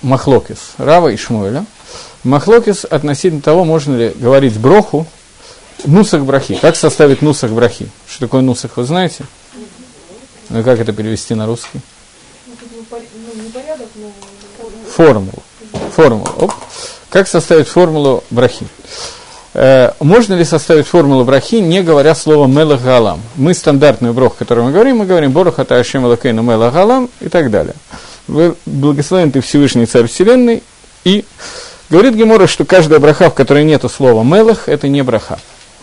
Махлокис, 0.00 0.72
Рава 0.78 1.08
и 1.08 1.16
Шмуэля. 1.18 1.66
Махлокис 2.24 2.86
относительно 2.86 3.42
того, 3.42 3.66
можно 3.66 3.96
ли 3.96 4.14
говорить 4.16 4.58
броху, 4.58 5.06
нусах 5.84 6.22
брахи. 6.22 6.54
Как 6.54 6.74
составить 6.74 7.20
нусах 7.20 7.50
брахи? 7.50 7.90
Что 8.08 8.20
такое 8.20 8.40
нусах, 8.40 8.78
вы 8.78 8.84
знаете? 8.84 9.26
Ну, 10.48 10.64
как 10.64 10.80
это 10.80 10.94
перевести 10.94 11.34
на 11.34 11.44
русский? 11.44 11.80
Формулу. 14.90 15.42
Формулу. 15.94 16.30
Оп. 16.38 16.52
Как 17.10 17.28
составить 17.28 17.68
формулу 17.68 18.24
брахи? 18.30 18.66
Э, 19.52 19.92
можно 20.00 20.32
ли 20.32 20.44
составить 20.44 20.86
формулу 20.86 21.26
брахи, 21.26 21.56
не 21.56 21.82
говоря 21.82 22.14
слово 22.14 22.46
мелах 22.46 22.80
галам? 22.80 23.20
Мы 23.36 23.52
стандартную 23.52 24.14
брох, 24.14 24.36
о 24.40 24.54
мы 24.62 24.72
говорим, 24.72 24.96
мы 24.96 25.04
говорим 25.04 25.32
борох 25.32 25.58
ата 25.58 25.76
ашем 25.78 26.06
элакейну 26.06 26.40
мелах 26.40 26.72
галам 26.72 27.10
и 27.20 27.28
так 27.28 27.50
далее. 27.50 27.74
Благословен 28.28 29.32
ты 29.32 29.40
Всевышний 29.40 29.86
Царь 29.86 30.06
Вселенной. 30.06 30.62
И 31.04 31.24
говорит 31.90 32.14
Гемора, 32.14 32.46
что 32.46 32.64
каждая 32.64 33.00
браха, 33.00 33.30
в 33.30 33.34
которой 33.34 33.64
нет 33.64 33.84
слова 33.90 34.22
мелах, 34.22 34.68
это 34.68 34.88
не 34.88 35.02
браха. 35.02 35.38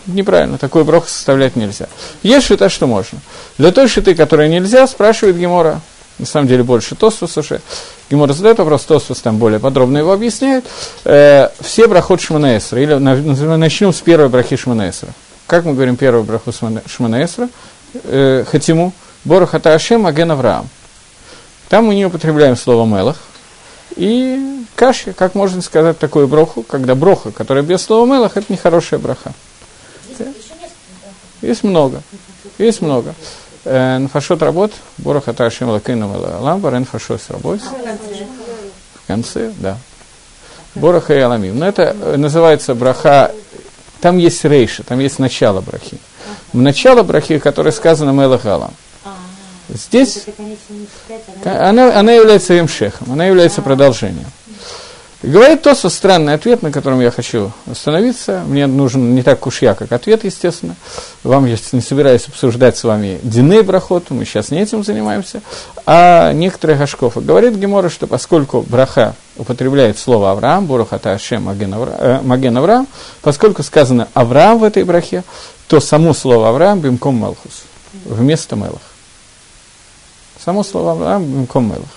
Неправильно, 0.06 0.56
такой 0.56 0.84
брох 0.84 1.08
составлять 1.08 1.56
нельзя. 1.56 1.88
Есть 2.22 2.46
шита, 2.46 2.68
что 2.68 2.86
можно. 2.86 3.18
Для 3.58 3.72
той 3.72 3.88
шиты, 3.88 4.14
которой 4.14 4.48
нельзя, 4.48 4.86
спрашивает 4.86 5.36
Гемора, 5.36 5.80
на 6.18 6.26
самом 6.26 6.46
деле 6.46 6.62
больше 6.62 6.94
Тосфос 6.94 7.36
уже. 7.36 7.60
Гемора 8.08 8.32
задает 8.32 8.58
вопрос, 8.58 8.84
Тосфос 8.84 9.20
там 9.20 9.38
более 9.38 9.58
подробно 9.58 9.98
его 9.98 10.12
объясняет. 10.12 10.64
Э, 11.04 11.48
все 11.60 11.88
брахот 11.88 12.20
Шманаэсра, 12.20 12.80
или 12.80 12.94
начнем 12.94 13.92
с 13.92 14.00
первой 14.00 14.28
брахи 14.28 14.54
Шманаэсра. 14.54 15.08
Как 15.48 15.64
мы 15.64 15.74
говорим 15.74 15.96
первую 15.96 16.22
браху 16.22 16.52
Шманаэсра? 16.52 17.48
Э, 18.04 18.44
Хатиму, 18.48 18.92
Борохата 19.24 19.74
Ашем, 19.74 20.06
Аген 20.06 20.30
Авраам. 20.30 20.68
Там 21.68 21.86
мы 21.86 21.94
не 21.94 22.06
употребляем 22.06 22.56
слово 22.56 22.86
«мелах». 22.86 23.16
И 23.96 24.64
каши, 24.76 25.12
как 25.12 25.34
можно 25.34 25.62
сказать 25.62 25.98
такую 25.98 26.28
броху, 26.28 26.62
когда 26.62 26.94
броха, 26.94 27.32
которая 27.32 27.64
без 27.64 27.82
слова 27.82 28.06
«мелах», 28.06 28.36
это 28.36 28.52
нехорошая 28.52 29.00
броха. 29.00 29.32
Есть 31.42 31.64
много. 31.64 32.02
Есть 32.58 32.80
много. 32.82 33.14
Э, 33.64 33.98
Нафашот 33.98 34.42
работ, 34.42 34.72
Бороха 34.98 35.32
Ташим 35.32 35.70
Лакейна 35.70 36.06
Ламба, 36.40 36.70
Рен 36.70 36.84
Фашот 36.84 37.20
работ. 37.28 37.60
В 37.60 39.06
конце, 39.06 39.52
да. 39.58 39.76
Бороха 40.76 41.14
и 41.14 41.18
Аламим. 41.18 41.58
Но 41.58 41.66
это 41.66 41.94
называется 42.16 42.74
браха, 42.74 43.32
там 44.00 44.18
есть 44.18 44.44
рейша, 44.44 44.82
там 44.82 45.00
есть 45.00 45.18
начало 45.18 45.60
брахи. 45.60 45.98
Начало 46.52 47.02
брахи, 47.02 47.38
которое 47.38 47.72
сказано 47.72 48.10
Мелах 48.10 48.46
Алам. 48.46 48.72
Здесь 49.68 50.24
она, 51.44 51.98
она 51.98 52.12
является 52.12 52.54
емшехом, 52.54 53.12
она 53.12 53.26
является 53.26 53.62
продолжением. 53.62 54.26
Говорит 55.22 55.62
Тосу 55.62 55.88
странный 55.88 56.34
ответ, 56.34 56.62
на 56.62 56.70
котором 56.70 57.00
я 57.00 57.10
хочу 57.10 57.50
остановиться. 57.68 58.44
Мне 58.46 58.66
нужен 58.66 59.14
не 59.14 59.22
так 59.22 59.44
уж 59.46 59.62
я, 59.62 59.74
как 59.74 59.90
ответ, 59.90 60.24
естественно. 60.24 60.76
Вам 61.24 61.46
я 61.46 61.56
не 61.72 61.80
собираюсь 61.80 62.28
обсуждать 62.28 62.76
с 62.76 62.84
вами 62.84 63.18
Диней 63.22 63.62
Брахоту, 63.62 64.14
мы 64.14 64.26
сейчас 64.26 64.50
не 64.50 64.60
этим 64.60 64.84
занимаемся. 64.84 65.40
А 65.86 66.32
некоторые 66.32 66.78
Гашков. 66.78 67.16
Говорит 67.16 67.56
Гемора, 67.56 67.88
что 67.88 68.06
поскольку 68.06 68.60
Браха 68.60 69.14
употребляет 69.36 69.98
слово 69.98 70.32
Авраам, 70.32 70.66
Бурахата 70.66 71.12
Ашем 71.12 71.44
Маген 71.44 71.74
э, 71.74 72.58
Авраам, 72.58 72.86
поскольку 73.22 73.62
сказано 73.62 74.08
Авраам 74.12 74.58
в 74.58 74.64
этой 74.64 74.84
брахе, 74.84 75.24
то 75.66 75.80
само 75.80 76.12
слово 76.12 76.50
Авраам 76.50 76.80
бимком 76.80 77.14
Малхус, 77.16 77.64
вместо 78.04 78.54
Мелах. 78.54 78.95
Само 80.42 80.62
слово 80.62 80.92
Авраам 80.92 81.24
Бимком 81.24 81.68
Мелах. 81.68 81.88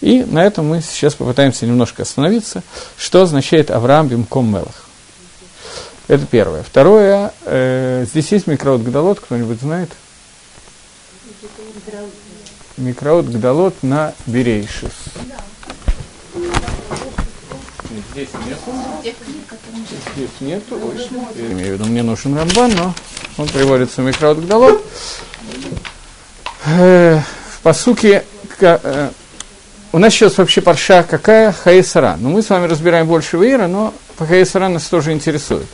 И 0.00 0.22
на 0.24 0.44
этом 0.44 0.68
мы 0.68 0.80
сейчас 0.80 1.14
попытаемся 1.14 1.66
немножко 1.66 2.02
остановиться, 2.02 2.62
что 2.96 3.22
означает 3.22 3.70
Авраам 3.70 4.08
Бимком 4.08 4.50
Мелах. 4.50 4.88
Это 6.06 6.24
первое. 6.24 6.62
Второе, 6.62 7.32
э, 7.44 8.06
здесь 8.08 8.32
есть 8.32 8.46
микроот 8.46 8.80
Гдалот, 8.80 9.20
кто-нибудь 9.20 9.60
знает? 9.60 9.90
Микроот 12.78 13.26
Гдалот 13.26 13.74
на 13.82 14.14
Берейшис. 14.26 14.92
Здесь 18.12 18.28
нету. 18.46 19.12
Здесь 20.14 20.30
нету. 20.40 20.80
Ой, 20.82 21.08
я 21.36 21.52
имею 21.52 21.76
в 21.76 21.80
виду, 21.80 21.84
мне 21.84 22.02
нужен 22.02 22.36
Рамбан, 22.36 22.74
но 22.74 22.94
он 23.36 23.48
приводится 23.48 24.00
в 24.00 24.04
Микроот 24.04 24.38
Гдалот. 24.38 24.82
Э, 27.58 27.62
по 27.62 27.72
сути, 27.72 28.22
э, 28.60 29.10
у 29.92 29.98
нас 29.98 30.12
сейчас 30.12 30.38
вообще 30.38 30.60
парша 30.60 31.02
какая? 31.02 31.52
Хаисара. 31.52 32.16
Ну, 32.18 32.30
мы 32.30 32.42
с 32.42 32.50
вами 32.50 32.66
разбираем 32.66 33.06
больше 33.06 33.36
Вейра, 33.36 33.66
но 33.66 33.94
по 34.16 34.26
Хаисара 34.26 34.68
нас 34.68 34.84
тоже 34.84 35.12
интересует. 35.12 35.66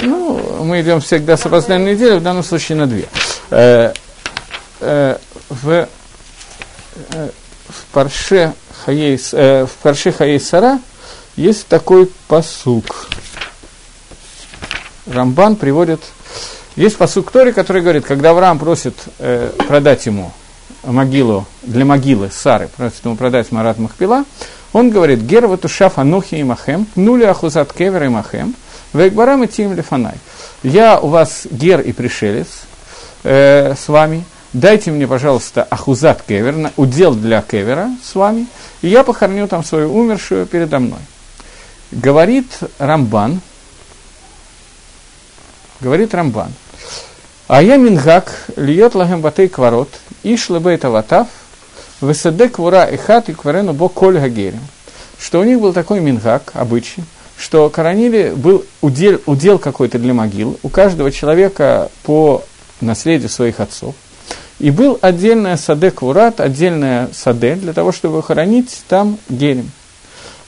Ну, 0.00 0.64
мы 0.64 0.80
идем 0.80 1.00
всегда 1.00 1.36
с 1.36 1.46
опозданием 1.46 1.94
недели, 1.94 2.18
в 2.18 2.22
данном 2.22 2.42
случае 2.42 2.78
на 2.78 2.86
две. 2.86 3.06
Э, 3.50 3.92
э, 4.80 5.16
в, 5.48 5.88
в 7.08 7.84
Парше 7.92 8.54
Хаейс, 8.84 9.32
в 9.32 9.70
Парше 9.82 10.12
Хаейсара 10.12 10.80
есть 11.36 11.66
такой 11.68 12.10
посук. 12.26 13.08
Рамбан 15.06 15.56
приводит 15.56 16.00
есть 16.76 16.96
посук 16.96 17.30
Тори, 17.30 17.52
который 17.52 17.82
говорит, 17.82 18.04
когда 18.04 18.30
Авраам 18.30 18.58
просит 18.58 18.94
э, 19.18 19.50
продать 19.68 20.06
ему 20.06 20.32
могилу, 20.84 21.46
для 21.62 21.84
могилы 21.84 22.30
Сары, 22.32 22.68
просит 22.76 23.04
ему 23.04 23.16
продать 23.16 23.52
Марат 23.52 23.78
Махпила, 23.78 24.24
он 24.72 24.90
говорит, 24.90 25.20
Гер 25.20 25.46
ватушав 25.46 25.98
анухи 25.98 26.36
и 26.36 26.42
махем, 26.42 26.86
нули 26.96 27.24
ахузат 27.24 27.72
кевер 27.72 28.04
и 28.04 28.08
махем, 28.08 28.54
вейкбарам 28.94 29.44
и 29.44 29.48
тим 29.48 29.74
лефанай. 29.74 30.14
Я 30.62 30.98
у 30.98 31.08
вас 31.08 31.46
гер 31.50 31.80
и 31.80 31.92
пришелец 31.92 32.48
э, 33.22 33.74
с 33.74 33.88
вами, 33.88 34.24
дайте 34.52 34.90
мне, 34.90 35.06
пожалуйста, 35.06 35.66
ахузат 35.68 36.22
кевер, 36.26 36.70
удел 36.76 37.14
для 37.14 37.42
кевера 37.42 37.90
с 38.02 38.14
вами, 38.14 38.46
и 38.80 38.88
я 38.88 39.04
похороню 39.04 39.46
там 39.46 39.62
свою 39.62 39.94
умершую 39.94 40.46
передо 40.46 40.78
мной. 40.78 41.00
Говорит 41.90 42.46
Рамбан, 42.78 43.42
говорит 45.80 46.14
Рамбан, 46.14 46.52
а 47.52 47.62
я 47.62 47.76
мингак, 47.76 48.32
льет 48.56 48.94
лагем 48.94 49.20
батей 49.20 49.46
кварот, 49.46 49.90
иш 50.22 50.48
лебейт 50.48 50.86
аватав, 50.86 51.26
высаде 52.00 52.48
квура 52.48 52.86
и 52.86 52.96
хат 52.96 53.28
и 53.28 53.34
кварену 53.34 53.74
бо 53.74 53.90
коль 53.90 54.18
гагерем. 54.18 54.62
Что 55.20 55.40
у 55.40 55.44
них 55.44 55.60
был 55.60 55.74
такой 55.74 56.00
мингак, 56.00 56.52
обычай, 56.54 57.04
что 57.36 57.68
коронили, 57.68 58.32
был 58.34 58.64
удел, 58.80 59.20
удел 59.26 59.58
какой-то 59.58 59.98
для 59.98 60.14
могил, 60.14 60.58
у 60.62 60.70
каждого 60.70 61.12
человека 61.12 61.90
по 62.04 62.42
наследию 62.80 63.28
своих 63.28 63.60
отцов. 63.60 63.94
И 64.58 64.70
был 64.70 64.98
отдельная 65.02 65.58
саде 65.58 65.90
квурат, 65.90 66.40
отдельная 66.40 67.10
саде, 67.12 67.56
для 67.56 67.74
того, 67.74 67.92
чтобы 67.92 68.22
хоронить 68.22 68.82
там 68.88 69.18
герем. 69.28 69.70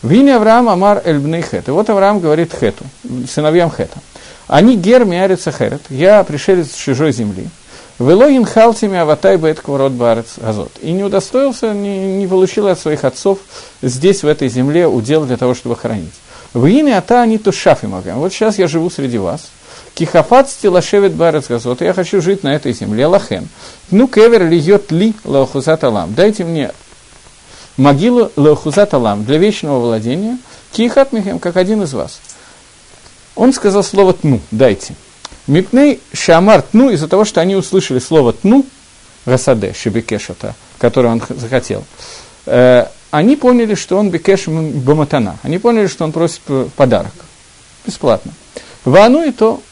В 0.01 0.11
имя 0.11 0.37
Авраам 0.37 0.71
Амар 0.71 1.03
Эльбней 1.05 1.43
Хет. 1.43 1.69
И 1.69 1.71
вот 1.71 1.91
Авраам 1.91 2.21
говорит 2.21 2.55
Хету, 2.59 2.87
сыновьям 3.29 3.71
Хета. 3.71 3.99
Они 4.47 4.77
гер 4.77 5.05
миарец 5.05 5.47
ахерет, 5.47 5.83
я 5.89 6.23
пришелец 6.25 6.73
с 6.73 6.77
чужой 6.77 7.13
земли. 7.13 7.49
Велогин 7.99 8.45
халтими 8.45 8.99
аватай 8.99 9.37
бет 9.37 9.61
кворот 9.61 9.93
барец 9.93 10.39
азот. 10.43 10.73
И 10.83 10.91
не 10.91 11.05
удостоился, 11.05 11.73
не, 11.73 12.17
не 12.17 12.27
получил 12.27 12.67
от 12.67 12.79
своих 12.79 13.05
отцов 13.05 13.39
здесь, 13.83 14.23
в 14.23 14.27
этой 14.27 14.49
земле, 14.49 14.89
удел 14.89 15.25
для 15.25 15.37
того, 15.37 15.55
чтобы 15.55 15.77
хранить. 15.77 16.13
В 16.53 16.67
имя 16.67 16.99
ата 16.99 17.23
они 17.23 17.39
тушафи 17.39 17.87
могам. 17.87 18.19
Вот 18.19 18.33
сейчас 18.33 18.59
я 18.59 18.67
живу 18.67 18.91
среди 18.91 19.19
вас. 19.19 19.49
Кихафат 19.95 20.51
стилашевит 20.51 21.15
барец 21.15 21.47
газот. 21.49 21.81
Я 21.83 21.95
хочу 21.95 22.21
жить 22.21 22.43
на 22.43 22.55
этой 22.55 22.73
земле. 22.73 23.07
Лахен. 23.07 23.49
Ну, 23.91 24.09
кевер 24.09 24.49
льет 24.49 24.91
ли 24.91 25.15
лаухузат 25.25 25.85
алам. 25.85 26.15
Дайте 26.15 26.45
мне 26.45 26.73
могилу 27.77 28.31
лаухузат 28.37 28.93
алам 28.95 29.25
для 29.25 29.39
вечного 29.39 29.79
владения. 29.79 30.39
Кихат 30.73 31.13
михем, 31.13 31.39
как 31.39 31.57
один 31.57 31.83
из 31.85 31.93
вас 31.93 32.21
он 33.37 33.53
сказал 33.53 33.83
слово 33.83 34.13
«тну», 34.13 34.41
«дайте». 34.51 34.95
Мипней 35.47 36.01
Шамар 36.13 36.63
«тну» 36.63 36.91
из-за 36.91 37.09
того, 37.09 37.25
что 37.25 37.41
они 37.41 37.57
услышали 37.57 37.99
слово 37.99 38.33
«тну», 38.33 38.65
Расаде, 39.25 39.73
Шебекешата, 39.73 40.55
которое 40.79 41.09
он 41.09 41.23
захотел, 41.31 41.85
э, 42.47 42.87
они 43.11 43.37
поняли, 43.37 43.75
что 43.75 43.97
он 43.97 44.11
Бекеш 44.11 44.49
Баматана. 44.49 45.39
Они 45.43 45.59
поняли, 45.59 45.87
что 45.87 46.05
он 46.05 46.13
просит 46.13 46.41
подарок. 46.77 47.13
Бесплатно. 47.87 48.33
Вану 48.85 49.23
и 49.23 49.31
то 49.31 49.63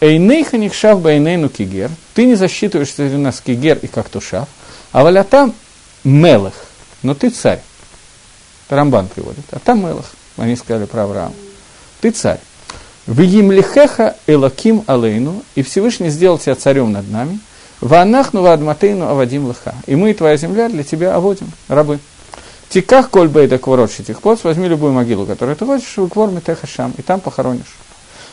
Эйнейха 0.00 0.56
Нихшав 0.56 1.02
Бейнейну 1.02 1.48
Кигер. 1.48 1.90
Ты 2.14 2.26
не 2.26 2.36
засчитываешь 2.36 2.92
среди 2.92 3.16
нас 3.16 3.40
Кигер 3.40 3.78
и 3.82 3.88
как 3.88 4.08
Тушав. 4.08 4.48
А 4.92 5.02
валятам 5.02 5.52
Мелах. 6.04 6.54
Но 7.02 7.14
ты 7.14 7.30
царь. 7.30 7.60
Рамбан 8.68 9.08
приводит. 9.08 9.44
А 9.50 9.58
там 9.58 9.80
Мелах. 9.80 10.06
Они 10.36 10.54
сказали 10.54 10.86
про 10.86 11.02
Авраама. 11.04 11.34
Ты 12.00 12.12
царь. 12.12 12.40
В 13.06 13.20
Емлихеха 13.20 14.16
Элаким 14.28 14.84
Алейну, 14.86 15.42
и 15.56 15.62
Всевышний 15.62 16.08
сделал 16.08 16.38
тебя 16.38 16.54
царем 16.54 16.92
над 16.92 17.10
нами, 17.10 17.40
в 17.80 17.92
Анахну 17.94 18.42
Вадматейну 18.42 19.08
Авадим 19.08 19.46
Лыха. 19.46 19.74
И 19.86 19.96
мы, 19.96 20.14
твоя 20.14 20.36
земля, 20.36 20.68
для 20.68 20.84
тебя 20.84 21.16
оводим, 21.16 21.50
рабы. 21.66 21.98
Тиках 22.68 23.10
коль 23.10 23.26
бейда 23.26 23.58
кворот 23.58 23.92
шитихпоц, 23.92 24.44
возьми 24.44 24.68
любую 24.68 24.92
могилу, 24.92 25.26
которую 25.26 25.56
ты 25.56 25.66
хочешь, 25.66 25.96
в 25.96 26.08
кворме 26.08 26.40
техашам, 26.40 26.94
и 26.96 27.02
там 27.02 27.18
похоронишь. 27.18 27.76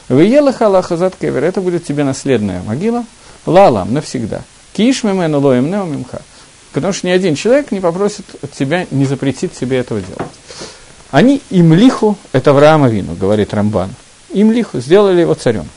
Выела 0.08 0.54
халаха 0.54 0.98
зад 0.98 1.16
кевер, 1.20 1.44
это 1.44 1.62
будет 1.62 1.84
тебе 1.84 2.04
наследная 2.04 2.62
могила, 2.62 3.06
лалам, 3.48 3.92
навсегда. 3.92 4.42
Киш 4.74 5.04
мемену 5.04 5.40
лоем 5.40 5.70
неомимха. 5.70 6.22
Потому 6.74 6.94
что 6.94 7.08
ни 7.08 7.12
один 7.12 7.34
человек 7.34 7.72
не 7.72 7.80
попросит 7.80 8.26
от 8.44 8.52
тебя, 8.52 8.86
не 8.92 9.06
запретит 9.06 9.56
себе 9.56 9.78
этого 9.78 10.00
делать. 10.00 10.32
Они 11.10 11.42
имлиху, 11.50 12.16
это 12.34 12.52
Авраама 12.52 12.88
Вину, 12.88 13.16
говорит 13.16 13.54
Рамбан, 13.56 13.90
имлиху, 14.32 14.80
сделали 14.80 15.22
его 15.22 15.34
царем. 15.34 15.68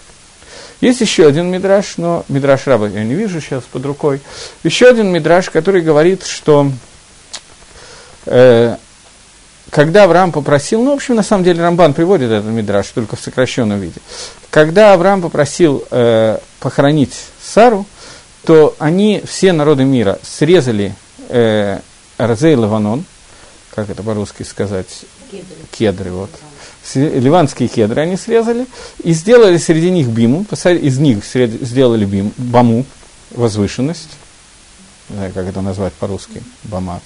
Есть 0.81 1.01
еще 1.01 1.27
один 1.27 1.49
мидраж, 1.49 1.97
но 1.97 2.25
мидраж 2.29 2.67
раба 2.67 2.89
я 2.89 3.05
не 3.05 3.15
вижу 3.15 3.41
сейчас 3.41 3.63
под 3.65 3.87
рукой. 3.87 4.21
Еще 4.65 4.89
один 4.89 5.13
мидраж, 5.13 5.49
который 5.49 5.81
говорит, 5.81 6.25
что 6.25 6.73
э, 8.27 8.77
когда 9.71 10.05
Авраам 10.05 10.33
попросил, 10.33 10.83
ну, 10.83 10.91
в 10.91 10.95
общем, 10.97 11.15
на 11.15 11.23
самом 11.23 11.45
деле 11.45 11.63
Рамбан 11.63 11.95
приводит 11.95 12.31
этот 12.31 12.51
мидраж 12.51 12.89
только 12.89 13.17
в 13.17 13.21
сокращенном 13.21 13.81
виде. 13.81 14.01
Когда 14.51 14.93
Авраам 14.93 15.23
попросил 15.23 15.85
э, 15.91 16.39
похоронить 16.61 17.15
Сару, 17.43 17.87
то 18.45 18.75
они, 18.79 19.23
все 19.25 19.53
народы 19.53 19.85
мира, 19.85 20.19
срезали 20.23 20.95
э, 21.29 21.79
Розей 22.19 22.55
Лаванон, 22.55 23.05
как 23.75 23.89
это 23.89 24.03
по-русски 24.03 24.43
сказать, 24.43 24.89
кедры, 25.31 25.57
кедры 25.71 26.11
вот, 26.11 26.31
ливанские 26.95 27.69
кедры 27.69 28.03
они 28.03 28.17
срезали, 28.17 28.67
и 29.03 29.13
сделали 29.13 29.57
среди 29.57 29.91
них 29.91 30.09
биму, 30.09 30.45
из 30.51 30.99
них 30.99 31.25
сделали 31.25 32.05
бим, 32.05 32.33
баму, 32.37 32.85
возвышенность, 33.31 34.11
не 35.09 35.17
знаю, 35.17 35.33
как 35.33 35.47
это 35.47 35.61
назвать 35.61 35.93
по-русски, 35.95 36.43
бама, 36.65 37.01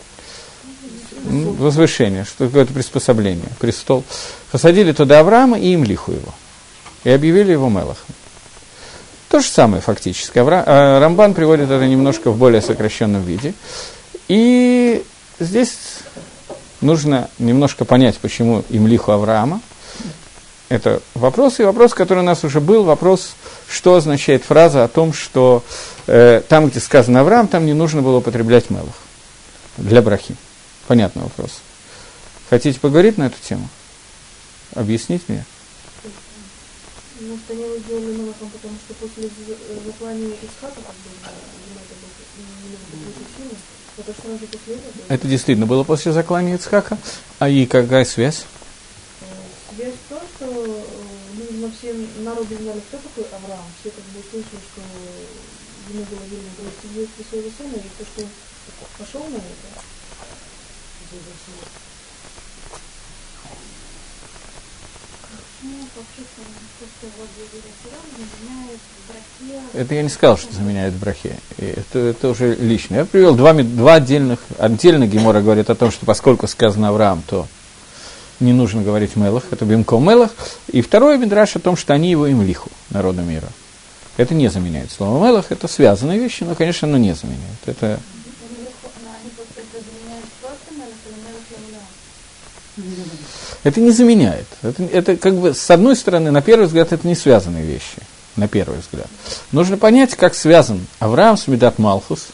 возвышение, 1.25 2.25
что 2.25 2.47
какое-то 2.47 2.73
приспособление, 2.73 3.49
престол. 3.59 4.05
Посадили 4.51 4.93
туда 4.93 5.21
Авраама 5.21 5.59
и 5.59 5.75
Имлиху 5.75 6.13
его, 6.13 6.35
и 7.05 7.11
объявили 7.11 7.53
его 7.53 7.69
Мелахом. 7.69 8.15
То 9.29 9.41
же 9.41 9.49
самое 9.49 9.83
фактически. 9.83 10.39
А, 10.39 11.01
Рамбан 11.01 11.35
приводит 11.35 11.71
это 11.71 11.85
немножко 11.87 12.31
в 12.31 12.39
более 12.39 12.63
сокращенном 12.63 13.23
виде. 13.23 13.55
И 14.29 15.05
здесь 15.41 15.73
нужно 16.81 17.31
немножко 17.39 17.85
понять, 17.85 18.19
почему 18.19 18.65
имлиху 18.69 19.13
Авраама. 19.13 19.61
Это 20.69 21.01
вопрос, 21.15 21.61
и 21.61 21.63
вопрос, 21.63 21.95
который 21.95 22.21
у 22.21 22.23
нас 22.23 22.43
уже 22.43 22.61
был, 22.61 22.83
вопрос, 22.83 23.37
что 23.69 23.95
означает 23.95 24.43
фраза 24.43 24.83
о 24.83 24.89
том, 24.89 25.13
что 25.13 25.63
э, 26.09 26.43
там, 26.49 26.69
где 26.69 26.81
сказано 26.81 27.21
Авраам, 27.21 27.47
там 27.47 27.67
не 27.67 27.73
нужно 27.73 28.03
было 28.03 28.17
употреблять 28.17 28.69
мелах 28.69 28.95
для 29.77 30.03
брахи. 30.03 30.35
Понятный 30.89 31.23
вопрос. 31.23 31.61
Хотите 32.51 32.81
поговорить 32.81 33.17
на 33.17 33.27
эту 33.27 33.37
тему? 33.41 33.69
Объяснить 34.75 35.29
мне? 35.29 35.45
Может, 37.21 37.51
они 37.51 37.63
его 37.63 37.79
сделали 37.79 38.17
Мелахом, 38.17 38.51
потому 38.51 38.75
что 38.85 38.95
после? 38.95 39.25
Это 39.25 39.93
действительно 45.23 45.67
было 45.67 45.85
после 45.85 46.13
заклания 46.13 46.57
Ицхака. 46.57 46.99
А 47.39 47.49
и 47.49 47.67
какая 47.67 48.05
связь? 48.05 48.45
Связь 49.75 49.95
в 49.95 50.09
том, 50.09 50.21
что 50.37 50.87
видимо, 51.37 51.71
все 51.71 51.95
народы 52.23 52.57
знали, 52.57 52.81
кто 52.81 52.99
такой 52.99 53.25
Авраам. 53.33 53.65
Все 53.81 53.91
как 53.91 54.05
бы 54.05 54.21
слышали, 54.31 54.61
что 54.73 54.81
ему 55.93 56.05
было 56.05 56.25
велено 56.31 56.51
провести 56.57 57.25
своего 57.29 57.51
сына, 57.57 57.77
и 57.77 57.89
то, 57.99 58.05
что 58.05 58.27
пошел 58.99 59.23
на 59.29 59.37
это. 59.37 59.87
Это 69.75 69.95
я 69.95 70.03
не 70.03 70.09
сказал, 70.09 70.39
что 70.39 70.53
заменяет 70.53 70.95
брахе. 70.95 71.37
Это, 71.59 71.99
это 71.99 72.29
уже 72.29 72.55
лично. 72.55 72.97
Я 72.97 73.05
привел 73.05 73.35
два, 73.35 73.53
два 73.53 73.95
отдельных. 73.95 74.41
Отдельно 74.59 75.07
Гемора 75.07 75.41
говорит 75.41 75.71
о 75.71 75.75
том, 75.75 75.91
что 75.91 76.07
поскольку 76.07 76.47
сказано 76.47 76.89
Авраам, 76.89 77.23
то 77.27 77.47
не 78.41 78.53
нужно 78.53 78.83
говорить 78.83 79.17
Мелах, 79.17 79.45
это 79.51 79.65
Бимко 79.65 79.99
Мелах. 79.99 80.31
И 80.69 80.81
второй 80.81 81.19
Мидраш 81.19 81.57
о 81.57 81.59
том, 81.59 81.77
что 81.77 81.95
они 81.95 82.11
его 82.11 82.27
им 82.27 82.43
лиху, 82.43 82.71
народу 82.91 83.23
мира. 83.23 83.49
Это 84.17 84.35
не 84.35 84.49
заменяет 84.49 84.91
слово 84.91 85.25
Мелах, 85.25 85.47
это 85.51 85.69
связанные 85.69 86.19
вещи, 86.19 86.45
но, 86.45 86.55
конечно, 86.55 86.89
оно 86.89 86.97
не 86.99 87.15
заменяет. 87.15 87.59
Это 87.67 88.01
Это 93.67 93.81
не 93.81 93.91
заменяет. 93.91 94.47
Это, 94.63 94.85
это 94.85 95.17
как 95.17 95.35
бы, 95.35 95.53
с 95.53 95.69
одной 95.73 95.97
стороны, 95.97 96.31
на 96.31 96.41
первый 96.41 96.67
взгляд, 96.69 96.93
это 96.93 97.05
не 97.05 97.17
связанные 97.17 97.65
вещи. 97.65 97.99
На 98.37 98.47
первый 98.47 98.79
взгляд. 98.79 99.09
Нужно 99.51 99.77
понять, 99.77 100.15
как 100.15 100.37
связан 100.37 100.87
Авраам 101.01 101.37
с 101.37 101.49
Медат 101.49 101.81
Малхус. 101.81 102.29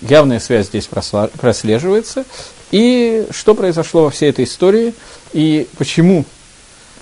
Явная 0.00 0.40
связь 0.40 0.68
здесь 0.68 0.88
прослеживается. 0.88 2.24
И 2.70 3.26
что 3.32 3.54
произошло 3.54 4.04
во 4.04 4.10
всей 4.10 4.30
этой 4.30 4.46
истории. 4.46 4.94
И 5.34 5.68
почему, 5.76 6.24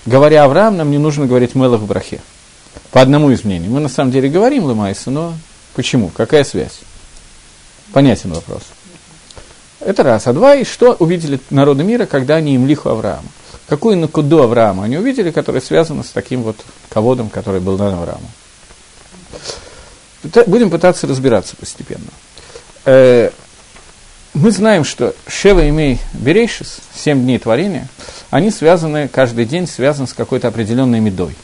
говоря 0.05 0.43
Авраам, 0.43 0.75
нам 0.75 0.91
не 0.91 0.97
нужно 0.97 1.25
говорить 1.25 1.55
Мелах 1.55 1.79
в 1.79 1.85
брахе. 1.85 2.19
По 2.91 2.99
одному 2.99 3.31
из 3.31 3.45
мнений. 3.45 3.69
Мы 3.69 3.79
на 3.79 3.87
самом 3.87 4.11
деле 4.11 4.27
говорим 4.27 4.65
Лымайса, 4.65 5.11
но 5.11 5.33
почему? 5.75 6.09
Какая 6.09 6.43
связь? 6.43 6.81
Понятен 7.93 8.33
вопрос. 8.33 8.63
Это 9.79 10.03
раз. 10.03 10.27
А 10.27 10.33
два, 10.33 10.55
и 10.55 10.63
что 10.63 10.95
увидели 10.99 11.39
народы 11.49 11.83
мира, 11.83 12.05
когда 12.05 12.35
они 12.35 12.55
им 12.55 12.67
лиху 12.67 12.89
Авраама? 12.89 13.27
Какую 13.67 13.97
накуду 13.97 14.41
Авраама 14.41 14.83
они 14.83 14.97
увидели, 14.97 15.31
которая 15.31 15.61
связана 15.61 16.03
с 16.03 16.09
таким 16.09 16.43
вот 16.43 16.57
ководом, 16.89 17.29
который 17.29 17.61
был 17.61 17.77
дан 17.77 17.93
Аврааму? 17.93 18.27
Будем 20.47 20.69
пытаться 20.69 21.07
разбираться 21.07 21.55
постепенно. 21.55 22.09
Э, 22.85 23.29
мы 24.33 24.51
знаем, 24.51 24.83
что 24.83 25.15
Шева 25.27 25.69
имей 25.69 25.99
Берейшис, 26.13 26.79
семь 26.93 27.21
дней 27.21 27.39
творения, 27.39 27.87
они 28.29 28.51
связаны, 28.51 29.07
каждый 29.07 29.45
день 29.45 29.67
связан 29.67 30.07
с 30.07 30.13
какой-то 30.13 30.47
определенной 30.47 30.99
медой. 30.99 31.35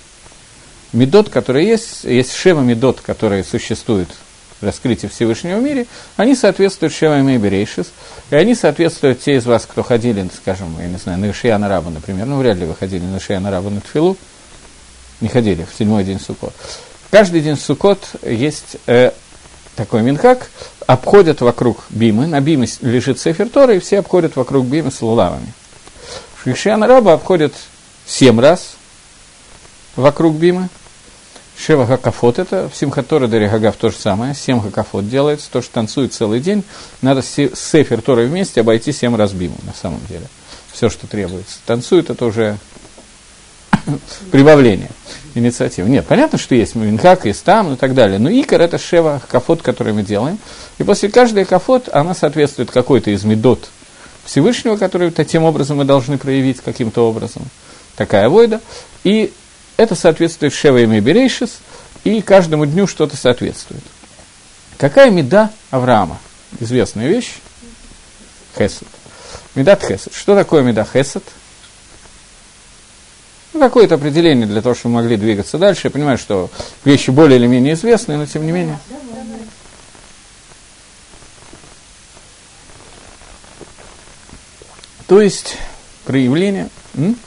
Медот, 0.93 1.29
который 1.29 1.65
есть, 1.65 2.03
есть 2.03 2.33
Шева 2.33 2.61
Медот, 2.61 3.01
которые 3.01 3.43
существуют 3.43 4.09
раскрытии 4.61 5.07
Всевышнего 5.07 5.59
мире, 5.59 5.85
они 6.17 6.35
соответствуют 6.35 6.93
Шевам 6.93 7.27
и 7.29 7.37
Берейшис, 7.37 7.87
и 8.29 8.35
они 8.35 8.55
соответствуют 8.55 9.21
те 9.21 9.35
из 9.35 9.45
вас, 9.45 9.65
кто 9.65 9.83
ходили, 9.83 10.27
скажем, 10.35 10.75
я 10.79 10.87
не 10.87 10.97
знаю, 10.97 11.19
на 11.19 11.29
Ишия 11.29 11.57
Раба, 11.57 11.89
например, 11.89 12.25
ну, 12.25 12.37
вряд 12.37 12.57
ли 12.57 12.65
вы 12.65 12.75
ходили 12.75 13.03
на 13.03 13.17
Ишия 13.17 13.41
Раба 13.41 13.69
на 13.69 13.81
Тфилу, 13.81 14.17
не 15.21 15.27
ходили 15.27 15.65
в 15.69 15.77
седьмой 15.77 16.03
день 16.03 16.19
Суккот. 16.19 16.53
Каждый 17.11 17.41
день 17.41 17.57
Суккот 17.57 18.07
есть 18.23 18.77
э, 18.87 19.11
такой 19.75 20.01
минхак, 20.01 20.49
обходят 20.87 21.41
вокруг 21.41 21.85
Бимы, 21.89 22.27
на 22.27 22.41
Биме 22.41 22.67
лежит 22.81 23.19
Сефер 23.19 23.49
Тора, 23.49 23.75
и 23.75 23.79
все 23.79 23.99
обходят 23.99 24.35
вокруг 24.35 24.65
Бимы 24.65 24.91
с 24.91 25.01
лулавами. 25.01 25.53
Ишия 26.45 26.77
Раба 26.77 27.13
обходят 27.13 27.53
семь 28.05 28.39
раз 28.39 28.75
вокруг 29.95 30.35
Бимы, 30.35 30.69
Шева 31.57 31.87
Хакафот 31.87 32.37
это, 32.39 32.69
в 32.69 32.75
Симхатора 32.75 33.27
Дарихагав 33.27 33.75
то 33.77 33.89
же 33.89 33.95
самое, 33.95 34.35
семь 34.35 34.61
Хакафот 34.61 35.09
делается, 35.09 35.49
то, 35.51 35.61
что 35.61 35.73
танцует 35.73 36.13
целый 36.13 36.39
день, 36.39 36.63
надо 37.01 37.21
с 37.21 37.27
Сефер 37.27 38.01
Торой 38.01 38.27
вместе 38.27 38.61
обойти 38.61 38.91
семь 38.91 39.15
раз 39.15 39.31
биму, 39.31 39.55
на 39.63 39.73
самом 39.73 40.01
деле. 40.09 40.27
Все, 40.71 40.89
что 40.89 41.07
требуется. 41.07 41.59
Танцует, 41.65 42.09
это 42.09 42.25
уже 42.25 42.57
прибавление 44.31 44.89
инициативы. 45.33 45.89
Нет, 45.89 46.05
понятно, 46.05 46.37
что 46.37 46.55
есть 46.55 46.75
Минхак, 46.75 47.25
есть 47.25 47.43
там 47.43 47.73
и 47.73 47.75
так 47.77 47.93
далее, 47.93 48.19
но 48.19 48.29
Икор 48.29 48.61
это 48.61 48.77
Шева 48.77 49.21
Кафот, 49.29 49.61
который 49.61 49.93
мы 49.93 50.03
делаем. 50.03 50.37
И 50.77 50.83
после 50.83 51.09
каждой 51.09 51.45
Кафот 51.45 51.89
она 51.91 52.13
соответствует 52.13 52.71
какой-то 52.71 53.11
из 53.11 53.23
медот 53.23 53.69
Всевышнего, 54.25 54.75
который 54.75 55.11
таким 55.11 55.43
образом 55.43 55.77
мы 55.77 55.85
должны 55.85 56.17
проявить 56.17 56.59
каким-то 56.59 57.07
образом. 57.07 57.43
Такая 57.95 58.27
войда. 58.27 58.59
И 59.03 59.31
это 59.77 59.95
соответствует 59.95 60.53
Шева 60.53 60.77
и 60.79 60.99
Берейшис, 60.99 61.59
и 62.03 62.21
каждому 62.21 62.65
дню 62.65 62.87
что-то 62.87 63.17
соответствует. 63.17 63.83
Какая 64.77 65.09
меда 65.09 65.51
Авраама? 65.71 66.19
Известная 66.59 67.07
вещь. 67.07 67.35
Хесед. 68.57 68.87
Медат 69.55 69.83
Хесед. 69.83 70.13
Что 70.13 70.35
такое 70.35 70.63
меда 70.63 70.85
Хесед? 70.85 71.23
Ну, 73.53 73.59
какое-то 73.61 73.95
определение 73.95 74.45
для 74.47 74.61
того, 74.61 74.75
чтобы 74.75 74.95
мы 74.95 75.01
могли 75.01 75.15
двигаться 75.15 75.57
дальше. 75.57 75.81
Я 75.85 75.91
понимаю, 75.91 76.17
что 76.17 76.49
вещи 76.83 77.09
более 77.09 77.39
или 77.39 77.47
менее 77.47 77.73
известные, 77.73 78.17
но 78.17 78.25
тем 78.25 78.45
не 78.45 78.51
менее. 78.51 78.77
То 85.07 85.21
есть 85.21 85.57
проявление. 86.03 86.69
М? 86.95 87.17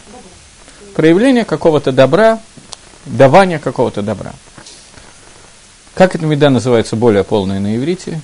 Проявление 0.99 1.45
какого-то 1.45 1.93
добра, 1.93 2.41
давание 3.07 3.61
какого-то 3.61 4.03
добра. 4.03 4.33
Как 5.95 6.17
эта 6.17 6.27
меда 6.27 6.51
называется 6.51 6.97
более 6.97 7.23
полная 7.23 7.61
на 7.61 7.77
иврите? 7.77 8.21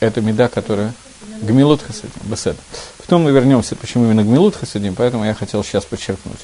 Это 0.00 0.20
меда, 0.20 0.48
которая... 0.48 0.92
Гмилут 1.40 1.82
хасад, 1.82 2.10
бесед. 2.24 2.56
Потом 2.98 3.22
мы 3.22 3.30
вернемся, 3.30 3.76
почему 3.76 4.06
именно 4.06 4.24
Гмилут 4.24 4.56
Хасидим, 4.56 4.96
поэтому 4.96 5.24
я 5.24 5.34
хотел 5.34 5.62
сейчас 5.62 5.84
подчеркнуть. 5.84 6.40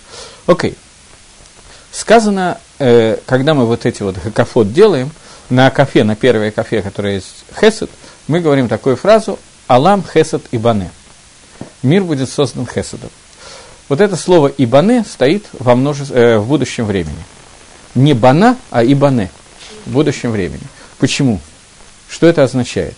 Окей. 0.47 0.76
Сказано, 1.90 2.59
э, 2.78 3.16
когда 3.26 3.54
мы 3.54 3.66
вот 3.66 3.87
эти 3.87 4.02
вот 4.02 4.16
гакофот 4.23 4.73
делаем, 4.73 5.11
на 5.50 5.68
кафе, 5.71 6.04
на 6.04 6.14
первое 6.14 6.52
кафе, 6.52 6.80
которое 6.80 7.14
есть 7.14 7.44
хесед, 7.59 7.90
мы 8.28 8.38
говорим 8.38 8.68
такую 8.68 8.97
фразу 8.97 9.40
«Алам 9.66 10.04
хесед 10.04 10.44
ибане». 10.52 10.92
Мир 11.82 12.04
будет 12.04 12.30
создан 12.30 12.66
хеседом. 12.66 13.11
Вот 13.89 14.01
это 14.01 14.17
слово 14.17 14.49
«ибане» 14.49 15.05
стоит 15.05 15.47
во 15.53 15.75
множе... 15.75 16.05
э, 16.11 16.39
в 16.39 16.47
будущем 16.47 16.87
времени. 16.87 17.25
Не 17.95 18.15
«бана», 18.15 18.57
а 18.71 18.85
«ибане» 18.85 19.31
в 19.87 19.93
будущем 19.93 20.31
времени. 20.31 20.62
Почему? 20.99 21.41
Что 22.09 22.27
это 22.27 22.43
означает? 22.43 22.95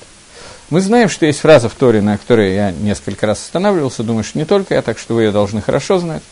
Мы 0.71 0.81
знаем, 0.81 1.09
что 1.09 1.27
есть 1.27 1.41
фраза 1.41 1.69
в 1.69 1.75
Торе, 1.75 2.01
на 2.01 2.17
которой 2.17 2.55
я 2.55 2.71
несколько 2.71 3.27
раз 3.27 3.39
останавливался, 3.39 4.03
думаю, 4.03 4.25
что 4.25 4.39
не 4.39 4.45
только 4.45 4.75
я, 4.75 4.83
так 4.83 4.99
что 4.99 5.15
вы 5.15 5.25
ее 5.25 5.31
должны 5.31 5.61
хорошо 5.61 5.99
знать. 5.99 6.23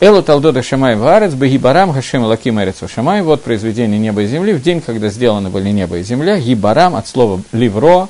Элу 0.00 0.22
Талдода 0.22 0.62
Шамай 0.62 0.96
Варец, 0.96 1.32
Багибарам 1.34 1.92
Хашем 1.92 2.24
Лаким 2.24 2.60
Эрец 2.60 2.78
Шамай, 2.92 3.22
вот 3.22 3.42
произведение 3.42 3.98
неба 3.98 4.22
и 4.22 4.26
земли, 4.26 4.52
в 4.52 4.62
день, 4.62 4.80
когда 4.80 5.08
сделаны 5.08 5.48
были 5.48 5.70
небо 5.70 5.98
и 5.98 6.02
земля, 6.02 6.38
Гибарам 6.38 6.96
от 6.96 7.06
слова 7.06 7.40
Ливро, 7.52 8.08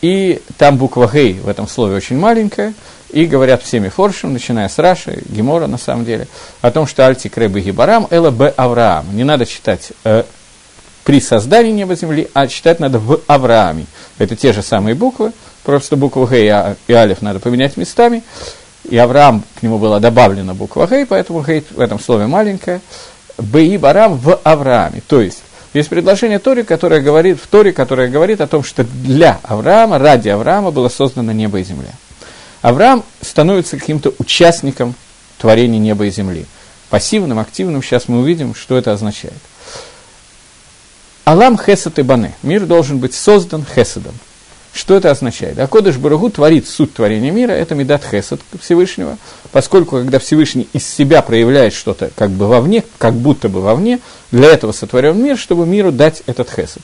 и 0.00 0.42
там 0.58 0.76
буква 0.76 1.10
Гей 1.12 1.34
в 1.34 1.48
этом 1.48 1.66
слове 1.66 1.96
очень 1.96 2.18
маленькая, 2.18 2.74
и 3.14 3.26
говорят 3.26 3.62
всеми 3.62 3.88
форшем, 3.88 4.32
начиная 4.32 4.68
с 4.68 4.76
Раши, 4.78 5.22
Гемора 5.26 5.68
на 5.68 5.78
самом 5.78 6.04
деле, 6.04 6.26
о 6.60 6.72
том, 6.72 6.84
что 6.86 7.06
Альти 7.06 7.28
Крэбы 7.28 7.60
Гибарам, 7.60 8.08
Эла 8.10 8.32
Б 8.32 8.52
Авраам. 8.56 9.16
Не 9.16 9.22
надо 9.22 9.46
читать 9.46 9.92
э, 10.02 10.24
при 11.04 11.20
создании 11.20 11.70
неба 11.70 11.94
земли, 11.94 12.28
а 12.34 12.48
читать 12.48 12.80
надо 12.80 12.98
в 12.98 13.20
Аврааме. 13.28 13.86
Это 14.18 14.34
те 14.34 14.52
же 14.52 14.62
самые 14.62 14.96
буквы, 14.96 15.32
просто 15.62 15.94
букву 15.94 16.26
Г 16.26 16.44
и, 16.44 16.48
а, 16.48 16.74
и 16.88 16.92
Алиф 16.92 17.22
надо 17.22 17.38
поменять 17.38 17.76
местами. 17.76 18.24
И 18.90 18.96
Авраам, 18.98 19.44
к 19.58 19.62
нему 19.62 19.78
была 19.78 20.00
добавлена 20.00 20.52
буква 20.52 20.86
Г, 20.86 21.06
поэтому 21.06 21.40
Г 21.40 21.62
в 21.70 21.78
этом 21.78 22.00
слове 22.00 22.26
маленькая. 22.26 22.80
Б 23.38 23.78
Барам 23.78 24.16
в 24.16 24.40
Аврааме. 24.42 25.02
То 25.06 25.20
есть, 25.20 25.42
есть 25.72 25.88
предложение 25.88 26.40
Тори, 26.40 26.64
которое 26.64 27.00
говорит, 27.00 27.38
в 27.40 27.46
Торе, 27.46 27.72
которое 27.72 28.08
говорит 28.08 28.40
о 28.40 28.48
том, 28.48 28.64
что 28.64 28.82
для 28.82 29.38
Авраама, 29.44 30.00
ради 30.00 30.30
Авраама 30.30 30.72
было 30.72 30.88
создано 30.88 31.30
небо 31.30 31.60
и 31.60 31.64
земля. 31.64 31.92
Авраам 32.64 33.04
становится 33.20 33.76
каким-то 33.76 34.14
участником 34.18 34.94
творения 35.36 35.78
неба 35.78 36.06
и 36.06 36.10
земли. 36.10 36.46
Пассивным, 36.88 37.38
активным, 37.38 37.82
сейчас 37.82 38.08
мы 38.08 38.20
увидим, 38.20 38.54
что 38.54 38.78
это 38.78 38.90
означает. 38.90 39.36
Алам 41.26 41.58
хесед 41.58 41.98
и 41.98 42.02
бане. 42.02 42.34
Мир 42.42 42.64
должен 42.64 43.00
быть 43.00 43.12
создан 43.12 43.66
хеседом. 43.66 44.14
Что 44.72 44.96
это 44.96 45.10
означает? 45.10 45.58
Акодыш 45.58 45.98
Барагу 45.98 46.30
творит 46.30 46.66
суть 46.66 46.94
творения 46.94 47.30
мира, 47.30 47.52
это 47.52 47.74
медат 47.74 48.02
хесед 48.02 48.40
Всевышнего, 48.58 49.18
поскольку 49.52 49.98
когда 49.98 50.18
Всевышний 50.18 50.66
из 50.72 50.88
себя 50.88 51.20
проявляет 51.20 51.74
что-то 51.74 52.12
как 52.16 52.30
бы 52.30 52.48
вовне, 52.48 52.82
как 52.96 53.12
будто 53.12 53.50
бы 53.50 53.60
вовне, 53.60 54.00
для 54.30 54.48
этого 54.48 54.72
сотворен 54.72 55.22
мир, 55.22 55.36
чтобы 55.36 55.66
миру 55.66 55.92
дать 55.92 56.22
этот 56.24 56.48
хесед. 56.48 56.80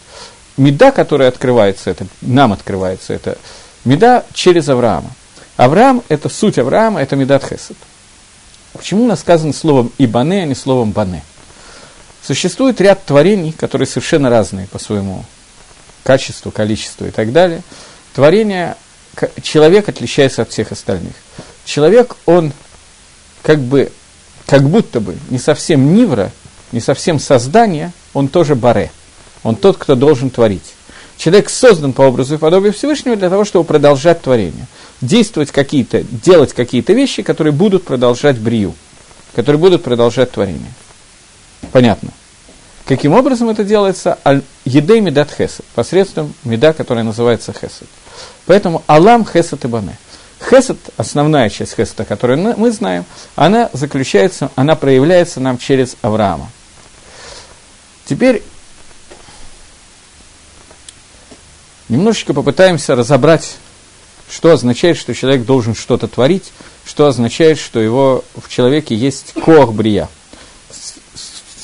Меда, 0.59 0.91
которая 0.91 1.29
открывается, 1.29 1.89
это, 1.89 2.07
нам 2.21 2.53
открывается, 2.53 3.15
это 3.15 3.39
меда 3.87 4.27
через 4.35 4.69
Авраама. 4.69 5.13
Авраам– 5.61 6.03
это 6.09 6.31
суть 6.31 6.59
Авраама, 6.59 7.03
это 7.03 7.17
медат 7.17 7.45
хесед. 7.45 7.77
Почему 8.73 9.05
у 9.05 9.07
нас 9.07 9.21
сказано 9.21 9.53
словом 9.53 9.93
«ибане», 9.99 10.45
а 10.45 10.47
не 10.47 10.55
словом 10.55 10.93
«бане»? 10.93 11.23
Существует 12.23 12.81
ряд 12.81 13.05
творений, 13.05 13.53
которые 13.53 13.87
совершенно 13.87 14.31
разные 14.31 14.69
по 14.69 14.79
своему 14.79 15.23
качеству, 16.03 16.51
количеству 16.51 17.07
и 17.07 17.11
так 17.11 17.33
далее. 17.33 17.61
Творение, 18.15 18.75
человек 19.43 19.91
отличается 19.91 20.41
от 20.41 20.51
всех 20.51 20.73
остальных. 20.73 21.13
Человек, 21.67 22.17
он 22.25 22.55
как 23.43 23.59
бы, 23.61 23.93
как 24.47 24.67
будто 24.67 24.99
бы 24.99 25.19
не 25.29 25.39
совсем 25.39 25.95
нивра, 25.95 26.33
не 26.73 26.81
совсем 26.81 27.19
создание, 27.21 27.93
он 28.15 28.29
тоже 28.29 28.55
баре. 28.55 28.91
Он 29.43 29.57
тот, 29.57 29.77
кто 29.77 29.95
должен 29.95 30.31
творить. 30.31 30.73
Человек 31.21 31.51
создан 31.51 31.93
по 31.93 32.01
образу 32.01 32.37
и 32.37 32.39
подобию 32.39 32.73
Всевышнего 32.73 33.15
для 33.15 33.29
того, 33.29 33.45
чтобы 33.45 33.67
продолжать 33.67 34.23
творение. 34.23 34.67
Действовать 35.03 35.51
какие-то, 35.51 36.03
делать 36.03 36.55
какие-то 36.55 36.95
вещи, 36.95 37.23
которые 37.23 37.53
будут 37.53 37.85
продолжать 37.85 38.39
брию, 38.39 38.75
которые 39.35 39.61
будут 39.61 39.83
продолжать 39.83 40.31
творение. 40.31 40.73
Понятно. 41.73 42.09
Каким 42.87 43.13
образом 43.13 43.51
это 43.51 43.65
делается? 43.65 44.19
Едей 44.65 45.01
медат 45.01 45.31
хесед, 45.31 45.67
посредством 45.75 46.33
меда, 46.43 46.73
которая 46.73 47.05
называется 47.05 47.53
хесед. 47.53 47.87
Поэтому 48.47 48.83
алам 48.87 49.27
хесед 49.27 49.63
и 49.67 49.69
бане. 49.69 49.99
Хесед, 50.49 50.79
основная 50.97 51.51
часть 51.51 51.77
хеседа, 51.77 52.07
которую 52.07 52.57
мы 52.57 52.71
знаем, 52.71 53.05
она 53.37 53.69
заключается, 53.75 54.51
она 54.57 54.75
проявляется 54.75 55.39
нам 55.39 55.59
через 55.59 55.99
Авраама. 56.01 56.51
Теперь 58.07 58.43
немножечко 61.91 62.33
попытаемся 62.33 62.97
разобрать, 62.97 63.57
что 64.31 64.53
означает, 64.53 64.97
что 64.97 65.15
человек 65.15 65.45
должен 65.45 65.75
что-то 65.75 66.09
творить, 66.09 66.53
что 66.85 67.07
означает, 67.07 67.59
что 67.59 67.81
его, 67.81 68.25
в 68.37 68.49
человеке 68.49 68.95
есть 68.95 69.35
коах 69.35 69.73
брия– 69.73 70.09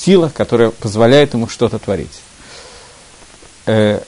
сила, 0.06 0.30
которая 0.33 0.71
позволяет 0.71 1.35
ему 1.35 1.49
что-то 1.49 1.80
творить. 1.80 2.21
Э, 3.66 4.00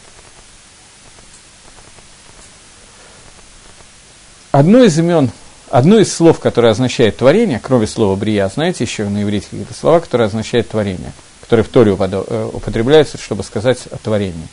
одно 4.52 4.84
из 4.84 4.96
имен, 4.96 5.32
одно 5.70 5.98
из 5.98 6.14
слов, 6.14 6.38
которое 6.38 6.70
означает 6.70 7.16
творение, 7.16 7.60
кроме 7.60 7.88
слова 7.88 8.14
брия, 8.14 8.48
знаете 8.48 8.84
еще 8.84 9.08
на 9.08 9.24
иврите 9.24 9.48
какие-то 9.50 9.74
слова, 9.74 9.98
которые 9.98 10.26
означают 10.26 10.68
творение, 10.68 11.12
которые 11.40 11.64
в 11.64 11.68
Торе 11.68 11.96
э, 11.98 12.50
употребляются, 12.52 13.18
чтобы 13.18 13.42
сказать 13.42 13.88
о 13.90 13.96
творении. 13.96 14.46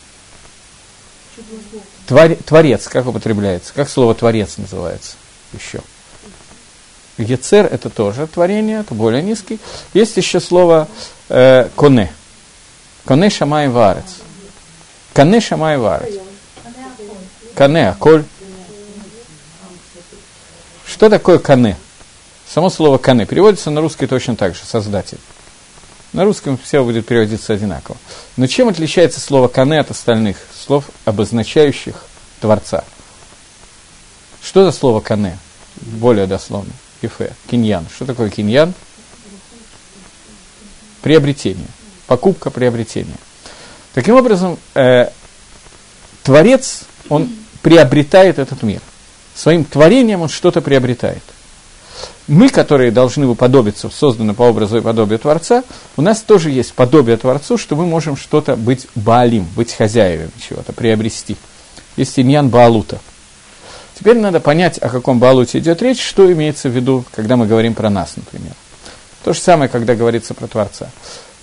Твор, 2.08 2.36
творец, 2.36 2.88
как 2.88 3.08
употребляется? 3.08 3.74
Как 3.74 3.90
слово 3.90 4.16
творец 4.16 4.58
называется 4.58 5.16
еще? 5.54 5.82
Ецер– 7.18 7.66
это 7.72 7.90
тоже 7.90 8.28
творение, 8.28 8.82
это 8.82 8.94
более 8.94 9.24
низкий. 9.24 9.60
Есть 9.94 10.18
еще 10.18 10.40
слово 10.40 10.88
э, 11.30 11.70
коне. 11.76 12.12
Коне 13.06 13.30
шамай 13.30 13.70
варец. 13.70 14.18
Коне 15.14 15.40
шамай 15.40 15.78
варец. 15.78 16.20
Коне, 17.54 17.90
аколь. 17.90 18.26
Что 20.86 21.10
такое 21.10 21.40
коне? 21.40 21.78
Само 22.48 22.70
слово 22.70 22.98
коне 22.98 23.26
переводится 23.26 23.70
на 23.70 23.82
русский 23.82 24.08
точно 24.08 24.36
так 24.36 24.56
же, 24.56 24.62
создатель. 24.66 25.20
На 26.16 26.24
русском 26.24 26.58
все 26.58 26.84
будет 26.84 27.06
переводиться 27.06 27.54
одинаково. 27.54 27.98
Но 28.38 28.48
чем 28.48 28.70
отличается 28.70 29.20
слово 29.20 29.50
коне 29.50 29.80
от 29.80 29.92
остальных 29.92 30.38
слов, 30.66 30.86
обозначающих 31.04 32.06
Творца? 32.40 32.84
Что 34.42 34.64
за 34.64 34.72
слово 34.72 35.02
коне? 35.02 35.38
Более 35.76 36.26
дословно. 36.26 36.72
Ифе. 37.02 37.34
Киньян. 37.52 37.86
Что 37.94 38.06
такое 38.06 38.30
киньян? 38.30 38.74
приобретение. 41.06 41.68
Покупка 42.08 42.50
приобретения. 42.50 43.18
Таким 43.94 44.16
образом, 44.16 44.58
э, 44.74 45.10
Творец, 46.24 46.86
он 47.10 47.30
приобретает 47.62 48.40
этот 48.40 48.64
мир. 48.64 48.82
Своим 49.36 49.66
творением 49.66 50.24
он 50.24 50.30
что-то 50.30 50.62
приобретает. 50.62 51.22
Мы, 52.28 52.50
которые 52.50 52.92
должны 52.92 53.28
уподобиться, 53.28 53.90
созданы 53.90 54.34
по 54.34 54.44
образу 54.44 54.78
и 54.78 54.82
подобию 54.82 55.20
Творца, 55.20 55.64
у 55.96 56.02
нас 56.02 56.22
тоже 56.22 56.50
есть 56.50 56.74
подобие 56.74 57.18
Творцу, 57.18 57.58
что 57.58 57.76
мы 57.76 57.86
можем 57.86 58.18
что-то 58.18 58.56
быть 58.56 58.88
Баалим, 58.96 59.48
быть 59.56 59.72
хозяевами 59.72 60.32
чего-то, 60.48 60.74
приобрести. 60.74 61.38
Есть 61.98 62.18
иньян 62.18 62.50
Баалута. 62.50 63.00
Теперь 63.98 64.18
надо 64.18 64.40
понять, 64.40 64.80
о 64.80 64.90
каком 64.90 65.20
Баалуте 65.20 65.60
идет 65.60 65.82
речь, 65.84 66.02
что 66.02 66.32
имеется 66.32 66.68
в 66.68 66.76
виду, 66.76 67.06
когда 67.16 67.38
мы 67.38 67.46
говорим 67.46 67.76
про 67.76 67.90
нас, 67.92 68.18
например. 68.18 68.54
То 69.24 69.34
же 69.34 69.40
самое, 69.40 69.70
когда 69.70 69.96
говорится 69.96 70.34
про 70.34 70.48
Творца. 70.48 70.90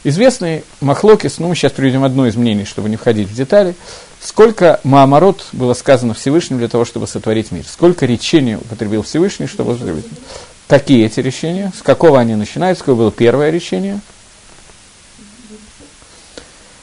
Известный 0.04 0.64
Махлокис, 0.80 1.38
ну 1.38 1.46
мы 1.46 1.54
сейчас 1.54 1.70
приведем 1.72 2.02
одно 2.02 2.26
из 2.26 2.34
мнений, 2.34 2.64
чтобы 2.64 2.88
не 2.88 2.96
входить 2.96 3.28
в 3.28 3.34
детали, 3.34 3.76
сколько 4.20 4.80
Маамарот 4.82 5.46
было 5.52 5.74
сказано 5.74 6.12
Всевышним 6.12 6.58
для 6.58 6.66
того, 6.66 6.84
чтобы 6.84 7.06
сотворить 7.06 7.52
мир, 7.52 7.64
сколько 7.66 8.04
речений 8.04 8.56
употребил 8.56 9.02
Всевышний, 9.02 9.46
чтобы 9.46 9.74
сотворить 9.74 10.10
мир. 10.10 10.20
Какие 10.68 11.06
эти 11.06 11.20
речения, 11.20 11.72
с 11.76 11.82
какого 11.82 12.18
они 12.18 12.34
начинаются, 12.34 12.84
какое 12.84 12.96
было 12.96 13.12
первое 13.12 13.50
речение. 13.50 14.00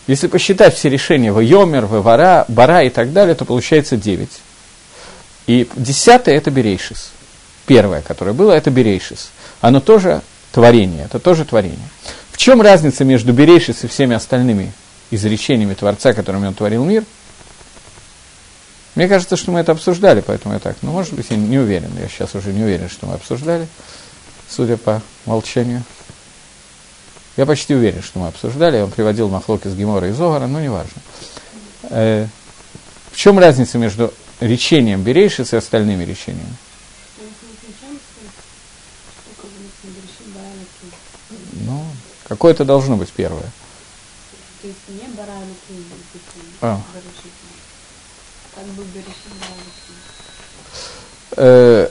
Если 0.07 0.27
посчитать 0.27 0.75
все 0.75 0.89
решения 0.89 1.31
в 1.31 1.39
Йомер, 1.39 1.85
в 1.85 2.01
Вара, 2.01 2.45
Бара 2.47 2.83
и 2.83 2.89
так 2.89 3.13
далее, 3.13 3.35
то 3.35 3.45
получается 3.45 3.95
9. 3.95 4.29
И 5.47 5.67
десятое– 5.75 6.35
это 6.37 6.51
Берейшис. 6.51 7.11
Первое, 7.65 8.01
которое 8.01 8.33
было, 8.33 8.51
это 8.51 8.71
Берейшис. 8.71 9.29
Оно 9.61 9.79
тоже 9.79 10.21
творение, 10.51 11.05
это 11.05 11.19
тоже 11.19 11.45
творение. 11.45 11.77
В 12.31 12.37
чем 12.37 12.61
разница 12.61 13.03
между 13.03 13.33
Берейшис 13.33 13.83
и 13.83 13.87
всеми 13.87 14.15
остальными 14.15 14.71
изречениями 15.11 15.73
Творца, 15.73 16.13
которыми 16.13 16.47
он 16.47 16.53
творил 16.53 16.85
мир? 16.85 17.03
Мне 18.99 19.07
кажется, 19.07 19.37
что 19.37 19.51
мы 19.51 19.61
это 19.61 19.71
обсуждали, 19.71 20.19
поэтому 20.19 20.55
я 20.55 20.59
так, 20.59 20.75
ну, 20.81 20.91
может 20.91 21.13
быть, 21.13 21.27
я 21.29 21.37
не 21.37 21.57
уверен, 21.57 21.89
я 21.97 22.09
сейчас 22.09 22.35
уже 22.35 22.51
не 22.51 22.63
уверен, 22.63 22.89
что 22.89 23.05
мы 23.05 23.13
обсуждали, 23.13 23.65
судя 24.49 24.75
по 24.75 25.01
молчанию. 25.25 25.83
Я 27.37 27.45
почти 27.45 27.73
уверен, 27.73 28.03
что 28.03 28.19
мы 28.19 28.27
обсуждали, 28.27 28.75
я 28.75 28.81
вам 28.81 28.91
приводил 28.91 29.29
Махлок 29.29 29.65
из 29.65 29.73
Гемора 29.73 30.09
и 30.09 30.11
Зогара, 30.11 30.47
но 30.47 30.59
неважно. 30.59 31.01
Э, 31.83 32.27
в 33.13 33.15
чем 33.15 33.39
разница 33.39 33.77
между 33.77 34.13
речением 34.41 35.01
Берейшис 35.01 35.53
и 35.53 35.55
остальными 35.55 36.03
речениями? 36.03 36.57
Ну, 41.53 41.85
какое-то 42.27 42.65
должно 42.65 42.97
быть 42.97 43.13
первое. 43.13 43.49
То 44.61 44.67
есть 44.67 44.89
не 44.89 45.07
бараны 45.15 45.53
а. 46.59 46.81
Как 48.55 48.65
бы 48.65 48.83
э, 51.37 51.89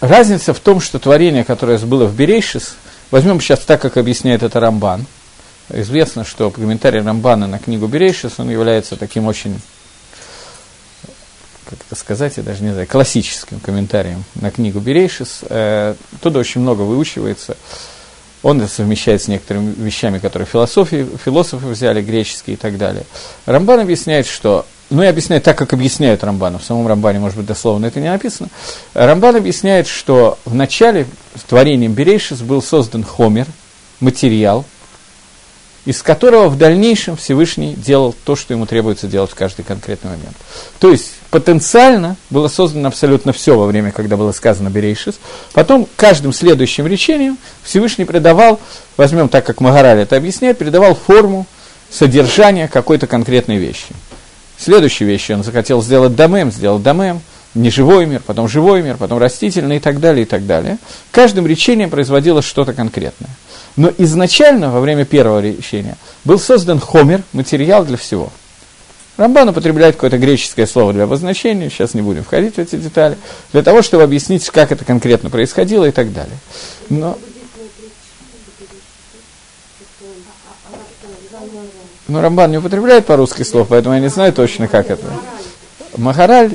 Разница 0.00 0.52
в 0.52 0.60
том, 0.60 0.80
что 0.80 0.98
творение, 0.98 1.44
которое 1.44 1.78
было 1.78 2.04
в 2.04 2.14
Берейшис, 2.14 2.74
возьмем 3.10 3.40
сейчас 3.40 3.60
так, 3.60 3.80
как 3.80 3.96
объясняет 3.96 4.42
это 4.42 4.60
Рамбан. 4.60 5.06
Известно, 5.70 6.24
что 6.24 6.50
комментарий 6.50 7.00
Рамбана 7.00 7.46
на 7.46 7.58
книгу 7.58 7.86
Берейшис, 7.86 8.32
он 8.38 8.50
является 8.50 8.96
таким 8.96 9.26
очень 9.26 9.60
как 11.64 11.78
это 11.86 11.98
сказать, 11.98 12.36
я 12.36 12.42
даже 12.42 12.62
не 12.62 12.72
знаю, 12.72 12.86
классическим 12.86 13.58
комментарием 13.58 14.24
на 14.34 14.50
книгу 14.50 14.80
Берейшис. 14.80 15.40
Э, 15.48 15.94
туда 16.20 16.40
очень 16.40 16.60
много 16.60 16.82
выучивается. 16.82 17.56
Он 18.42 18.68
совмещает 18.68 19.22
с 19.22 19.28
некоторыми 19.28 19.72
вещами, 19.72 20.18
которые 20.18 20.46
философии, 20.46 21.08
философы 21.24 21.66
взяли, 21.68 22.02
греческие 22.02 22.54
и 22.54 22.58
так 22.58 22.76
далее. 22.76 23.06
Рамбан 23.46 23.80
объясняет, 23.80 24.26
что 24.26 24.66
ну 24.90 25.02
и 25.02 25.06
объясняет 25.06 25.44
так, 25.44 25.56
как 25.56 25.72
объясняют 25.72 26.22
Рамбану. 26.24 26.58
В 26.58 26.64
самом 26.64 26.86
Рамбане, 26.86 27.18
может 27.18 27.36
быть, 27.36 27.46
дословно 27.46 27.86
это 27.86 28.00
не 28.00 28.10
написано. 28.10 28.48
Рамбан 28.94 29.36
объясняет, 29.36 29.86
что 29.86 30.38
в 30.44 30.54
начале 30.54 31.06
творением 31.48 31.92
Берейшис 31.92 32.40
был 32.40 32.62
создан 32.62 33.02
хомер, 33.02 33.46
материал, 34.00 34.64
из 35.84 36.02
которого 36.02 36.48
в 36.48 36.56
дальнейшем 36.56 37.16
Всевышний 37.16 37.74
делал 37.74 38.14
то, 38.24 38.36
что 38.36 38.54
ему 38.54 38.66
требуется 38.66 39.06
делать 39.06 39.30
в 39.30 39.34
каждый 39.34 39.64
конкретный 39.64 40.12
момент. 40.12 40.36
То 40.78 40.90
есть 40.90 41.12
потенциально 41.30 42.16
было 42.30 42.48
создано 42.48 42.88
абсолютно 42.88 43.32
все 43.32 43.56
во 43.56 43.66
время, 43.66 43.92
когда 43.92 44.16
было 44.16 44.32
сказано 44.32 44.70
Берейшис. 44.70 45.16
Потом 45.52 45.86
каждым 45.96 46.32
следующим 46.32 46.86
речением 46.86 47.36
Всевышний 47.62 48.04
придавал, 48.04 48.60
возьмем 48.96 49.28
так, 49.28 49.44
как 49.44 49.60
Магараль 49.60 50.00
это 50.00 50.16
объясняет, 50.16 50.58
придавал 50.58 50.94
форму 50.94 51.46
содержания 51.90 52.66
какой-то 52.66 53.06
конкретной 53.06 53.56
вещи. 53.56 53.86
Следующей 54.64 55.04
вещью 55.04 55.36
он 55.36 55.44
захотел 55.44 55.82
сделать 55.82 56.16
домем, 56.16 56.50
сделал 56.50 56.78
домем, 56.78 57.20
неживой 57.54 58.06
мир, 58.06 58.22
потом 58.24 58.48
живой 58.48 58.80
мир, 58.80 58.96
потом 58.96 59.18
растительный 59.18 59.76
и 59.76 59.78
так 59.78 60.00
далее, 60.00 60.22
и 60.22 60.24
так 60.24 60.46
далее. 60.46 60.78
Каждым 61.10 61.46
речением 61.46 61.90
производилось 61.90 62.46
что-то 62.46 62.72
конкретное. 62.72 63.28
Но 63.76 63.92
изначально, 63.98 64.70
во 64.70 64.80
время 64.80 65.04
первого 65.04 65.40
речения, 65.40 65.98
был 66.24 66.38
создан 66.38 66.80
хомер, 66.80 67.22
материал 67.34 67.84
для 67.84 67.98
всего. 67.98 68.32
Рамбан 69.18 69.50
употребляет 69.50 69.96
какое-то 69.96 70.16
греческое 70.16 70.64
слово 70.66 70.94
для 70.94 71.04
обозначения, 71.04 71.68
сейчас 71.68 71.92
не 71.92 72.00
будем 72.00 72.24
входить 72.24 72.54
в 72.54 72.58
эти 72.58 72.76
детали, 72.76 73.18
для 73.52 73.62
того, 73.62 73.82
чтобы 73.82 74.02
объяснить, 74.02 74.48
как 74.48 74.72
это 74.72 74.86
конкретно 74.86 75.28
происходило 75.28 75.84
и 75.84 75.90
так 75.90 76.10
далее. 76.10 76.38
Но, 76.88 77.18
но 82.08 82.20
Рамбан 82.20 82.50
не 82.50 82.58
употребляет 82.58 83.06
по-русски 83.06 83.42
слов, 83.42 83.68
поэтому 83.70 83.94
я 83.94 84.00
не 84.00 84.08
знаю 84.08 84.32
точно, 84.32 84.68
как 84.68 84.90
это. 84.90 85.06
Махараль... 85.96 86.52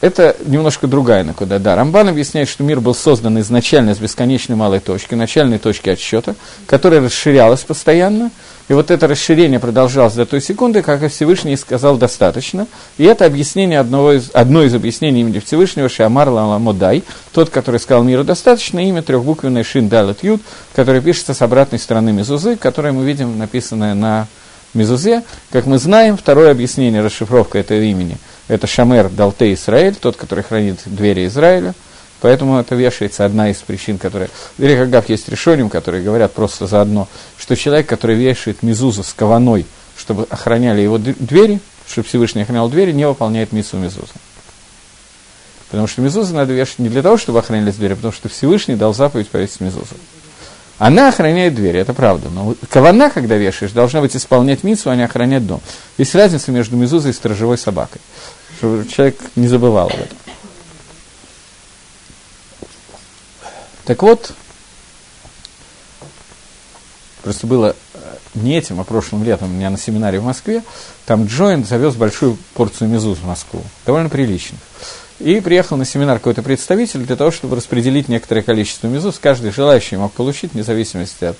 Это 0.00 0.34
немножко 0.46 0.86
другая 0.86 1.24
накуда. 1.24 1.58
Да, 1.58 1.76
Рамбан 1.76 2.08
объясняет, 2.08 2.48
что 2.48 2.64
мир 2.64 2.80
был 2.80 2.94
создан 2.94 3.38
изначально 3.40 3.94
с 3.94 3.98
бесконечной 3.98 4.56
малой 4.56 4.80
точки, 4.80 5.14
начальной 5.14 5.58
точки 5.58 5.90
отсчета, 5.90 6.36
которая 6.66 7.02
расширялась 7.02 7.60
постоянно, 7.60 8.30
и 8.70 8.72
вот 8.72 8.92
это 8.92 9.08
расширение 9.08 9.58
продолжалось 9.58 10.14
до 10.14 10.24
той 10.24 10.40
секунды, 10.40 10.82
как 10.82 11.04
Всевышний 11.10 11.56
сказал 11.56 11.96
достаточно. 11.96 12.68
И 12.98 13.04
это 13.04 13.26
объяснение 13.26 13.80
одного 13.80 14.12
из, 14.12 14.30
одно 14.32 14.62
из 14.62 14.72
объяснений 14.76 15.22
имени 15.22 15.40
Всевышнего 15.40 15.88
Шиамар 15.88 16.28
Ламодай, 16.28 17.02
тот, 17.32 17.50
который 17.50 17.80
сказал 17.80 18.04
миру 18.04 18.22
достаточно, 18.22 18.78
имя 18.78 19.02
трехбуквенной 19.02 19.64
Шин 19.64 19.88
Далат 19.88 20.22
Юд, 20.22 20.40
который 20.72 21.00
пишется 21.00 21.34
с 21.34 21.42
обратной 21.42 21.80
стороны 21.80 22.12
Мезузы, 22.12 22.54
которое 22.54 22.92
мы 22.92 23.04
видим 23.04 23.36
написанное 23.38 23.94
на 23.94 24.28
Мезузе. 24.72 25.24
Как 25.50 25.66
мы 25.66 25.78
знаем, 25.78 26.16
второе 26.16 26.52
объяснение, 26.52 27.02
расшифровка 27.02 27.58
этого 27.58 27.80
имени– 27.80 28.18
это 28.46 28.68
Шамер 28.68 29.08
Далте 29.08 29.52
Израиль, 29.52 29.96
тот, 29.96 30.14
который 30.14 30.44
хранит 30.44 30.78
двери 30.86 31.26
Израиля. 31.26 31.74
Поэтому 32.20 32.58
это 32.58 32.74
вешается 32.74 33.24
одна 33.24 33.50
из 33.50 33.56
причин, 33.58 33.98
которая... 33.98 34.28
Или 34.58 34.76
Хагав 34.76 35.08
есть 35.08 35.28
решением, 35.28 35.70
которые 35.70 36.02
говорят 36.02 36.32
просто 36.32 36.66
заодно, 36.66 37.08
что 37.38 37.56
человек, 37.56 37.86
который 37.86 38.16
вешает 38.16 38.62
мизузу 38.62 39.02
с 39.02 39.12
кованой, 39.12 39.66
чтобы 39.96 40.26
охраняли 40.28 40.80
его 40.82 40.98
двери, 40.98 41.60
чтобы 41.88 42.06
Всевышний 42.06 42.42
охранял 42.42 42.68
двери, 42.68 42.92
не 42.92 43.06
выполняет 43.06 43.52
миссу 43.52 43.76
мизуза. 43.76 44.12
Потому 45.70 45.86
что 45.86 46.02
мизузу 46.02 46.34
надо 46.34 46.52
вешать 46.52 46.80
не 46.80 46.88
для 46.88 47.02
того, 47.02 47.16
чтобы 47.16 47.38
охранялись 47.38 47.76
двери, 47.76 47.92
а 47.92 47.96
потому 47.96 48.12
что 48.12 48.28
Всевышний 48.28 48.74
дал 48.74 48.92
заповедь 48.92 49.28
повесить 49.28 49.60
мизузу. 49.60 49.94
Она 50.78 51.08
охраняет 51.08 51.54
двери, 51.54 51.78
это 51.78 51.94
правда. 51.94 52.28
Но 52.30 52.54
кавана, 52.70 53.10
когда 53.10 53.36
вешаешь, 53.36 53.72
должна 53.72 54.00
быть 54.00 54.16
исполнять 54.16 54.64
мицу, 54.64 54.90
а 54.90 54.96
не 54.96 55.02
охранять 55.02 55.46
дом. 55.46 55.60
Есть 55.98 56.14
разница 56.14 56.50
между 56.50 56.76
мизузой 56.76 57.10
и 57.10 57.14
сторожевой 57.14 57.58
собакой 57.58 58.00
чтобы 58.60 58.86
человек 58.86 59.16
не 59.36 59.48
забывал 59.48 59.86
об 59.86 59.94
этом. 59.94 60.18
Так 63.90 64.04
вот, 64.04 64.30
просто 67.24 67.48
было 67.48 67.74
э, 67.94 67.98
не 68.34 68.56
этим, 68.56 68.78
а 68.78 68.84
прошлым 68.84 69.24
летом 69.24 69.50
у 69.50 69.52
меня 69.52 69.68
на 69.68 69.76
семинаре 69.76 70.20
в 70.20 70.24
Москве, 70.24 70.62
там 71.06 71.26
Джоинт 71.26 71.66
завез 71.66 71.96
большую 71.96 72.38
порцию 72.54 72.88
мезуз 72.88 73.18
в 73.18 73.26
Москву, 73.26 73.64
довольно 73.86 74.08
приличных. 74.08 74.60
И 75.18 75.40
приехал 75.40 75.76
на 75.76 75.84
семинар 75.84 76.18
какой-то 76.18 76.44
представитель 76.44 77.00
для 77.00 77.16
того, 77.16 77.32
чтобы 77.32 77.56
распределить 77.56 78.08
некоторое 78.08 78.42
количество 78.42 78.86
мезуз. 78.86 79.18
Каждый 79.18 79.50
желающий 79.50 79.96
мог 79.96 80.12
получить, 80.12 80.52
вне 80.52 80.62
зависимости 80.62 81.24
от 81.24 81.38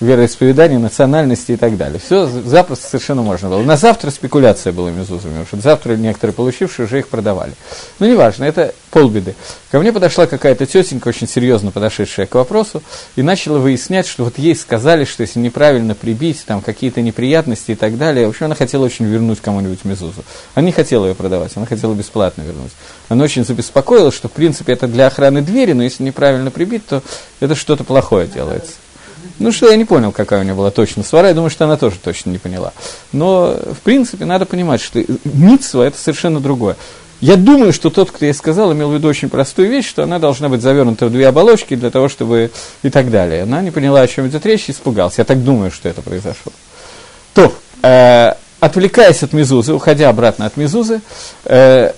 вероисповедания, 0.00 0.78
национальности 0.78 1.52
и 1.52 1.56
так 1.56 1.76
далее. 1.76 2.00
Все 2.04 2.26
запросто 2.26 2.88
совершенно 2.88 3.22
можно 3.22 3.48
было. 3.48 3.62
На 3.62 3.76
завтра 3.76 4.10
спекуляция 4.10 4.72
была 4.72 4.90
мезузами, 4.90 5.30
потому 5.30 5.46
что 5.46 5.60
завтра 5.60 5.96
некоторые 5.96 6.34
получившие 6.34 6.86
уже 6.86 6.98
их 6.98 7.08
продавали. 7.08 7.52
Но 7.98 8.06
неважно, 8.06 8.44
это 8.44 8.74
полбеды. 8.90 9.34
Ко 9.70 9.78
мне 9.78 9.92
подошла 9.92 10.26
какая-то 10.26 10.66
тетенька, 10.66 11.08
очень 11.08 11.28
серьезно 11.28 11.70
подошедшая 11.70 12.26
к 12.26 12.34
вопросу, 12.34 12.82
и 13.16 13.22
начала 13.22 13.58
выяснять, 13.58 14.06
что 14.06 14.24
вот 14.24 14.38
ей 14.38 14.54
сказали, 14.54 15.04
что 15.04 15.22
если 15.22 15.38
неправильно 15.38 15.94
прибить, 15.94 16.44
там 16.44 16.60
какие-то 16.60 17.00
неприятности 17.00 17.72
и 17.72 17.74
так 17.74 17.96
далее, 17.96 18.26
в 18.26 18.30
общем, 18.30 18.46
она 18.46 18.54
хотела 18.54 18.84
очень 18.84 19.06
вернуть 19.06 19.40
кому-нибудь 19.40 19.84
мезузу. 19.84 20.24
Она 20.54 20.66
не 20.66 20.72
хотела 20.72 21.06
ее 21.06 21.14
продавать, 21.14 21.52
она 21.54 21.66
хотела 21.66 21.94
бесплатно 21.94 22.42
вернуть. 22.42 22.72
Она 23.08 23.24
очень 23.24 23.44
забеспокоилась, 23.44 24.14
что, 24.14 24.28
в 24.28 24.32
принципе, 24.32 24.72
это 24.74 24.86
для 24.86 25.06
охраны 25.06 25.42
двери, 25.42 25.72
но 25.72 25.82
если 25.82 26.02
неправильно 26.02 26.50
прибить, 26.50 26.86
то 26.86 27.02
это 27.40 27.54
что-то 27.54 27.84
плохое 27.84 28.26
делается. 28.26 28.72
Ну 29.42 29.50
что, 29.50 29.68
я 29.68 29.76
не 29.76 29.84
понял, 29.84 30.12
какая 30.12 30.40
у 30.40 30.42
нее 30.44 30.54
была 30.54 30.70
точно 30.70 31.02
свара, 31.02 31.28
я 31.28 31.34
думаю, 31.34 31.50
что 31.50 31.64
она 31.64 31.76
тоже 31.76 31.96
точно 32.02 32.30
не 32.30 32.38
поняла. 32.38 32.72
Но, 33.10 33.56
в 33.72 33.80
принципе, 33.82 34.24
надо 34.24 34.46
понимать, 34.46 34.80
что 34.80 35.04
митсва– 35.24 35.84
это 35.86 35.98
совершенно 35.98 36.38
другое. 36.38 36.76
Я 37.20 37.36
думаю, 37.36 37.72
что 37.72 37.90
тот, 37.90 38.12
кто 38.12 38.24
ей 38.24 38.34
сказал, 38.34 38.72
имел 38.72 38.90
в 38.90 38.94
виду 38.94 39.08
очень 39.08 39.28
простую 39.28 39.68
вещь, 39.68 39.88
что 39.88 40.04
она 40.04 40.20
должна 40.20 40.48
быть 40.48 40.62
завернута 40.62 41.06
в 41.06 41.12
две 41.12 41.26
оболочки 41.26 41.74
для 41.74 41.90
того, 41.90 42.08
чтобы 42.08 42.52
и 42.84 42.90
так 42.90 43.10
далее. 43.10 43.42
Она 43.42 43.62
не 43.62 43.72
поняла, 43.72 44.02
о 44.02 44.06
чем 44.06 44.28
идет 44.28 44.46
речь, 44.46 44.68
и 44.68 44.72
испугалась. 44.72 45.18
Я 45.18 45.24
так 45.24 45.42
думаю, 45.42 45.72
что 45.72 45.88
это 45.88 46.02
произошло. 46.02 46.52
То, 47.34 47.52
э, 47.82 48.34
отвлекаясь 48.60 49.24
от 49.24 49.32
Мезузы, 49.32 49.72
уходя 49.72 50.08
обратно 50.08 50.46
от 50.46 50.56
Мезузы, 50.56 51.00
э, 51.46 51.92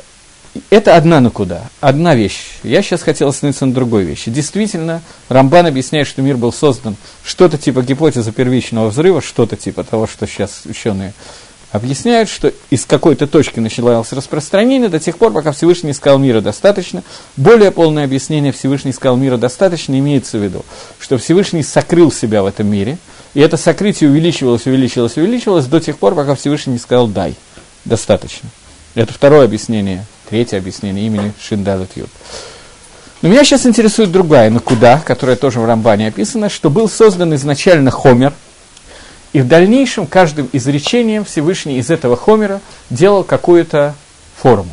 это 0.71 0.97
одна 0.97 1.21
накуда, 1.21 1.63
одна 1.81 2.15
вещь. 2.15 2.59
Я 2.63 2.83
сейчас 2.83 3.03
хотел 3.03 3.29
остановиться 3.29 3.67
на 3.67 3.75
другой 3.75 4.05
вещи. 4.05 4.31
Действительно, 4.31 5.03
Рамбан 5.29 5.67
объясняет, 5.67 6.07
что 6.07 6.23
мир 6.23 6.37
был 6.37 6.53
создан 6.53 6.97
что-то 7.25 7.59
типа 7.59 7.83
гипотезы 7.83 8.31
первичного 8.33 8.91
взрыва, 8.91 9.21
что-то 9.21 9.57
типа 9.57 9.83
того, 9.83 10.07
что 10.07 10.27
сейчас 10.27 10.63
ученые 10.65 11.13
объясняют, 11.73 12.29
что 12.29 12.53
из 12.71 12.87
какой-то 12.87 13.27
точки 13.27 13.59
началось 13.59 14.13
распространение 14.13 14.89
до 14.89 15.01
тех 15.01 15.19
пор, 15.19 15.33
пока 15.33 15.51
Всевышний 15.51 15.93
сказал 15.93 16.21
мира 16.21 16.41
достаточно. 16.41 17.03
Более 17.37 17.73
полное 17.73 18.05
объяснение 18.05 18.53
Всевышний 18.53 18.93
сказал 18.93 19.17
мира 19.17 19.37
достаточно 19.37 19.99
имеется 19.99 20.39
в 20.39 20.43
виду, 20.43 20.65
что 21.01 21.19
Всевышний 21.19 21.65
сокрыл 21.65 22.13
себя 22.13 22.45
в 22.45 22.47
этом 22.47 22.69
мире, 22.69 22.99
и 23.35 23.41
это 23.41 23.57
сокрытие 23.57 24.09
увеличивалось, 24.09 24.67
увеличивалось, 24.67 25.17
увеличивалось 25.17 25.67
до 25.67 25.81
тех 25.81 25.99
пор, 25.99 26.15
пока 26.15 26.37
Всевышний 26.37 26.75
не 26.75 26.79
сказал 26.79 27.09
«дай». 27.09 27.35
Достаточно. 27.85 28.49
Это 28.95 29.13
второе 29.13 29.45
объяснение 29.45 30.07
Третье 30.35 30.59
объяснение 30.59 31.07
имени 31.07 31.33
Шиндалут 31.41 31.91
Юд. 31.95 32.09
Но 33.23 33.29
меня 33.29 33.45
сейчас 33.45 33.67
интересует 33.67 34.11
другая 34.11 34.51
накуда, 34.51 35.01
которая 35.07 35.37
тоже 35.37 35.61
в 35.61 35.65
Рамбане 35.65 36.09
описана, 36.09 36.49
что 36.49 36.71
был 36.71 36.89
создан 36.89 37.33
изначально 37.37 37.93
Хомер, 37.93 38.33
И 39.33 39.41
в 39.41 39.47
дальнейшем 39.47 40.09
каждым 40.09 40.51
изречением 40.53 41.25
Всевышний 41.25 41.79
из 41.79 41.89
этого 41.89 42.17
хомера 42.17 42.61
делал 42.91 43.23
какую-то 43.23 43.95
форму. 44.37 44.73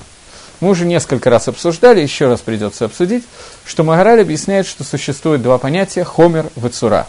Мы 0.62 0.69
уже 0.71 0.88
несколько 0.88 1.30
раз 1.30 1.47
обсуждали, 1.47 2.02
еще 2.02 2.28
раз 2.28 2.41
придется 2.41 2.86
обсудить, 2.86 3.24
что 3.63 3.84
Магараль 3.84 4.21
объясняет, 4.21 4.65
что 4.65 4.84
существует 4.84 5.43
два 5.43 5.60
понятия– 5.60 6.04
хомер 6.06 6.47
и 6.56 6.69
цура. 6.69 7.06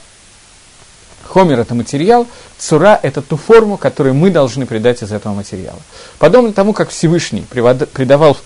Хомер– 1.33 1.61
это 1.61 1.75
материал, 1.75 2.27
цура– 2.59 3.01
это 3.03 3.23
ту 3.23 3.39
форму, 3.39 3.79
которую 3.79 4.15
мы 4.15 4.29
должны 4.29 4.67
придать 4.67 5.03
из 5.03 5.13
этого 5.13 5.33
материала. 5.33 5.79
Подобно 6.19 6.53
тому, 6.53 6.75
как 6.75 6.91
Всевышний 6.91 7.47
придавал 7.49 8.37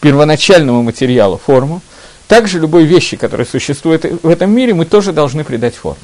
первоначальному 0.00 0.82
материалу 0.82 1.36
форму, 1.36 1.82
также 2.26 2.60
любой 2.60 2.84
вещи, 2.84 3.18
которые 3.18 3.46
существуют 3.46 4.04
в 4.22 4.28
этом 4.28 4.50
мире, 4.50 4.72
мы 4.72 4.86
тоже 4.86 5.12
должны 5.12 5.44
придать 5.44 5.74
форму. 5.74 6.00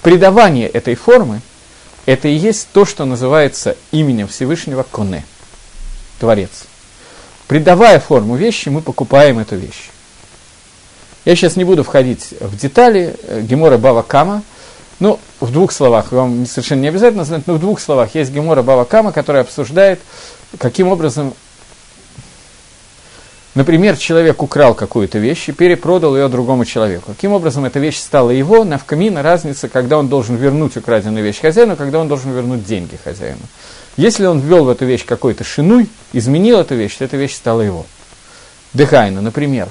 Придавание 0.00 0.68
этой 0.68 0.94
формы– 0.94 1.42
это 2.06 2.28
и 2.28 2.34
есть 2.34 2.68
то, 2.72 2.86
что 2.86 3.04
называется 3.04 3.76
именем 3.90 4.28
Всевышнего 4.28 4.86
Коне, 4.90 5.22
Творец. 6.18 6.64
Придавая 7.46 8.00
форму 8.00 8.36
вещи, 8.36 8.70
мы 8.70 8.80
покупаем 8.80 9.38
эту 9.38 9.56
вещь. 9.56 9.90
Я 11.26 11.36
сейчас 11.36 11.56
не 11.56 11.64
буду 11.64 11.84
входить 11.84 12.32
в 12.40 12.56
детали 12.56 13.14
э, 13.24 13.42
Гемора 13.42 13.76
Бава 13.76 14.00
Кама. 14.00 14.42
Ну, 15.02 15.18
в 15.40 15.50
двух 15.50 15.72
словах, 15.72 16.12
вам 16.12 16.46
совершенно 16.46 16.82
не 16.82 16.86
обязательно 16.86 17.24
знать, 17.24 17.48
но 17.48 17.54
в 17.54 17.58
двух 17.58 17.80
словах 17.80 18.14
есть 18.14 18.30
Гемора 18.30 18.62
Бава 18.62 18.84
Кама, 18.84 19.10
которая 19.10 19.42
обсуждает, 19.42 19.98
каким 20.58 20.86
образом 20.86 21.34
Например, 23.56 23.96
человек 23.96 24.44
украл 24.44 24.74
какую-то 24.74 25.18
вещь 25.18 25.48
и 25.48 25.52
перепродал 25.52 26.16
ее 26.16 26.28
другому 26.28 26.64
человеку. 26.64 27.12
Каким 27.14 27.32
образом 27.32 27.64
эта 27.64 27.80
вещь 27.80 27.98
стала 27.98 28.30
его, 28.30 28.62
навкамина 28.62 29.22
разница, 29.22 29.68
когда 29.68 29.98
он 29.98 30.06
должен 30.06 30.36
вернуть 30.36 30.76
украденную 30.76 31.24
вещь 31.24 31.40
хозяину, 31.40 31.74
когда 31.74 31.98
он 31.98 32.06
должен 32.06 32.32
вернуть 32.32 32.64
деньги 32.64 32.96
хозяину. 33.02 33.42
Если 33.96 34.24
он 34.24 34.38
ввел 34.38 34.64
в 34.64 34.68
эту 34.68 34.86
вещь 34.86 35.04
какой-то 35.04 35.42
шинуй, 35.42 35.90
изменил 36.12 36.60
эту 36.60 36.76
вещь, 36.76 36.94
то 36.94 37.04
эта 37.04 37.16
вещь 37.16 37.34
стала 37.34 37.60
его. 37.60 37.86
Дыхайна, 38.72 39.20
например, 39.20 39.68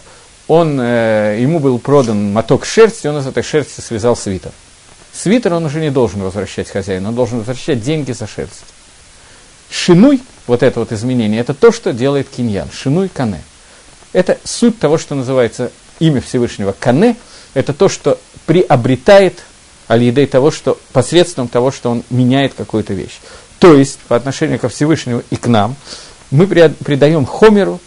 он, 0.50 0.78
э, 0.80 1.38
ему 1.40 1.60
был 1.60 1.80
продан 1.80 2.34
моток 2.34 2.66
шерсти, 2.66 3.08
он 3.08 3.18
из 3.20 3.28
этой 3.28 3.44
шерсти 3.44 3.80
связал 3.80 4.18
свитер. 4.18 4.52
Свитер 5.14 5.54
он 5.54 5.66
уже 5.66 5.80
не 5.80 5.92
должен 5.92 6.22
возвращать 6.22 6.70
хозяину, 6.70 7.10
он 7.10 7.16
должен 7.16 7.40
возвращать 7.40 7.84
деньги 7.84 8.12
за 8.12 8.28
шерсть. 8.28 8.64
Шинуй, 9.70 10.22
вот 10.48 10.64
это 10.64 10.80
вот 10.80 10.92
изменение, 10.92 11.40
это 11.40 11.54
то, 11.54 11.72
что 11.72 11.94
делает 11.94 12.30
киньян. 12.30 12.70
Шинуй 12.72 13.10
кане. 13.10 13.42
Это 14.14 14.38
суть 14.44 14.80
того, 14.80 14.98
что 14.98 15.16
называется 15.16 15.72
имя 16.00 16.20
Всевышнего 16.20 16.76
Кане, 16.78 17.16
это 17.54 17.74
то, 17.74 17.88
что 17.88 18.20
приобретает 18.46 19.44
алидей 19.88 20.26
того, 20.26 20.52
что 20.52 20.78
посредством 20.92 21.48
того, 21.48 21.72
что 21.72 21.92
он 21.92 22.04
меняет 22.10 22.54
какую-то 22.54 22.94
вещь. 22.94 23.20
То 23.60 23.76
есть, 23.76 24.00
по 24.08 24.16
отношению 24.16 24.60
ко 24.60 24.68
Всевышнему 24.68 25.24
и 25.30 25.36
к 25.36 25.48
нам, 25.48 25.76
мы 26.32 26.48
придаем 26.48 27.26
Хомеру, 27.26 27.80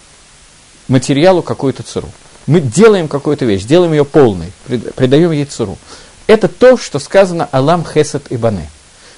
материалу 0.88 1.42
какую-то 1.42 1.82
цуру. 1.82 2.10
Мы 2.46 2.60
делаем 2.60 3.08
какую-то 3.08 3.44
вещь, 3.46 3.64
делаем 3.64 3.92
ее 3.92 4.04
полной, 4.04 4.52
придаем 4.66 5.32
ей 5.32 5.46
цуру. 5.46 5.78
Это 6.26 6.48
то, 6.48 6.76
что 6.76 6.98
сказано 6.98 7.48
Алам 7.52 7.84
Хесед 7.84 8.30
и 8.30 8.36
Бане. 8.36 8.70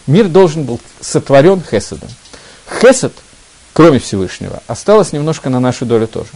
Мир 0.07 0.29
должен 0.29 0.65
был 0.65 0.81
сотворен 1.01 1.63
Хеседом. 1.63 2.09
Хесед, 2.81 3.13
кроме 3.73 3.99
Всевышнего, 3.99 4.63
осталось 4.67 5.13
немножко 5.13 5.51
на 5.51 5.61
нашу 5.61 5.87
долю 5.87 6.07
тоже 6.07 6.31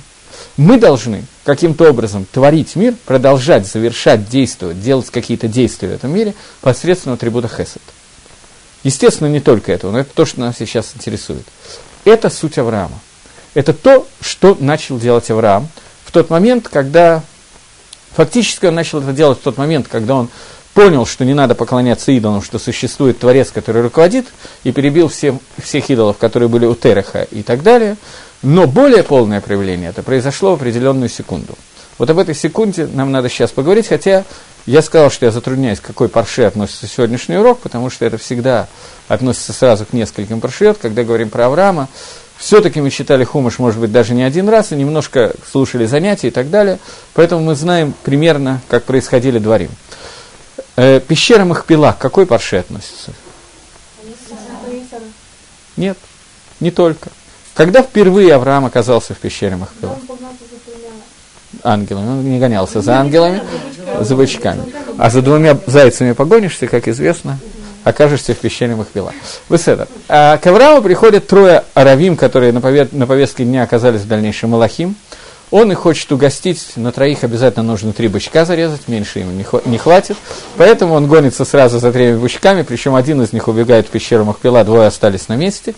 мы 0.56 0.78
должны 0.78 1.24
каким-то 1.44 1.88
образом 1.88 2.26
творить 2.30 2.76
мир, 2.76 2.94
продолжать, 3.06 3.66
завершать, 3.66 4.28
действовать, 4.28 4.80
делать 4.82 5.10
какие-то 5.10 5.48
действия 5.48 5.88
в 5.88 5.92
этом 5.92 6.14
мире 6.14 6.34
посредством 6.60 7.14
атрибута 7.14 7.48
Хесед. 7.48 7.82
Естественно, 8.82 9.28
не 9.28 9.40
только 9.40 9.72
этого, 9.72 9.90
но 9.90 10.00
это 10.00 10.10
то, 10.14 10.24
что 10.24 10.40
нас 10.40 10.56
сейчас 10.58 10.92
интересует. 10.94 11.46
Это 12.04 12.30
суть 12.30 12.58
Авраама. 12.58 12.98
Это 13.54 13.72
то, 13.74 14.06
что 14.20 14.56
начал 14.58 14.98
делать 14.98 15.30
Авраам 15.30 15.68
в 16.04 16.12
тот 16.12 16.30
момент, 16.30 16.68
когда... 16.68 17.22
Фактически 18.16 18.66
он 18.66 18.74
начал 18.74 19.00
это 19.00 19.12
делать 19.12 19.38
в 19.38 19.42
тот 19.42 19.56
момент, 19.56 19.86
когда 19.86 20.16
он 20.16 20.28
понял, 20.74 21.06
что 21.06 21.24
не 21.24 21.34
надо 21.34 21.54
поклоняться 21.54 22.12
идолам, 22.12 22.42
что 22.42 22.58
существует 22.58 23.18
Творец, 23.18 23.50
который 23.50 23.82
руководит, 23.82 24.26
и 24.64 24.72
перебил 24.72 25.08
все, 25.08 25.38
всех 25.62 25.90
идолов, 25.90 26.18
которые 26.18 26.48
были 26.48 26.66
у 26.66 26.74
Тереха 26.74 27.22
и 27.24 27.42
так 27.42 27.62
далее– 27.62 27.96
но 28.42 28.66
более 28.66 29.02
полное 29.02 29.40
проявление 29.40 29.90
это 29.90 30.02
произошло 30.02 30.52
в 30.52 30.54
определенную 30.54 31.10
секунду. 31.10 31.56
Вот 31.98 32.08
об 32.08 32.18
этой 32.18 32.34
секунде 32.34 32.86
нам 32.86 33.12
надо 33.12 33.28
сейчас 33.28 33.50
поговорить, 33.50 33.88
хотя 33.88 34.24
я 34.64 34.80
сказал, 34.80 35.10
что 35.10 35.26
я 35.26 35.32
затрудняюсь, 35.32 35.80
к 35.80 35.86
какой 35.86 36.08
парше 36.08 36.42
относится 36.42 36.86
сегодняшний 36.86 37.36
урок, 37.36 37.58
потому 37.58 37.90
что 37.90 38.06
это 38.06 38.16
всегда 38.16 38.68
относится 39.08 39.52
сразу 39.52 39.84
к 39.84 39.92
нескольким 39.92 40.40
паршиот, 40.40 40.78
когда 40.80 41.04
говорим 41.04 41.28
про 41.28 41.46
Авраама. 41.46 41.88
Все-таки 42.38 42.80
мы 42.80 42.88
читали 42.88 43.24
Хумаш, 43.24 43.58
может 43.58 43.78
быть, 43.78 43.92
даже 43.92 44.14
не 44.14 44.22
один 44.22 44.48
раз, 44.48 44.72
и 44.72 44.76
немножко 44.76 45.34
слушали 45.50 45.84
занятия 45.84 46.28
и 46.28 46.30
так 46.30 46.48
далее, 46.48 46.78
поэтому 47.12 47.42
мы 47.42 47.54
знаем 47.54 47.92
примерно, 48.02 48.62
как 48.68 48.84
происходили 48.84 49.38
дворим. 49.38 49.68
Э, 50.82 50.98
пещера 50.98 51.44
Махпила 51.44 51.92
к 51.92 51.98
какой 51.98 52.24
парше 52.24 52.56
относится? 52.56 53.12
Нет, 55.76 55.98
не 56.58 56.70
только. 56.70 57.10
Когда 57.52 57.82
впервые 57.82 58.32
Авраам 58.32 58.64
оказался 58.64 59.12
в 59.12 59.18
пещере 59.18 59.56
Махпила? 59.56 59.98
Ангелами. 61.62 62.06
Он 62.08 62.24
не 62.24 62.38
гонялся 62.38 62.80
за 62.80 62.98
ангелами, 62.98 63.42
за 64.00 64.16
бычками. 64.16 64.72
А 64.96 65.10
за 65.10 65.20
двумя 65.20 65.58
зайцами 65.66 66.12
погонишься, 66.12 66.66
как 66.66 66.88
известно, 66.88 67.38
окажешься 67.84 68.32
в 68.32 68.38
пещере 68.38 68.74
Махпила. 68.74 69.12
Выседа. 69.50 69.86
А 70.08 70.38
к 70.38 70.46
Аврааму 70.46 70.80
приходят 70.80 71.26
трое 71.26 71.62
аравим, 71.74 72.16
которые 72.16 72.52
на, 72.52 72.62
повет, 72.62 72.94
на 72.94 73.06
повестке 73.06 73.44
дня 73.44 73.64
оказались 73.64 74.00
в 74.00 74.08
дальнейшем 74.08 74.48
Малахим. 74.48 74.96
Он 75.50 75.72
их 75.72 75.78
хочет 75.78 76.12
угостить, 76.12 76.72
на 76.76 76.92
троих 76.92 77.24
обязательно 77.24 77.64
нужно 77.64 77.92
три 77.92 78.06
бычка 78.06 78.44
зарезать, 78.44 78.86
меньше 78.86 79.24
не, 79.24 79.44
не 79.64 79.78
хватит. 79.78 80.16
Поэтому 80.56 80.94
он 80.94 81.08
гонится 81.08 81.44
сразу 81.44 81.80
за 81.80 81.92
тремя 81.92 82.16
бычками, 82.18 82.62
причем 82.62 82.94
один 82.94 83.20
из 83.22 83.32
них 83.32 83.48
убегает 83.48 83.88
в 83.88 83.90
пещеру 83.90 84.24
Махпила, 84.24 84.62
двое 84.62 84.86
остались 84.86 85.26
на 85.26 85.34
месте. 85.34 85.74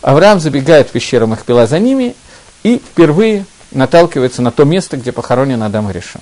Авраам 0.00 0.38
забегает 0.38 0.88
в 0.88 0.92
пещеру 0.92 1.26
Махпила 1.26 1.66
за 1.66 1.80
ними 1.80 2.14
и 2.62 2.78
впервые 2.78 3.46
наталкивается 3.72 4.42
на 4.42 4.52
то 4.52 4.64
место, 4.64 4.96
где 4.96 5.10
похоронен 5.10 5.60
Адам 5.62 5.88
Гришин. 5.88 6.20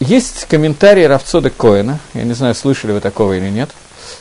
Есть 0.00 0.46
комментарий 0.46 1.06
Равцода 1.06 1.50
Коэна, 1.50 1.98
я 2.14 2.22
не 2.22 2.32
знаю, 2.32 2.54
слышали 2.54 2.92
вы 2.92 3.00
такого 3.00 3.34
или 3.34 3.50
нет. 3.50 3.70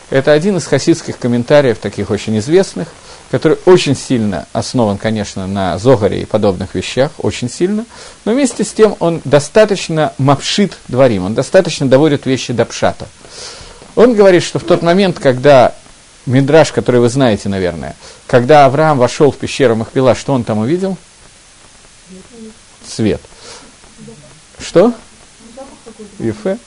Это 0.09 0.31
один 0.31 0.57
из 0.57 0.65
хасидских 0.65 1.17
комментариев, 1.17 1.77
таких 1.77 2.09
очень 2.09 2.37
известных, 2.39 2.89
который 3.31 3.57
очень 3.65 3.95
сильно 3.95 4.47
основан, 4.53 4.97
конечно, 4.97 5.47
на 5.47 5.77
Зогаре 5.77 6.21
и 6.21 6.25
подобных 6.25 6.75
вещах, 6.75 7.11
очень 7.17 7.49
сильно, 7.49 7.85
но 8.25 8.33
вместе 8.33 8.63
с 8.63 8.71
тем 8.71 8.95
он 8.99 9.21
достаточно 9.25 10.13
мапшит 10.17 10.77
дворим, 10.87 11.25
он 11.25 11.33
достаточно 11.33 11.87
доводит 11.87 12.25
вещи 12.25 12.53
до 12.53 12.65
пшата. 12.65 13.07
Он 13.95 14.13
говорит, 14.13 14.43
что 14.43 14.59
в 14.59 14.63
тот 14.63 14.81
момент, 14.81 15.19
когда 15.19 15.73
Мидраш, 16.25 16.71
который 16.71 17.01
вы 17.01 17.09
знаете, 17.09 17.49
наверное, 17.49 17.95
когда 18.27 18.65
Авраам 18.65 18.97
вошел 18.97 19.31
в 19.31 19.37
пещеру 19.37 19.75
Махпила, 19.75 20.13
что 20.13 20.33
он 20.33 20.43
там 20.43 20.59
увидел? 20.59 20.97
Свет. 22.85 23.21
Что? 24.59 24.93
Ефе. 26.19 26.57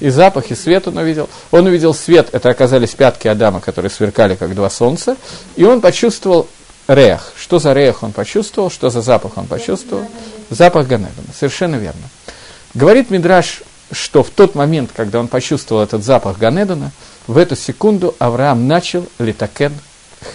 И 0.00 0.10
запах, 0.10 0.50
и 0.50 0.54
свет 0.54 0.86
он 0.88 0.96
увидел. 0.96 1.28
Он 1.50 1.66
увидел 1.66 1.92
свет, 1.94 2.28
это 2.32 2.50
оказались 2.50 2.90
пятки 2.90 3.28
Адама, 3.28 3.60
которые 3.60 3.90
сверкали, 3.90 4.36
как 4.36 4.54
два 4.54 4.70
солнца. 4.70 5.16
И 5.56 5.64
он 5.64 5.80
почувствовал 5.80 6.48
рех. 6.86 7.32
Что 7.36 7.58
за 7.58 7.72
рех 7.72 8.02
он 8.02 8.12
почувствовал, 8.12 8.70
что 8.70 8.90
за 8.90 9.02
запах 9.02 9.36
он 9.36 9.46
почувствовал? 9.46 10.06
Запах 10.50 10.86
Ганедана. 10.86 11.28
Совершенно 11.36 11.76
верно. 11.76 12.02
Говорит 12.74 13.10
Мидраш, 13.10 13.62
что 13.92 14.22
в 14.22 14.30
тот 14.30 14.54
момент, 14.54 14.90
когда 14.94 15.20
он 15.20 15.28
почувствовал 15.28 15.82
этот 15.82 16.04
запах 16.04 16.38
Ганедана, 16.38 16.92
в 17.26 17.36
эту 17.36 17.56
секунду 17.56 18.14
Авраам 18.18 18.68
начал 18.68 19.06
литакен, 19.18 19.72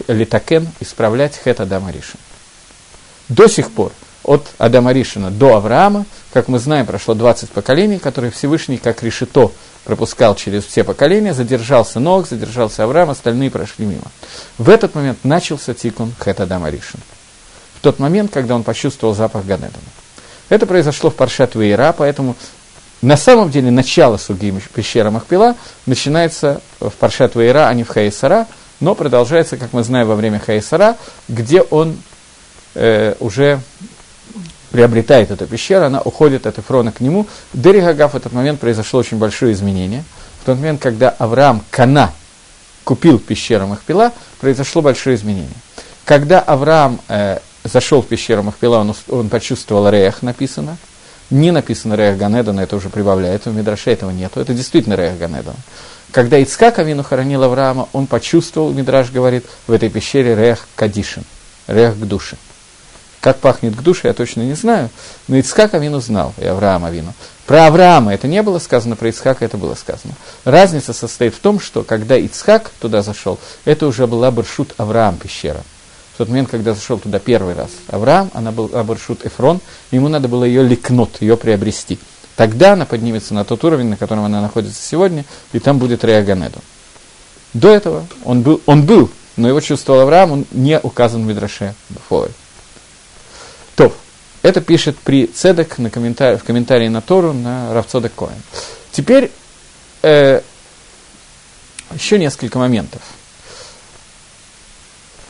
литакен 0.07 0.67
исправлять 0.79 1.39
хет 1.43 1.59
Адама 1.59 1.91
Ришина. 1.91 2.21
До 3.29 3.47
сих 3.47 3.71
пор, 3.71 3.91
от 4.23 4.47
Адама 4.57 4.93
Ришина 4.93 5.31
до 5.31 5.55
Авраама, 5.55 6.05
как 6.31 6.47
мы 6.47 6.59
знаем, 6.59 6.85
прошло 6.85 7.13
20 7.13 7.49
поколений, 7.49 7.99
которые 7.99 8.31
Всевышний, 8.31 8.77
как 8.77 9.03
решето, 9.03 9.51
пропускал 9.83 10.35
через 10.35 10.63
все 10.63 10.83
поколения, 10.83 11.33
задержался 11.33 11.99
Ног, 11.99 12.27
задержался 12.27 12.83
Авраам, 12.83 13.09
остальные 13.09 13.51
прошли 13.51 13.85
мимо. 13.85 14.03
В 14.57 14.69
этот 14.69 14.95
момент 14.95 15.19
начался 15.23 15.73
тикун 15.73 16.13
Хет 16.23 16.39
Адама 16.39 16.69
Ришин. 16.69 16.99
В 17.75 17.81
тот 17.81 17.99
момент, 17.99 18.31
когда 18.31 18.55
он 18.55 18.63
почувствовал 18.63 19.13
запах 19.13 19.45
Ганедана. 19.45 19.73
Это 20.49 20.65
произошло 20.65 21.09
в 21.09 21.15
Паршат 21.15 21.55
Вейра, 21.55 21.93
поэтому 21.97 22.35
на 23.01 23.17
самом 23.17 23.51
деле 23.51 23.71
начало 23.71 24.17
суги 24.17 24.53
пещера 24.73 25.09
Махпила 25.09 25.55
начинается 25.85 26.61
в 26.79 26.91
Паршат 26.91 27.35
Вейра, 27.35 27.67
а 27.67 27.73
не 27.73 27.83
в 27.83 27.89
Хаисара, 27.89 28.47
но 28.79 28.95
продолжается, 28.95 29.57
как 29.57 29.73
мы 29.73 29.83
знаем, 29.83 30.07
во 30.07 30.15
время 30.15 30.39
Хаисара, 30.39 30.97
где 31.27 31.61
он 31.61 31.97
э, 32.75 33.15
уже 33.19 33.59
приобретает 34.73 35.29
эту 35.29 35.45
пещеру, 35.45 35.85
она 35.85 36.01
уходит 36.01 36.47
от 36.47 36.57
Эфрона 36.57 36.91
к 36.91 36.99
нему. 36.99 37.27
В 37.53 37.61
Деригагав 37.61 38.13
в 38.13 38.17
этот 38.17 38.33
момент 38.33 38.59
произошло 38.59 38.99
очень 38.99 39.17
большое 39.17 39.53
изменение. 39.53 40.03
в 40.41 40.45
тот 40.47 40.57
момент, 40.57 40.81
когда 40.81 41.09
Авраам 41.09 41.63
Кана 41.69 42.11
купил 42.83 43.19
пещеру 43.19 43.67
Махпила, 43.67 44.11
произошло 44.41 44.81
большое 44.81 45.15
изменение. 45.15 45.53
Когда 46.05 46.39
Авраам 46.39 46.99
э, 47.07 47.37
зашел 47.63 48.01
в 48.01 48.07
пещеру 48.07 48.41
Махпила, 48.41 48.77
он, 48.79 48.95
он 49.09 49.29
почувствовал 49.29 49.87
Реях, 49.89 50.23
написано. 50.23 50.77
Не 51.29 51.51
написано 51.51 51.93
Реях 51.93 52.17
Ганедана, 52.17 52.61
это 52.61 52.75
уже 52.75 52.89
прибавляет, 52.89 53.45
в 53.45 53.55
Мидраше 53.55 53.91
этого 53.91 54.09
нету, 54.09 54.39
это 54.39 54.55
действительно 54.55 54.95
Реях 54.95 55.19
Ганедана. 55.19 55.55
Когда 56.11 56.41
Ицкак 56.41 56.79
Авину 56.79 57.03
хоронил 57.03 57.43
Авраама, 57.43 57.89
он 57.93 58.07
почувствовал, 58.07 58.73
Мидраш 58.73 59.11
говорит, 59.11 59.45
в 59.67 59.71
этой 59.71 59.89
пещере 59.89 60.35
Реях 60.35 60.67
Кадишин, 60.75 61.25
Реях 61.67 61.95
душе. 61.95 62.37
Как 63.23 63.37
пахнет 63.37 63.73
к 63.73 63.81
душе, 63.81 64.09
я 64.09 64.13
точно 64.13 64.41
не 64.41 64.53
знаю, 64.53 64.89
но 65.29 65.39
Ицкак 65.39 65.75
Авину 65.75 66.01
знал, 66.01 66.33
и 66.37 66.43
Авраам 66.43 66.83
Авину. 66.83 67.13
Про 67.45 67.67
Авраама 67.67 68.13
это 68.13 68.27
не 68.27 68.41
было 68.41 68.59
сказано, 68.59 68.97
про 68.97 69.07
Ицхака 69.07 69.45
это 69.45 69.55
было 69.55 69.75
сказано. 69.75 70.13
Разница 70.43 70.91
состоит 70.91 71.33
в 71.33 71.39
том, 71.39 71.61
что 71.61 71.83
когда 71.83 72.17
Ицхак 72.17 72.71
туда 72.81 73.01
зашел, 73.01 73.39
это 73.63 73.87
уже 73.87 74.07
была 74.07 74.29
Баршут 74.29 74.73
Авраам 74.75 75.15
пещера. 75.15 75.61
В 76.13 76.17
тот 76.17 76.27
момент, 76.27 76.49
когда 76.49 76.73
зашел 76.73 76.99
туда 76.99 77.17
первый 77.19 77.55
раз 77.55 77.69
Авраам, 77.87 78.29
она 78.33 78.51
была 78.51 78.83
Баршут 78.83 79.25
Эфрон, 79.25 79.61
ему 79.91 80.09
надо 80.09 80.27
было 80.27 80.43
ее 80.43 80.61
ликнуть, 80.61 81.21
ее 81.21 81.37
приобрести. 81.37 81.99
Тогда 82.35 82.73
она 82.73 82.85
поднимется 82.85 83.33
на 83.33 83.45
тот 83.45 83.63
уровень, 83.63 83.87
на 83.87 83.95
котором 83.95 84.25
она 84.25 84.41
находится 84.41 84.85
сегодня, 84.85 85.23
и 85.53 85.59
там 85.59 85.77
будет 85.77 86.03
Реаганеду. 86.03 86.59
До 87.53 87.69
этого 87.69 88.05
он 88.25 88.41
был, 88.41 88.59
он 88.65 88.85
был, 88.85 89.09
но 89.37 89.47
его 89.47 89.61
чувствовал 89.61 90.01
Авраам, 90.01 90.33
он 90.33 90.45
не 90.51 90.77
указан 90.77 91.23
в 91.23 91.25
Мидраше 91.25 91.73
Бафоэль. 91.87 92.33
То, 93.75 93.95
это 94.41 94.61
пишет 94.61 94.97
при 94.99 95.25
Цедек 95.27 95.77
на 95.77 95.89
комментарий, 95.89 96.37
в 96.37 96.43
комментарии 96.43 96.87
на 96.87 97.01
Тору 97.01 97.33
на 97.33 97.73
Равцодек 97.73 98.13
Коэн. 98.15 98.33
Теперь 98.91 99.31
э, 100.01 100.41
еще 101.93 102.19
несколько 102.19 102.59
моментов. 102.59 103.01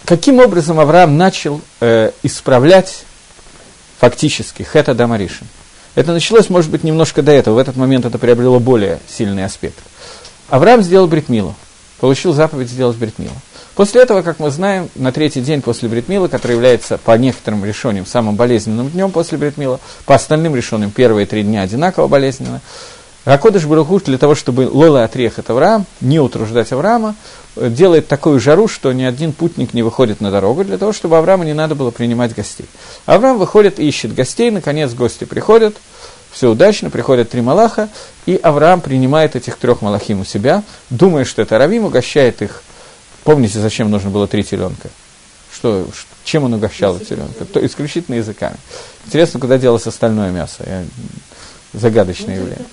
Каким 0.05 0.39
образом 0.39 0.79
Авраам 0.79 1.17
начал 1.17 1.61
э, 1.79 2.11
исправлять 2.23 3.05
фактически 3.99 4.63
Хета 4.63 4.93
Дамаришин? 4.93 5.47
Это 5.95 6.11
началось, 6.11 6.49
может 6.49 6.71
быть, 6.71 6.83
немножко 6.83 7.21
до 7.21 7.31
этого. 7.31 7.55
В 7.55 7.57
этот 7.59 7.77
момент 7.77 8.05
это 8.05 8.17
приобрело 8.17 8.59
более 8.59 8.99
сильный 9.07 9.45
аспект. 9.45 9.77
Авраам 10.49 10.81
сделал 10.81 11.07
бритмилу, 11.07 11.55
получил 11.99 12.33
заповедь 12.33 12.69
сделать 12.69 12.97
бритмилу. 12.97 13.35
После 13.75 14.01
этого, 14.01 14.21
как 14.21 14.39
мы 14.39 14.51
знаем, 14.51 14.89
на 14.95 15.11
третий 15.11 15.41
день 15.41 15.61
после 15.61 15.89
Бритмила, 15.89 16.27
который 16.27 16.53
является 16.53 16.99
по 16.99 17.17
некоторым 17.17 17.65
решениям 17.65 18.05
самым 18.05 18.35
болезненным 18.35 18.89
днем 18.89 19.09
после 19.11 19.37
Бритмила, 19.37 19.79
по 20.05 20.13
остальным 20.13 20.55
решениям 20.55 20.91
первые 20.91 21.25
три 21.25 21.41
дня 21.41 21.63
одинаково 21.63 22.07
болезненно, 22.07 22.61
Ракодыш 23.25 23.63
Барухуш 23.65 24.03
для 24.03 24.17
того, 24.17 24.35
чтобы 24.35 24.69
Лола 24.69 25.05
отрехать 25.05 25.49
Авраам, 25.49 25.85
не 26.01 26.19
утруждать 26.19 26.73
Авраама, 26.73 27.15
делает 27.55 28.07
такую 28.07 28.39
жару, 28.39 28.67
что 28.67 28.91
ни 28.91 29.03
один 29.03 29.31
путник 29.31 29.73
не 29.73 29.81
выходит 29.81 30.19
на 30.19 30.29
дорогу, 30.29 30.65
для 30.65 30.77
того, 30.77 30.91
чтобы 30.91 31.17
Аврааму 31.17 31.43
не 31.43 31.53
надо 31.53 31.73
было 31.73 31.89
принимать 31.89 32.35
гостей. 32.35 32.65
Авраам 33.05 33.37
выходит 33.37 33.79
и 33.79 33.87
ищет 33.87 34.13
гостей, 34.13 34.51
наконец 34.51 34.93
гости 34.93 35.23
приходят, 35.23 35.75
все 36.31 36.49
удачно, 36.49 36.89
приходят 36.89 37.29
три 37.29 37.41
малаха, 37.41 37.87
и 38.25 38.35
Авраам 38.35 38.81
принимает 38.81 39.37
этих 39.37 39.57
трех 39.57 39.81
малахим 39.81 40.19
у 40.19 40.25
себя, 40.25 40.61
думая, 40.89 41.23
что 41.23 41.41
это 41.41 41.57
Равим, 41.57 41.85
угощает 41.85 42.41
их 42.41 42.61
Помните, 43.23 43.59
зачем 43.59 43.89
нужно 43.89 44.09
было 44.09 44.27
три 44.27 44.43
теленка? 44.43 44.89
Что, 45.53 45.87
чем 46.23 46.43
он 46.43 46.53
угощал 46.55 46.99
теленка? 46.99 47.45
То, 47.45 47.65
исключительно 47.65 48.15
языками. 48.15 48.57
Интересно, 49.05 49.39
куда 49.39 49.57
делалось 49.57 49.87
остальное 49.87 50.31
мясо? 50.31 50.63
Я, 50.65 50.83
загадочное 51.73 52.35
явление. 52.35 52.65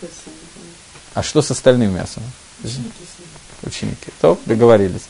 А 1.15 1.23
что 1.23 1.43
с 1.43 1.51
остальным 1.51 1.95
мясом? 1.95 2.23
Ученики. 3.63 4.11
То, 4.21 4.39
договорились. 4.47 5.03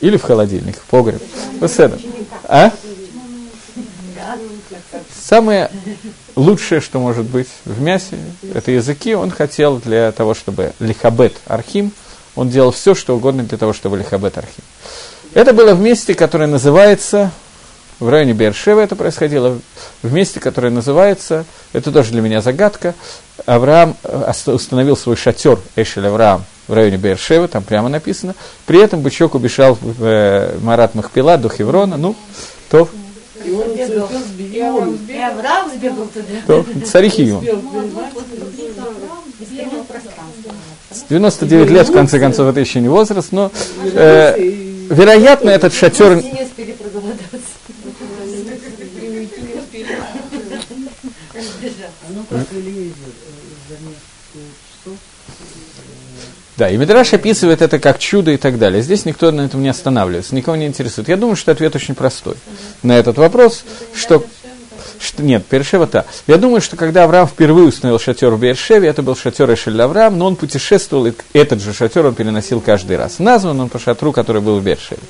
Или 0.00 0.16
в 0.16 0.22
холодильник, 0.22 0.76
в 0.76 0.84
погреб. 0.84 1.22
А? 2.44 2.72
Самое 5.20 5.70
лучшее, 6.34 6.80
что 6.80 6.98
может 6.98 7.26
быть 7.26 7.48
в 7.64 7.80
мясе, 7.80 8.18
это 8.54 8.70
языки. 8.72 9.14
Он 9.14 9.30
хотел 9.30 9.78
для 9.78 10.10
того, 10.12 10.34
чтобы 10.34 10.72
лихабет 10.80 11.34
архим, 11.46 11.92
он 12.36 12.48
делал 12.48 12.70
все, 12.70 12.94
что 12.94 13.16
угодно 13.16 13.42
для 13.42 13.58
того, 13.58 13.72
чтобы 13.72 13.98
Лихабет 13.98 14.38
Архим. 14.38 14.64
Это 15.34 15.52
было 15.52 15.74
в 15.74 15.80
месте, 15.80 16.14
которое 16.14 16.46
называется, 16.46 17.30
в 18.00 18.08
районе 18.08 18.32
Бершева 18.32 18.80
это 18.80 18.96
происходило, 18.96 19.58
в 20.02 20.12
месте, 20.12 20.40
которое 20.40 20.70
называется, 20.70 21.44
это 21.72 21.92
тоже 21.92 22.10
для 22.10 22.20
меня 22.20 22.42
загадка, 22.42 22.94
Авраам 23.46 23.96
э, 24.02 24.32
установил 24.46 24.96
свой 24.96 25.16
шатер 25.16 25.58
Эшель 25.76 26.06
Авраам 26.06 26.44
в 26.68 26.74
районе 26.74 26.96
Бершева, 26.96 27.48
там 27.48 27.62
прямо 27.62 27.88
написано. 27.88 28.34
При 28.66 28.80
этом 28.80 29.00
бычок 29.00 29.34
убежал 29.34 29.78
в 29.80 30.04
э, 30.04 30.58
Марат 30.60 30.94
Махпила 30.94 31.38
до 31.38 31.48
Хеврона, 31.48 31.96
ну, 31.96 32.16
то... 32.70 32.88
И 33.44 33.50
он 33.50 33.64
сбегал, 34.22 34.84
и 35.08 35.16
Авраам 35.16 35.70
сбегал 35.70 36.06
туда. 36.06 36.26
То, 36.46 36.64
царихи 36.84 37.34
99 41.12 41.70
лет, 41.70 41.88
в 41.88 41.92
конце 41.92 42.18
концов, 42.18 42.48
это 42.48 42.60
еще 42.60 42.80
не 42.80 42.88
возраст, 42.88 43.32
но, 43.32 43.52
э, 43.94 44.34
вероятно, 44.88 45.50
этот 45.50 45.74
шатер... 45.74 46.22
Да, 56.56 56.70
и 56.70 56.76
Мидраш 56.76 57.12
описывает 57.12 57.60
это 57.60 57.78
как 57.78 57.98
чудо 57.98 58.30
и 58.30 58.36
так 58.36 58.58
далее. 58.58 58.82
Здесь 58.82 59.04
никто 59.04 59.30
на 59.30 59.42
этом 59.42 59.62
не 59.62 59.68
останавливается, 59.68 60.34
никого 60.34 60.56
не 60.56 60.66
интересует. 60.66 61.08
Я 61.08 61.16
думаю, 61.16 61.36
что 61.36 61.52
ответ 61.52 61.74
очень 61.74 61.94
простой 61.94 62.36
на 62.82 62.92
этот 62.92 63.18
вопрос, 63.18 63.64
что 63.94 64.24
что, 65.02 65.22
нет, 65.22 65.44
Бершева 65.50 65.86
та. 65.86 66.04
Я 66.26 66.36
думаю, 66.36 66.60
что 66.60 66.76
когда 66.76 67.04
Авраам 67.04 67.26
впервые 67.26 67.68
установил 67.68 67.98
шатер 67.98 68.30
в 68.30 68.40
Бершеве, 68.40 68.88
это 68.88 69.02
был 69.02 69.16
шатер 69.16 69.52
Эшель 69.52 69.80
Авраам, 69.80 70.18
но 70.18 70.26
он 70.26 70.36
путешествовал, 70.36 71.06
и 71.06 71.12
этот 71.32 71.60
же 71.60 71.72
шатер 71.72 72.06
он 72.06 72.14
переносил 72.14 72.60
каждый 72.60 72.96
раз. 72.96 73.18
Назван 73.18 73.60
он 73.60 73.68
по 73.68 73.78
шатру, 73.78 74.12
который 74.12 74.40
был 74.40 74.60
в 74.60 74.62
Бершеве. 74.62 75.00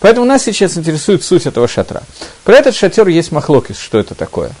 Поэтому 0.00 0.26
нас 0.26 0.44
сейчас 0.44 0.76
интересует 0.76 1.24
суть 1.24 1.46
этого 1.46 1.66
шатра. 1.66 2.02
Про 2.44 2.56
этот 2.56 2.74
шатер 2.74 3.08
есть 3.08 3.32
махлокис, 3.32 3.78
что 3.78 3.98
это 3.98 4.14
такое. 4.14 4.52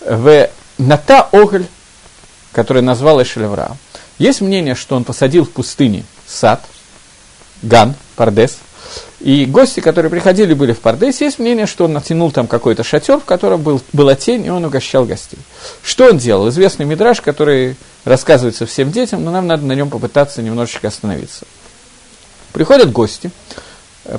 В 0.00 0.48
Ната 0.78 1.28
Огль, 1.32 1.64
который 2.52 2.82
назвал 2.82 3.22
Эшель 3.22 3.44
Авраам, 3.44 3.76
есть 4.18 4.40
мнение, 4.40 4.74
что 4.74 4.96
он 4.96 5.04
посадил 5.04 5.44
в 5.44 5.50
пустыне 5.50 6.04
сад, 6.26 6.64
Ган, 7.62 7.94
Пардес– 8.16 8.58
и 9.20 9.44
гости, 9.44 9.80
которые 9.80 10.10
приходили, 10.10 10.54
были 10.54 10.72
в 10.72 10.80
Пардесе, 10.80 11.26
есть 11.26 11.38
мнение, 11.38 11.66
что 11.66 11.84
он 11.84 11.92
натянул 11.92 12.32
там 12.32 12.46
какой-то 12.46 12.82
шатер, 12.82 13.18
в 13.18 13.24
котором 13.24 13.62
был, 13.62 13.82
была 13.92 14.14
тень, 14.14 14.46
и 14.46 14.50
он 14.50 14.64
угощал 14.64 15.04
гостей. 15.04 15.38
Что 15.82 16.08
он 16.08 16.18
делал? 16.18 16.48
Известный 16.48 16.86
мидраж, 16.86 17.20
который 17.20 17.76
рассказывается 18.04 18.64
всем 18.64 18.90
детям, 18.90 19.22
но 19.22 19.30
нам 19.30 19.46
надо 19.46 19.66
на 19.66 19.72
нем 19.72 19.90
попытаться 19.90 20.40
немножечко 20.40 20.88
остановиться. 20.88 21.44
Приходят 22.52 22.90
гости. 22.90 23.30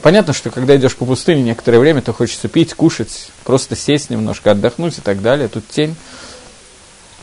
Понятно, 0.03 0.33
что 0.33 0.51
когда 0.51 0.77
идешь 0.77 0.95
по 0.95 1.05
пустыне 1.05 1.41
некоторое 1.41 1.79
время, 1.79 2.03
то 2.03 2.13
хочется 2.13 2.47
пить, 2.47 2.75
кушать, 2.75 3.31
просто 3.43 3.75
сесть 3.75 4.11
немножко, 4.11 4.51
отдохнуть 4.51 4.99
и 4.99 5.01
так 5.01 5.21
далее. 5.21 5.47
Тут 5.47 5.67
тень. 5.67 5.95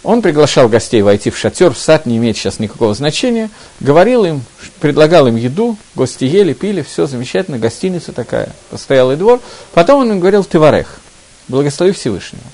Он 0.05 0.23
приглашал 0.23 0.69
гостей 0.69 1.03
войти 1.03 1.31
в 1.31 1.37
шатер, 1.37 1.73
в 1.73 1.79
сад, 1.79 2.07
не 2.07 2.19
имеет 2.19 2.37
сейчас 2.37 2.61
никакого 2.61 2.95
значения, 2.95 3.51
говорил 3.81 4.25
им, 4.25 4.43
предлагал 4.81 5.27
им 5.27 5.37
еду, 5.37 5.77
гости 5.95 6.25
ели, 6.25 6.53
пили, 6.53 6.83
все 6.83 7.07
замечательно, 7.07 7.59
гостиница 7.59 8.13
такая, 8.13 8.51
постоялый 8.71 9.17
двор. 9.17 9.41
Потом 9.75 10.01
он 10.01 10.13
им 10.13 10.21
говорил 10.21 10.45
«Тыварех», 10.45 11.01
благослови 11.49 11.93
Всевышнего. 11.93 12.45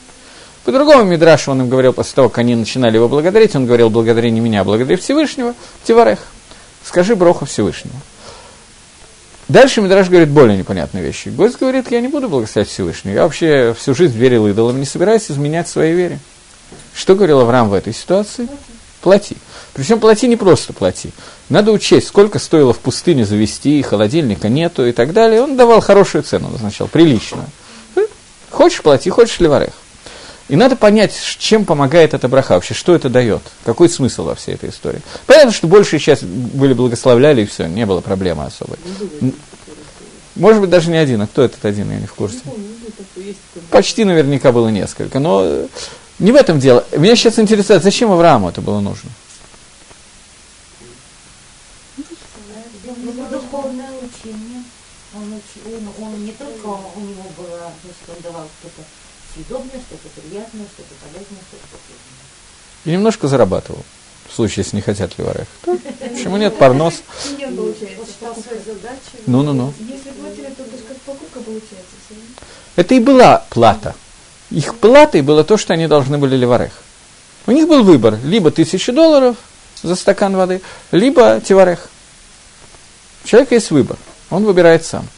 По 0.65 0.73
другому 0.73 1.05
Мидрашу 1.05 1.51
он 1.51 1.61
им 1.61 1.69
говорил, 1.69 1.93
после 1.93 2.15
того, 2.15 2.31
как 2.31 2.39
они 2.39 2.55
начинали 2.55 2.97
его 2.97 3.09
благодарить, 3.09 3.55
он 3.55 3.67
говорил, 3.67 3.91
благодари 3.91 4.31
не 4.31 4.41
меня, 4.41 4.63
а 4.63 4.65
благодари 4.65 4.97
Всевышнего, 4.97 5.55
Тиварех, 5.85 6.21
скажи 6.83 7.15
Броха 7.15 7.45
Всевышнего. 7.45 7.97
Дальше 9.47 9.83
Мидраш 9.83 10.09
говорит 10.09 10.31
более 10.31 10.57
непонятные 10.57 11.05
вещи. 11.05 11.29
Гость 11.29 11.59
говорит, 11.61 11.91
я 11.91 12.01
не 12.01 12.09
буду 12.09 12.31
благословить 12.31 12.71
Всевышнего, 12.71 13.15
я 13.15 13.23
вообще 13.25 13.77
всю 13.79 13.95
жизнь 13.95 14.17
верил 14.17 14.47
идолам, 14.47 14.81
не 14.81 14.87
собираюсь 14.87 15.31
изменять 15.31 15.69
своей 15.69 15.93
вере. 15.93 16.19
Что 16.95 17.15
говорил 17.15 17.41
Авраам 17.41 17.69
в 17.69 17.75
этой 17.75 17.93
ситуации? 17.93 18.49
Плати. 19.01 19.37
Причем 19.75 20.01
плати 20.01 20.29
не 20.29 20.37
просто 20.37 20.73
плати. 20.73 21.11
Надо 21.49 21.73
учесть, 21.73 22.09
сколько 22.09 22.39
стоило 22.39 22.73
в 22.73 22.79
пустыне 22.79 23.27
завести, 23.27 23.83
холодильника 23.83 24.49
нету 24.49 24.87
и 24.87 24.93
так 24.93 25.13
далее. 25.13 25.43
Он 25.43 25.57
давал 25.57 25.81
хорошую 25.81 26.23
цену, 26.23 26.49
назначал, 26.49 26.89
приличную. 26.89 27.47
Хочешь 28.51 28.83
плати, 28.83 29.11
хочешь 29.11 29.41
ливарех. 29.41 29.73
И 30.49 30.57
надо 30.57 30.77
понять, 30.77 31.15
чем 31.39 31.65
помогает 31.65 32.15
эта 32.15 32.29
браха 32.29 32.53
вообще, 32.53 32.75
что 32.75 32.95
это 32.95 33.09
дает, 33.09 33.43
какой 33.65 33.89
смысл 33.89 34.25
во 34.25 34.35
всей 34.35 34.55
этой 34.55 34.71
истории. 34.71 35.01
Понятно, 35.27 35.53
что 35.53 35.67
большая 35.67 35.99
часть 35.99 36.23
были 36.23 36.75
благословляли, 36.75 37.43
и 37.43 37.47
все, 37.47 37.67
не 37.67 37.87
было 37.87 38.01
проблемы 38.01 38.45
особой. 38.45 38.79
Может 40.37 40.61
быть, 40.61 40.71
даже 40.71 40.91
не 40.91 40.99
один, 40.99 41.23
а 41.23 41.27
кто 41.27 41.43
этот 41.43 41.65
один, 41.65 41.91
я 41.91 41.99
не 41.99 42.07
в 42.07 42.15
курсе. 42.15 42.41
Почти 43.71 44.05
наверняка 44.05 44.53
было 44.53 44.69
несколько, 44.69 45.19
но 45.19 45.67
не 46.19 46.33
в 46.33 46.37
этом 46.37 46.61
дело. 46.61 46.85
Меня 46.97 47.17
сейчас 47.17 47.39
интересует, 47.39 47.83
зачем 47.83 48.13
Аврааму 48.13 48.49
это 48.49 48.61
было 48.61 48.81
нужно? 48.81 49.11
И 62.85 62.91
немножко 62.91 63.29
зарабатывал. 63.29 63.85
В 64.29 64.35
случае, 64.35 64.65
если 64.65 64.77
не 64.77 64.83
хотят 64.83 65.11
ли 65.11 65.25
леварых. 65.25 65.47
Почему 65.63 66.37
нет? 66.37 66.57
Парнос. 66.59 67.03
Ну-ну-ну. 69.27 69.73
Если 69.79 70.11
платили, 70.11 70.47
то 70.47 70.65
как 70.89 70.97
покупка 70.99 71.41
получается. 71.41 71.97
Это 72.77 72.95
и 72.95 73.01
была 73.01 73.45
плата. 73.51 73.95
Их 74.55 74.77
платой 74.77 75.23
было 75.23 75.43
то, 75.43 75.57
что 75.57 75.75
они 75.75 75.89
должны 75.89 76.17
были 76.17 76.37
ливарех. 76.37 76.71
У 77.47 77.51
них 77.51 77.67
был 77.67 77.83
выбор, 77.83 78.17
либо 78.23 78.53
тысяча 78.53 78.93
долларов 78.93 79.37
за 79.83 79.97
стакан 79.97 80.37
воды, 80.37 80.63
либо 80.93 81.41
тиварех. 81.41 81.89
У 83.25 83.27
человека 83.27 83.57
есть 83.57 83.73
выбор, 83.73 83.97
он 84.31 84.45
выбирает 84.45 84.85
сам. 84.85 85.09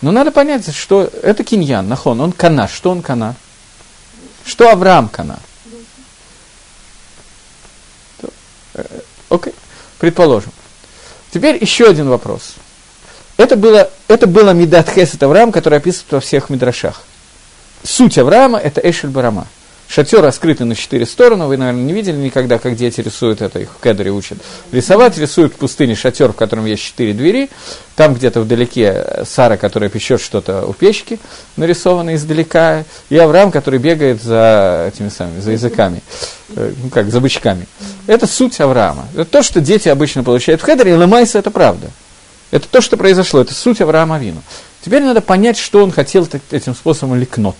Но 0.00 0.10
надо 0.10 0.32
понять, 0.32 0.74
что 0.74 1.08
это 1.22 1.44
киньян, 1.44 1.86
нахон, 1.86 2.20
он 2.20 2.32
кана. 2.32 2.66
Что 2.66 2.90
он 2.90 3.00
кана? 3.00 3.36
Что 4.44 4.70
Авраам 4.70 5.08
кана? 5.08 5.38
Э, 8.74 8.84
Окей, 9.28 9.54
предположим. 10.00 10.50
Теперь 11.32 11.62
еще 11.62 11.86
один 11.86 12.08
вопрос. 12.08 12.54
Это 13.36 13.54
было, 13.54 13.88
это 14.08 14.26
было 14.26 14.50
Медат 14.50 14.90
Хесет 14.90 15.22
Авраам, 15.22 15.52
который 15.52 15.78
описывается 15.78 16.16
во 16.16 16.20
всех 16.20 16.50
Мидрашах. 16.50 17.04
Суть 17.82 18.18
Авраама– 18.18 18.58
это 18.60 18.80
Эшель 18.80 19.10
Барама. 19.10 19.46
Шатер 19.92 20.22
раскрытый 20.22 20.66
на 20.66 20.76
четыре 20.76 21.04
стороны, 21.04 21.46
вы, 21.46 21.56
наверное, 21.56 21.82
не 21.82 21.92
видели 21.92 22.16
никогда, 22.16 22.58
как 22.58 22.76
дети 22.76 23.00
рисуют 23.00 23.42
это, 23.42 23.58
их 23.58 23.70
в 23.70 23.82
кедре 23.82 24.12
учат. 24.12 24.38
Рисовать 24.70 25.18
рисуют 25.18 25.54
в 25.54 25.56
пустыне 25.56 25.96
шатер, 25.96 26.30
в 26.30 26.36
котором 26.36 26.64
есть 26.66 26.80
четыре 26.80 27.12
двери, 27.12 27.50
там 27.96 28.14
где-то 28.14 28.40
вдалеке 28.40 29.24
Сара, 29.26 29.56
которая 29.56 29.90
печет 29.90 30.20
что-то 30.20 30.64
у 30.64 30.74
печки, 30.74 31.18
нарисовано 31.56 32.14
издалека, 32.14 32.84
и 33.08 33.16
Авраам, 33.16 33.50
который 33.50 33.80
бегает 33.80 34.22
за 34.22 34.92
этими 34.94 35.08
самыми, 35.08 35.40
за 35.40 35.50
языками, 35.50 36.02
э, 36.54 36.72
ну 36.80 36.88
как, 36.90 37.10
за 37.10 37.20
бычками. 37.20 37.66
Это 38.06 38.28
суть 38.28 38.60
Авраама. 38.60 39.08
Это 39.14 39.24
то, 39.24 39.42
что 39.42 39.60
дети 39.60 39.88
обычно 39.88 40.22
получают 40.22 40.60
в 40.60 40.64
хедере, 40.64 40.92
и 40.92 40.96
Лемайса 40.96 41.40
это 41.40 41.50
правда. 41.50 41.88
Это 42.52 42.68
то, 42.68 42.80
что 42.80 42.96
произошло, 42.96 43.40
это 43.40 43.54
суть 43.54 43.80
Авраама 43.80 44.20
Вину. 44.20 44.42
Теперь 44.84 45.02
надо 45.02 45.20
понять, 45.20 45.58
что 45.58 45.82
он 45.82 45.92
хотел 45.92 46.28
этим 46.50 46.74
способом 46.74 47.18
ликнот. 47.18 47.56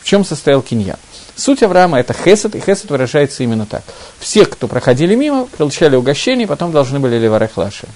В 0.00 0.04
чем 0.04 0.24
состоял 0.24 0.62
киньян. 0.62 0.96
Суть 1.36 1.62
Авраама– 1.62 2.00
это 2.00 2.14
хесед, 2.14 2.54
и 2.54 2.60
хесед 2.60 2.90
выражается 2.90 3.42
именно 3.42 3.66
так. 3.66 3.82
Все, 4.18 4.46
кто 4.46 4.66
проходили 4.66 5.14
мимо, 5.14 5.46
получали 5.46 5.96
угощение, 5.96 6.46
потом 6.46 6.72
должны 6.72 7.00
были 7.00 7.18
ливарех 7.18 7.56
лаши. 7.56 7.86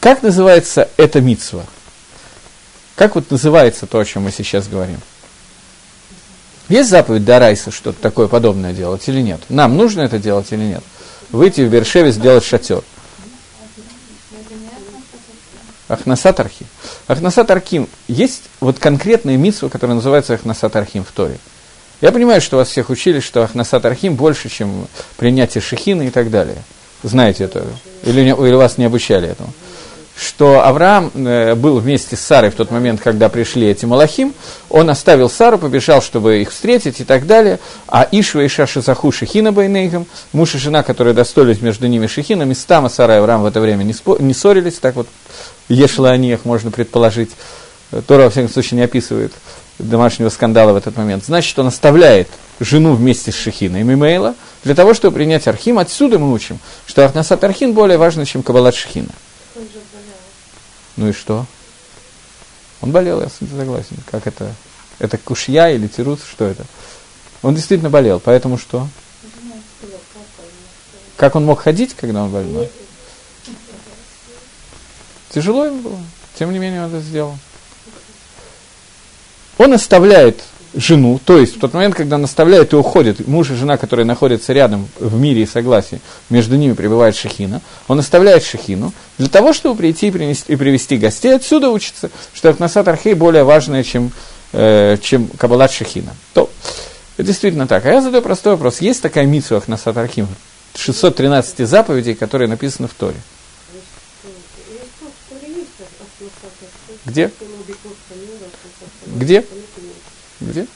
Как 0.00 0.22
называется 0.22 0.88
эта 0.96 1.20
митсва? 1.20 1.64
Как 2.96 3.14
вот 3.14 3.30
называется 3.30 3.86
то, 3.86 3.98
о 3.98 4.04
чем 4.04 4.22
мы 4.22 4.32
сейчас 4.32 4.68
говорим? 4.68 5.00
Есть 6.68 6.90
заповедь 6.90 7.24
Дарайса 7.24 7.70
что-то 7.70 8.00
такое 8.00 8.26
подобное 8.26 8.72
делать 8.72 9.06
или 9.08 9.20
нет? 9.20 9.40
Нам 9.48 9.76
нужно 9.76 10.00
это 10.00 10.18
делать 10.18 10.50
или 10.50 10.64
нет? 10.64 10.82
Выйти 11.30 11.60
в 11.60 11.70
Бершеве, 11.70 12.10
сделать 12.10 12.44
шатер. 12.44 12.82
Ахнасат 15.88 16.40
Архим. 16.40 16.66
Ахнасат 17.06 17.50
Архим. 17.50 17.88
Есть 18.08 18.44
вот 18.60 18.78
конкретная 18.78 19.36
митсва, 19.36 19.68
которая 19.68 19.96
называется 19.96 20.34
Ахнасат 20.34 20.74
Архим 20.76 21.04
в 21.04 21.12
Торе. 21.12 21.38
Я 22.00 22.12
понимаю, 22.12 22.40
что 22.40 22.56
вас 22.56 22.68
всех 22.68 22.90
учили, 22.90 23.20
что 23.20 23.42
Ахнасат 23.42 23.84
Архим 23.86 24.16
больше, 24.16 24.48
чем 24.48 24.86
принятие 25.16 25.62
шехины 25.62 26.08
и 26.08 26.10
так 26.10 26.30
далее. 26.30 26.58
Знаете 27.02 27.44
это? 27.44 27.64
Или, 28.02 28.20
или 28.20 28.54
вас 28.54 28.78
не 28.78 28.84
обучали 28.84 29.28
этому? 29.28 29.52
Что 30.18 30.66
Авраам 30.66 31.10
э, 31.14 31.54
был 31.54 31.78
вместе 31.78 32.16
с 32.16 32.20
Сарой 32.20 32.50
в 32.50 32.54
тот 32.54 32.70
момент, 32.70 33.02
когда 33.02 33.28
пришли 33.28 33.68
эти 33.68 33.84
Малахим, 33.84 34.32
он 34.70 34.88
оставил 34.88 35.28
Сару, 35.28 35.58
побежал, 35.58 36.00
чтобы 36.00 36.40
их 36.40 36.52
встретить 36.52 37.00
и 37.00 37.04
так 37.04 37.26
далее, 37.26 37.58
а 37.86 38.08
Ишва 38.10 38.40
и 38.40 38.48
Шаша 38.48 38.80
Заху 38.80 39.12
Шехина 39.12 39.52
Байнейгам, 39.52 40.06
муж 40.32 40.54
и 40.54 40.58
жена, 40.58 40.82
которые 40.82 41.12
достолились 41.12 41.60
между 41.60 41.86
ними 41.86 42.06
Шехинами, 42.06 42.54
Стама, 42.54 42.88
Сара 42.88 43.16
и 43.16 43.18
Авраам 43.18 43.42
в 43.42 43.46
это 43.46 43.60
время 43.60 43.82
не, 43.84 43.92
спо- 43.92 44.20
не 44.20 44.32
ссорились, 44.32 44.78
так 44.78 44.96
вот 44.96 45.06
Ешла 45.68 46.10
они 46.10 46.32
их, 46.32 46.44
можно 46.44 46.70
предположить. 46.70 47.30
Тора, 48.06 48.24
во 48.24 48.30
всяком 48.30 48.50
случае, 48.50 48.78
не 48.78 48.84
описывает 48.84 49.32
домашнего 49.78 50.28
скандала 50.28 50.72
в 50.72 50.76
этот 50.76 50.96
момент. 50.96 51.24
Значит, 51.24 51.58
он 51.58 51.66
оставляет 51.66 52.28
жену 52.60 52.94
вместе 52.94 53.30
с 53.30 53.34
Шехиной 53.34 53.82
Мимейла 53.82 54.34
для 54.64 54.74
того, 54.74 54.94
чтобы 54.94 55.16
принять 55.16 55.46
Архим. 55.46 55.78
Отсюда 55.78 56.18
мы 56.18 56.32
учим, 56.32 56.58
что 56.86 57.04
Ахнасат 57.04 57.44
Архин 57.44 57.74
более 57.74 57.98
важно, 57.98 58.24
чем 58.24 58.42
Кабалат 58.42 58.74
Шехина. 58.74 59.10
Ну 60.96 61.08
и 61.08 61.12
что? 61.12 61.46
Он 62.80 62.90
болел, 62.90 63.20
я 63.20 63.28
согласен. 63.28 63.96
Как 64.10 64.26
это? 64.26 64.54
Это 64.98 65.18
кушья 65.18 65.70
или 65.70 65.88
тирус? 65.88 66.20
Что 66.28 66.46
это? 66.46 66.64
Он 67.42 67.54
действительно 67.54 67.90
болел, 67.90 68.18
поэтому 68.18 68.56
что? 68.56 68.88
Как 71.16 71.34
он 71.34 71.44
мог 71.44 71.60
ходить, 71.60 71.94
когда 71.94 72.22
он 72.22 72.30
больной? 72.30 72.70
Тяжело 75.36 75.66
ему 75.66 75.82
было. 75.82 75.98
Тем 76.38 76.50
не 76.50 76.58
менее, 76.58 76.82
он 76.82 76.88
это 76.88 77.00
сделал. 77.00 77.36
Он 79.58 79.74
оставляет 79.74 80.40
жену, 80.72 81.20
то 81.22 81.36
есть 81.36 81.56
в 81.56 81.60
тот 81.60 81.74
момент, 81.74 81.94
когда 81.94 82.16
он 82.16 82.24
оставляет 82.24 82.72
и 82.72 82.76
уходит, 82.76 83.28
муж 83.28 83.50
и 83.50 83.54
жена, 83.54 83.76
которые 83.76 84.06
находятся 84.06 84.54
рядом 84.54 84.88
в 84.98 85.20
мире 85.20 85.42
и 85.42 85.46
согласии, 85.46 86.00
между 86.30 86.56
ними 86.56 86.72
пребывает 86.72 87.16
Шехина, 87.16 87.60
он 87.86 87.98
оставляет 87.98 88.44
Шехину 88.44 88.94
для 89.18 89.28
того, 89.28 89.52
чтобы 89.52 89.76
прийти 89.76 90.08
и, 90.08 90.10
принести, 90.10 90.50
и 90.54 90.56
привести 90.56 90.96
гостей. 90.96 91.36
Отсюда 91.36 91.68
учится, 91.68 92.10
что 92.32 92.48
Ахнасат 92.48 92.88
Архей 92.88 93.12
более 93.12 93.44
важное, 93.44 93.82
чем, 93.82 94.12
э, 94.54 94.96
чем 95.02 95.28
Кабалат 95.28 95.70
Шехина. 95.70 96.14
То, 96.32 96.48
это 97.18 97.26
действительно 97.26 97.66
так. 97.66 97.84
А 97.84 97.90
я 97.90 98.00
задаю 98.00 98.22
простой 98.22 98.54
вопрос. 98.54 98.80
Есть 98.80 99.02
такая 99.02 99.26
митсу 99.26 99.58
Ахнасат 99.58 99.98
Архим? 99.98 100.28
613 100.76 101.68
заповедей, 101.68 102.14
которые 102.14 102.48
написаны 102.48 102.88
в 102.88 102.94
Торе. 102.94 103.16
Где? 107.06 107.30
Где? 109.06 109.44
Где? 110.40 110.66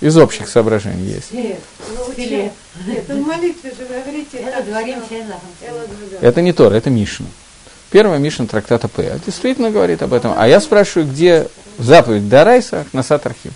Из 0.00 0.16
общих 0.18 0.48
соображений 0.48 1.12
есть. 1.12 1.32
Нет, 1.32 1.60
Ну, 1.88 2.94
ну 3.08 3.22
в 3.22 3.26
молитве 3.26 3.70
же 3.70 3.86
вы 3.86 4.00
говорите. 4.00 4.44
это 6.20 6.42
не 6.42 6.52
Тора, 6.52 6.74
это 6.74 6.90
Мишна. 6.90 7.26
Первая 7.90 8.18
Мишна 8.18 8.46
трактата 8.46 8.88
П. 8.88 9.18
Действительно 9.24 9.70
говорит 9.70 10.02
об 10.02 10.12
этом. 10.12 10.34
А 10.36 10.46
я 10.46 10.60
спрашиваю, 10.60 11.08
где 11.08 11.48
заповедь 11.78 12.28
Дарайса, 12.28 12.80
Ахнасат 12.80 13.24
Архим? 13.26 13.52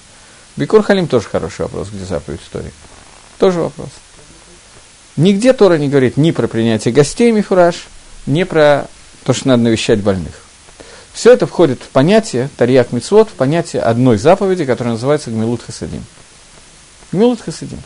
Бикур 0.57 0.83
Халим 0.83 1.09
тоже 1.09 1.27
хороший 1.29 1.63
вопрос, 1.63 1.89
где 1.89 2.05
заповедь 2.05 2.41
Торе. 2.51 2.71
Тоже 3.39 3.61
вопрос. 3.61 3.89
Нигде 5.17 5.53
Тора 5.53 5.77
не 5.79 5.89
говорит 5.89 6.17
ни 6.17 6.31
про 6.31 6.47
принятие 6.47 6.95
гостей 6.95 7.33
Мифураж, 7.33 7.89
ни 8.27 8.45
про 8.45 8.87
то, 9.25 9.33
что 9.33 9.49
надо 9.49 9.65
навещать 9.65 10.01
больных. 10.01 10.33
Все 11.13 11.33
это 11.33 11.47
входит 11.47 11.83
в 11.83 11.89
понятие 11.89 12.49
Тарьяк 12.57 12.93
Мицвод, 12.93 13.29
в 13.29 13.33
понятие 13.33 13.83
одной 13.83 14.17
заповеди, 14.17 14.65
которая 14.65 14.95
называется 14.95 15.31
Гмилут 15.31 15.63
Хасадим. 15.63 16.05
Гмилут 17.13 17.41
Хасадим. 17.41 17.79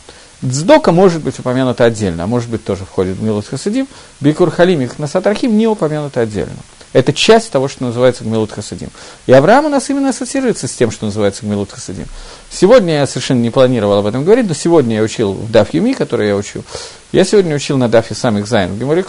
Дздока 0.43 0.91
может 0.91 1.23
быть 1.23 1.39
упомянута 1.39 1.85
отдельно, 1.85 2.25
а 2.25 2.27
может 2.27 2.49
быть 2.49 2.63
тоже 2.63 2.85
входит 2.85 3.17
в 3.17 3.21
Гмилут 3.21 3.47
Хасадим. 3.47 3.87
Бикур 4.19 4.51
Халим 4.51 4.81
и 4.81 4.87
Хнасат 4.87 5.25
не 5.43 5.67
упомянуты 5.67 6.19
отдельно. 6.19 6.57
Это 6.93 7.11
часть 7.11 7.51
того, 7.51 7.67
что 7.67 7.83
называется 7.83 8.23
Гмилут 8.23 8.53
Хасадим. 8.53 8.89
И 9.25 9.33
Авраам 9.33 9.65
у 9.65 9.69
нас 9.69 9.89
именно 9.89 10.09
ассоциируется 10.09 10.67
с 10.67 10.71
тем, 10.71 10.91
что 10.91 11.05
называется 11.05 11.45
Гмилут 11.45 11.71
Хасадим. 11.71 12.05
Сегодня 12.49 12.99
я 12.99 13.07
совершенно 13.07 13.41
не 13.41 13.49
планировал 13.49 13.97
об 13.97 14.05
этом 14.05 14.23
говорить, 14.23 14.47
но 14.47 14.53
сегодня 14.53 14.95
я 14.95 15.01
учил 15.01 15.33
в 15.33 15.51
Даф 15.51 15.73
Юми, 15.73 15.91
который 15.91 16.29
я 16.29 16.37
учу. 16.37 16.63
Я 17.11 17.25
сегодня 17.25 17.53
учил 17.53 17.77
на 17.77 17.89
Дафе 17.89 18.15
самих 18.15 18.47
Зайн 18.47 18.73
в 18.73 18.79
Геморик 18.79 19.07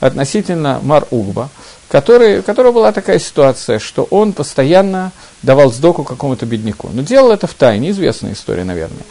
относительно 0.00 0.80
Мар 0.82 1.06
Угба, 1.10 1.48
который, 1.92 2.38
у 2.38 2.42
которого 2.42 2.72
была 2.72 2.90
такая 2.90 3.18
ситуация, 3.18 3.78
что 3.78 4.04
он 4.04 4.32
постоянно 4.32 5.12
давал 5.42 5.70
сдоку 5.70 6.04
какому-то 6.04 6.46
бедняку. 6.46 6.88
Но 6.90 7.02
делал 7.02 7.32
это 7.32 7.46
в 7.46 7.52
тайне, 7.52 7.90
известная 7.90 8.32
история, 8.32 8.64
наверное. 8.64 9.02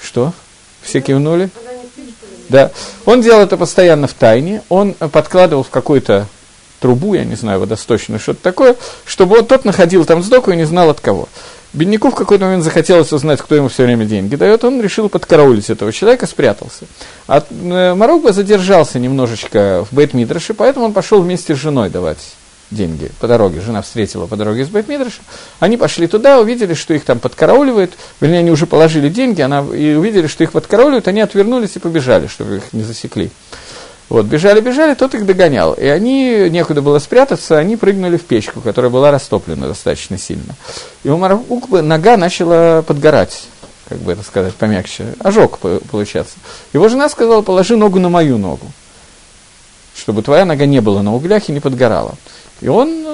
Что? 0.00 0.32
Все 0.80 1.00
кивнули? 1.00 1.50
Да. 2.48 2.70
Он 3.06 3.22
делал 3.22 3.40
это 3.40 3.56
постоянно 3.56 4.06
в 4.06 4.14
тайне, 4.14 4.62
он 4.68 4.92
подкладывал 4.92 5.64
в 5.64 5.70
какую-то 5.70 6.28
трубу, 6.78 7.14
я 7.14 7.24
не 7.24 7.34
знаю, 7.34 7.58
водосточную, 7.58 8.20
что-то 8.20 8.40
такое, 8.40 8.76
чтобы 9.04 9.38
вот 9.38 9.48
тот 9.48 9.64
находил 9.64 10.04
там 10.04 10.22
сдоку 10.22 10.52
и 10.52 10.56
не 10.56 10.64
знал 10.64 10.90
от 10.90 11.00
кого. 11.00 11.28
Бедняку 11.74 12.10
в 12.10 12.14
какой-то 12.14 12.46
момент 12.46 12.64
захотелось 12.64 13.12
узнать, 13.12 13.40
кто 13.40 13.54
ему 13.54 13.68
все 13.68 13.84
время 13.84 14.06
деньги 14.06 14.36
дает, 14.36 14.64
он 14.64 14.80
решил 14.80 15.08
подкараулить 15.08 15.68
этого 15.68 15.92
человека, 15.92 16.26
спрятался. 16.26 16.86
А 17.26 17.44
э, 17.50 17.94
Марокко 17.94 18.32
задержался 18.32 18.98
немножечко 18.98 19.86
в 19.90 19.94
бейт 19.94 20.14
мидраше 20.14 20.54
поэтому 20.54 20.86
он 20.86 20.92
пошел 20.94 21.20
вместе 21.20 21.54
с 21.54 21.58
женой 21.58 21.90
давать 21.90 22.18
деньги 22.70 23.10
по 23.20 23.28
дороге. 23.28 23.60
Жена 23.60 23.82
встретила 23.82 24.26
по 24.26 24.36
дороге 24.36 24.62
из 24.62 24.68
бейт 24.68 24.88
мидраша 24.88 25.20
Они 25.60 25.76
пошли 25.76 26.06
туда, 26.06 26.40
увидели, 26.40 26.74
что 26.74 26.94
их 26.94 27.04
там 27.04 27.18
подкарауливают, 27.18 27.92
вернее, 28.20 28.38
они 28.38 28.50
уже 28.50 28.66
положили 28.66 29.08
деньги, 29.08 29.40
она, 29.40 29.60
и 29.60 29.94
увидели, 29.94 30.26
что 30.26 30.44
их 30.44 30.52
подкарауливают, 30.52 31.08
они 31.08 31.20
отвернулись 31.20 31.76
и 31.76 31.78
побежали, 31.78 32.26
чтобы 32.26 32.56
их 32.56 32.72
не 32.72 32.82
засекли. 32.82 33.30
Вот, 34.08 34.24
бежали, 34.24 34.60
бежали, 34.60 34.94
тот 34.94 35.14
их 35.14 35.26
догонял. 35.26 35.74
И 35.74 35.84
они, 35.84 36.48
некуда 36.48 36.80
было 36.80 36.98
спрятаться, 36.98 37.58
они 37.58 37.76
прыгнули 37.76 38.16
в 38.16 38.24
печку, 38.24 38.60
которая 38.60 38.90
была 38.90 39.10
растоплена 39.10 39.68
достаточно 39.68 40.16
сильно. 40.16 40.54
И 41.04 41.10
у 41.10 41.18
Марукбы 41.18 41.82
нога 41.82 42.16
начала 42.16 42.82
подгорать, 42.82 43.48
как 43.88 43.98
бы 43.98 44.12
это 44.12 44.22
сказать 44.22 44.54
помягче, 44.54 45.14
ожог 45.20 45.58
получаться. 45.58 46.36
Его 46.72 46.88
жена 46.88 47.08
сказала, 47.10 47.42
положи 47.42 47.76
ногу 47.76 47.98
на 47.98 48.08
мою 48.08 48.38
ногу, 48.38 48.66
чтобы 49.94 50.22
твоя 50.22 50.46
нога 50.46 50.64
не 50.64 50.80
была 50.80 51.02
на 51.02 51.14
углях 51.14 51.48
и 51.48 51.52
не 51.52 51.60
подгорала. 51.60 52.14
И 52.62 52.68
он 52.68 53.07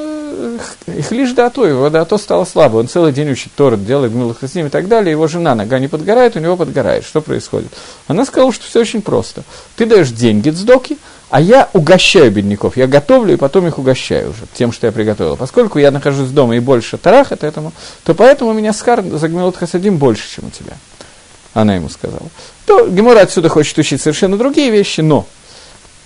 их 0.87 1.13
лишь 1.13 1.33
до 1.33 1.51
то, 1.51 1.67
его 1.67 1.91
до 1.91 2.05
то 2.05 2.19
стало 2.19 2.45
слабо. 2.45 2.77
Он 2.77 2.89
целый 2.89 3.13
день 3.13 3.31
учит 3.31 3.53
Торат, 3.55 3.85
делает 3.85 4.13
ним 4.55 4.67
и 4.67 4.69
так 4.71 4.89
далее. 4.89 5.13
Его 5.13 5.27
жена, 5.27 5.55
нога 5.55 5.79
не 5.79 5.89
подгорает, 5.89 6.37
у 6.37 6.41
него 6.41 6.57
подгорает. 6.57 7.05
Что 7.05 7.21
происходит? 7.21 7.73
Она 8.07 8.25
сказала, 8.25 8.53
что 8.53 8.65
все 8.65 8.81
очень 8.81 9.03
просто. 9.03 9.45
Ты 9.77 9.87
даешь 9.87 10.11
деньги 10.11 10.51
цдоки, 10.51 10.99
а 11.31 11.41
я 11.41 11.69
угощаю 11.73 12.31
бедняков. 12.31 12.77
Я 12.77 12.87
готовлю 12.87 13.35
и 13.35 13.37
потом 13.37 13.67
их 13.67 13.79
угощаю 13.79 14.31
уже 14.31 14.43
тем, 14.55 14.73
что 14.73 14.87
я 14.87 14.93
приготовил. 14.93 15.37
Поскольку 15.37 15.79
я 15.79 15.91
нахожусь 15.91 16.31
дома 16.31 16.57
и 16.57 16.61
больше 16.61 16.99
тарах 16.99 17.33
от 17.33 17.45
этому, 17.45 17.73
то 18.05 18.15
поэтому 18.15 18.51
у 18.51 18.55
меня 18.55 18.73
скар 18.73 19.03
за 19.03 19.29
гмилот 19.29 19.57
хасадим 19.57 19.97
больше, 19.97 20.29
чем 20.33 20.47
у 20.47 20.51
тебя. 20.51 20.75
Она 21.55 21.77
ему 21.77 21.89
сказала. 21.89 22.29
То 22.67 22.87
Гемора 22.89 23.21
отсюда 23.21 23.49
хочет 23.49 23.77
учить 23.79 24.01
совершенно 24.01 24.37
другие 24.37 24.71
вещи, 24.71 25.01
но 25.01 25.27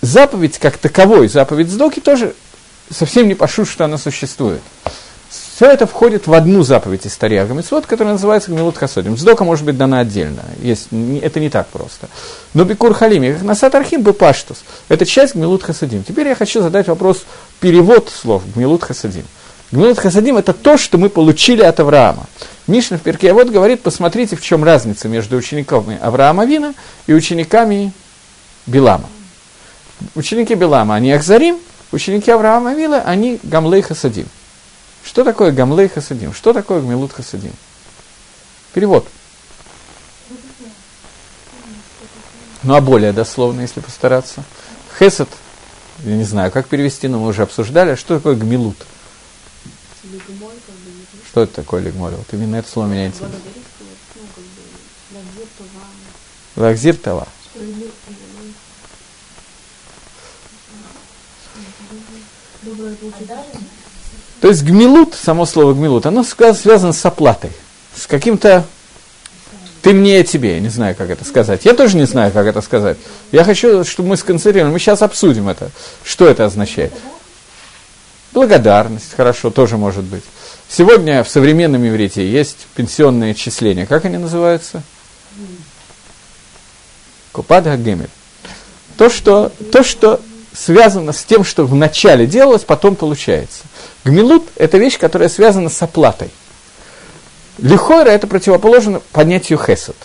заповедь 0.01 0.57
как 0.59 0.77
таковой, 0.77 1.27
заповедь 1.27 1.69
сдоки 1.69 1.99
тоже 1.99 2.33
совсем 2.89 3.27
не 3.27 3.35
пошут, 3.35 3.67
что 3.67 3.85
она 3.85 3.97
существует. 3.97 4.61
Все 5.29 5.65
это 5.65 5.85
входит 5.85 6.25
в 6.25 6.33
одну 6.33 6.63
заповедь 6.63 7.05
из 7.05 7.17
Тарья 7.17 7.45
Гамицвод, 7.45 7.85
которая 7.85 8.13
называется 8.13 8.49
Гмилут 8.49 8.77
Хасодим. 8.77 9.17
Сдока 9.17 9.43
может 9.43 9.65
быть 9.65 9.77
дана 9.77 9.99
отдельно, 9.99 10.41
есть, 10.61 10.87
это 11.21 11.41
не 11.41 11.49
так 11.49 11.67
просто. 11.67 12.07
Но 12.53 12.63
Бикур 12.63 12.93
Халими, 12.93 13.37
Насат 13.41 13.75
Архим 13.75 14.01
бы 14.01 14.13
Паштус, 14.13 14.63
это 14.87 15.05
часть 15.05 15.35
Гмилут 15.35 15.63
Хасадим. 15.63 16.05
Теперь 16.05 16.29
я 16.29 16.35
хочу 16.35 16.61
задать 16.61 16.87
вопрос, 16.87 17.25
перевод 17.59 18.09
слов 18.09 18.43
Гмилут 18.55 18.83
Хасадим. 18.85 19.25
Гмилут 19.71 19.99
Хасадим– 19.99 20.37
это 20.37 20.53
то, 20.53 20.77
что 20.77 20.97
мы 20.97 21.09
получили 21.09 21.61
от 21.61 21.79
Авраама. 21.79 22.25
Мишна 22.67 22.97
в 22.97 23.01
Перке 23.01 23.33
вот 23.33 23.49
говорит, 23.49 23.81
посмотрите, 23.81 24.35
в 24.35 24.41
чем 24.41 24.63
разница 24.63 25.09
между 25.09 25.35
учениками 25.35 25.99
Авраама 26.01 26.45
Вина 26.45 26.73
и 27.05 27.13
учениками 27.13 27.91
Билама. 28.65 29.09
Ученики 30.15 30.55
Билама, 30.55 30.95
они 30.95 31.11
Ахзарим, 31.11 31.59
ученики 31.91 32.31
Авраама 32.31 32.73
Вилла, 32.73 33.01
они 33.01 33.39
Гамлей 33.43 33.81
Хасадим. 33.81 34.27
Что 35.03 35.23
такое 35.23 35.51
Гамлей 35.51 35.87
Хасадим? 35.87 36.33
Что 36.33 36.53
такое 36.53 36.81
Гмилут 36.81 37.13
Хасадим? 37.13 37.53
Перевод. 38.73 39.07
Ну, 42.63 42.75
а 42.75 42.81
более 42.81 43.13
дословно, 43.13 43.61
если 43.61 43.79
постараться. 43.79 44.43
Хесад, 44.99 45.29
я 46.03 46.15
не 46.15 46.25
знаю, 46.25 46.51
как 46.51 46.67
перевести, 46.67 47.07
но 47.07 47.19
мы 47.19 47.27
уже 47.27 47.43
обсуждали. 47.43 47.95
Что 47.95 48.17
такое 48.17 48.35
Гмилут? 48.35 48.77
Что 51.29 51.43
это 51.43 51.53
такое 51.55 51.81
лигмоль? 51.81 52.11
Вот 52.11 52.27
именно 52.33 52.57
это 52.57 52.69
слово 52.69 52.87
меня 52.87 53.07
интересует. 53.07 53.39
Лакзир 56.55 56.97
Това. 56.97 57.27
То 64.41 64.47
есть 64.47 64.63
гмилут, 64.63 65.15
само 65.15 65.45
слово 65.45 65.73
гмилут, 65.73 66.05
оно 66.05 66.23
связано 66.23 66.93
с 66.93 67.05
оплатой, 67.05 67.51
с 67.95 68.07
каким-то 68.07 68.65
ты 69.81 69.93
мне, 69.93 70.17
я 70.17 70.23
тебе, 70.23 70.55
я 70.55 70.59
не 70.59 70.69
знаю, 70.69 70.95
как 70.95 71.09
это 71.09 71.23
сказать. 71.23 71.63
Я 71.63 71.73
тоже 71.73 71.95
не 71.95 72.05
знаю, 72.05 72.31
как 72.31 72.45
это 72.45 72.61
сказать. 72.61 72.97
Я 73.31 73.43
хочу, 73.45 73.83
чтобы 73.85 74.09
мы 74.09 74.17
сконцентрировали. 74.17 74.73
Мы 74.73 74.79
сейчас 74.79 75.01
обсудим 75.01 75.47
это. 75.47 75.71
Что 76.03 76.27
это 76.27 76.45
означает? 76.45 76.93
Благодарность, 78.33 79.13
хорошо, 79.15 79.51
тоже 79.51 79.77
может 79.77 80.03
быть. 80.03 80.23
Сегодня 80.67 81.23
в 81.23 81.29
современном 81.29 81.87
иврите 81.87 82.29
есть 82.29 82.67
пенсионные 82.75 83.31
отчисления. 83.31 83.85
Как 83.85 84.05
они 84.05 84.17
называются? 84.17 84.83
Купад 87.31 87.63
Гагемель. 87.63 88.09
То 88.97 89.09
что, 89.09 89.51
то, 89.71 89.83
что 89.83 90.19
связано 90.53 91.13
с 91.13 91.23
тем, 91.23 91.43
что 91.43 91.65
вначале 91.65 92.25
делалось, 92.25 92.63
потом 92.63 92.95
получается. 92.95 93.63
Гмилут– 94.03 94.47
это 94.55 94.77
вещь, 94.77 94.97
которая 94.97 95.29
связана 95.29 95.69
с 95.69 95.81
оплатой. 95.81 96.29
Лихойра– 97.57 98.09
это 98.09 98.27
противоположно 98.27 99.01
понятию 99.11 99.59
хесед. 99.59 99.95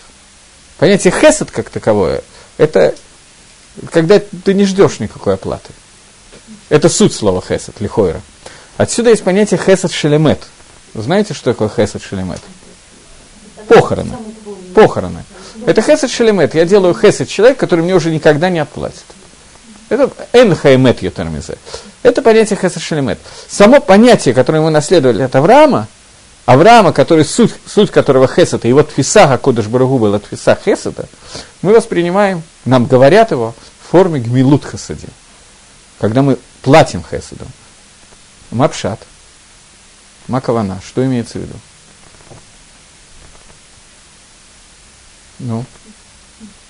Понятие 0.77 1.11
хесед 1.11 1.51
как 1.51 1.69
таковое– 1.69 2.21
это 2.57 2.95
когда 3.91 4.19
ты 4.19 4.53
не 4.53 4.65
ждешь 4.65 4.99
никакой 4.99 5.33
оплаты. 5.33 5.71
Это 6.69 6.89
суть 6.89 7.13
слова 7.13 7.41
хесед, 7.41 7.79
лихойра. 7.79 8.21
Отсюда 8.77 9.09
есть 9.09 9.23
понятие 9.23 9.59
хесед 9.59 9.91
шелемет. 9.91 10.41
Знаете, 10.93 11.33
что 11.33 11.51
такое 11.51 11.69
хесед 11.69 12.01
шелемет? 12.01 12.41
Похороны. 13.67 14.15
Похороны. 14.73 15.23
Это 15.65 15.81
хесед 15.81 16.09
шелемет. 16.09 16.55
Я 16.55 16.65
делаю 16.65 16.93
хесед 16.93 17.29
человек, 17.29 17.57
который 17.57 17.81
мне 17.81 17.95
уже 17.95 18.11
никогда 18.11 18.49
не 18.49 18.59
отплатит. 18.59 19.03
Это 19.89 20.09
энхаймет 20.33 21.01
ютармизе. 21.01 21.57
Это 22.03 22.21
понятие 22.21 22.57
хесед 22.57 22.81
шелемет. 22.81 23.19
Само 23.47 23.79
понятие, 23.79 24.33
которое 24.33 24.61
мы 24.61 24.71
наследовали 24.71 25.21
от 25.21 25.35
Авраама, 25.35 25.87
Авраама, 26.45 26.93
который, 26.93 27.25
суть, 27.25 27.53
суть 27.67 27.91
которого 27.91 28.27
хесета, 28.27 28.67
и 28.67 28.73
вот 28.73 28.91
фиса 28.91 29.37
Кодыш 29.37 29.65
Барагу 29.67 29.97
был 29.97 30.13
от 30.13 30.25
фиса 30.25 30.57
хесета, 30.63 31.07
мы 31.61 31.73
воспринимаем, 31.73 32.43
нам 32.65 32.85
говорят 32.85 33.31
его 33.31 33.55
в 33.81 33.91
форме 33.91 34.19
гмилут 34.19 34.65
хесади. 34.65 35.07
Когда 35.99 36.21
мы 36.21 36.37
платим 36.61 37.03
хеседом. 37.03 37.47
Мапшат. 38.51 38.99
Макавана. 40.27 40.81
Что 40.85 41.05
имеется 41.05 41.39
в 41.39 41.41
виду? 41.41 41.53
Ну? 45.39 45.65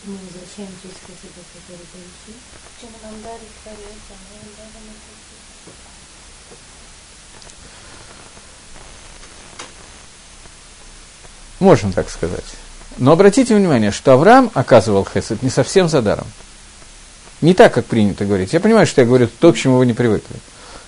Мы 0.06 0.14
возвращаем 0.18 0.70
часть 0.84 1.02
хасида, 1.02 1.42
который 1.54 1.86
получил. 1.88 2.36
Чем 2.80 2.90
нам 3.02 3.22
дарит 3.24 3.50
Творец, 3.64 4.02
а 4.10 4.16
мы 4.30 4.38
им 4.38 4.56
дарим 4.56 4.90
это. 4.92 5.16
Можно 11.60 11.92
так 11.92 12.10
сказать. 12.10 12.44
Но 12.98 13.12
обратите 13.12 13.56
внимание, 13.56 13.92
что 13.92 14.14
Авраам 14.14 14.52
оказывал 14.54 15.06
хесед 15.06 15.44
не 15.44 15.50
совсем 15.50 15.90
за 15.90 16.02
даром. 16.02 16.28
Не 17.42 17.54
так, 17.54 17.74
как 17.74 17.86
принято 17.86 18.26
говорить. 18.26 18.54
Я 18.54 18.60
понимаю, 18.60 18.88
что 18.88 19.02
я 19.02 19.08
говорю 19.08 19.28
то, 19.40 19.52
к 19.52 19.58
чему 19.58 19.78
вы 19.78 19.86
не 19.86 19.94
привыкли. 19.94 20.36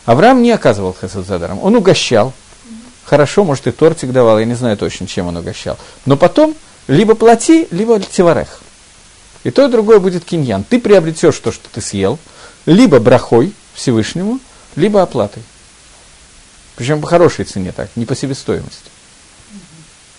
Авраам 0.05 0.41
не 0.41 0.51
оказывал 0.51 0.95
хесед 0.99 1.25
за 1.25 1.39
даром. 1.39 1.59
Он 1.61 1.75
угощал. 1.75 2.33
Хорошо, 3.05 3.43
может, 3.43 3.67
и 3.67 3.71
тортик 3.71 4.11
давал, 4.11 4.39
я 4.39 4.45
не 4.45 4.53
знаю 4.53 4.77
точно, 4.77 5.07
чем 5.07 5.27
он 5.27 5.37
угощал. 5.37 5.77
Но 6.05 6.17
потом 6.17 6.55
либо 6.87 7.15
плати, 7.15 7.67
либо 7.71 7.99
тиварех. 7.99 8.61
И 9.43 9.51
то, 9.51 9.65
и 9.65 9.71
другое 9.71 9.99
будет 9.99 10.25
киньян. 10.25 10.63
Ты 10.63 10.79
приобретешь 10.79 11.37
то, 11.39 11.51
что 11.51 11.69
ты 11.69 11.79
съел, 11.79 12.19
либо 12.65 12.99
брахой 12.99 13.53
Всевышнему, 13.73 14.39
либо 14.75 15.01
оплатой. 15.01 15.43
Причем 16.75 17.01
по 17.01 17.07
хорошей 17.07 17.45
цене 17.45 17.71
так, 17.71 17.89
не 17.95 18.05
по 18.05 18.15
себестоимости. 18.15 18.89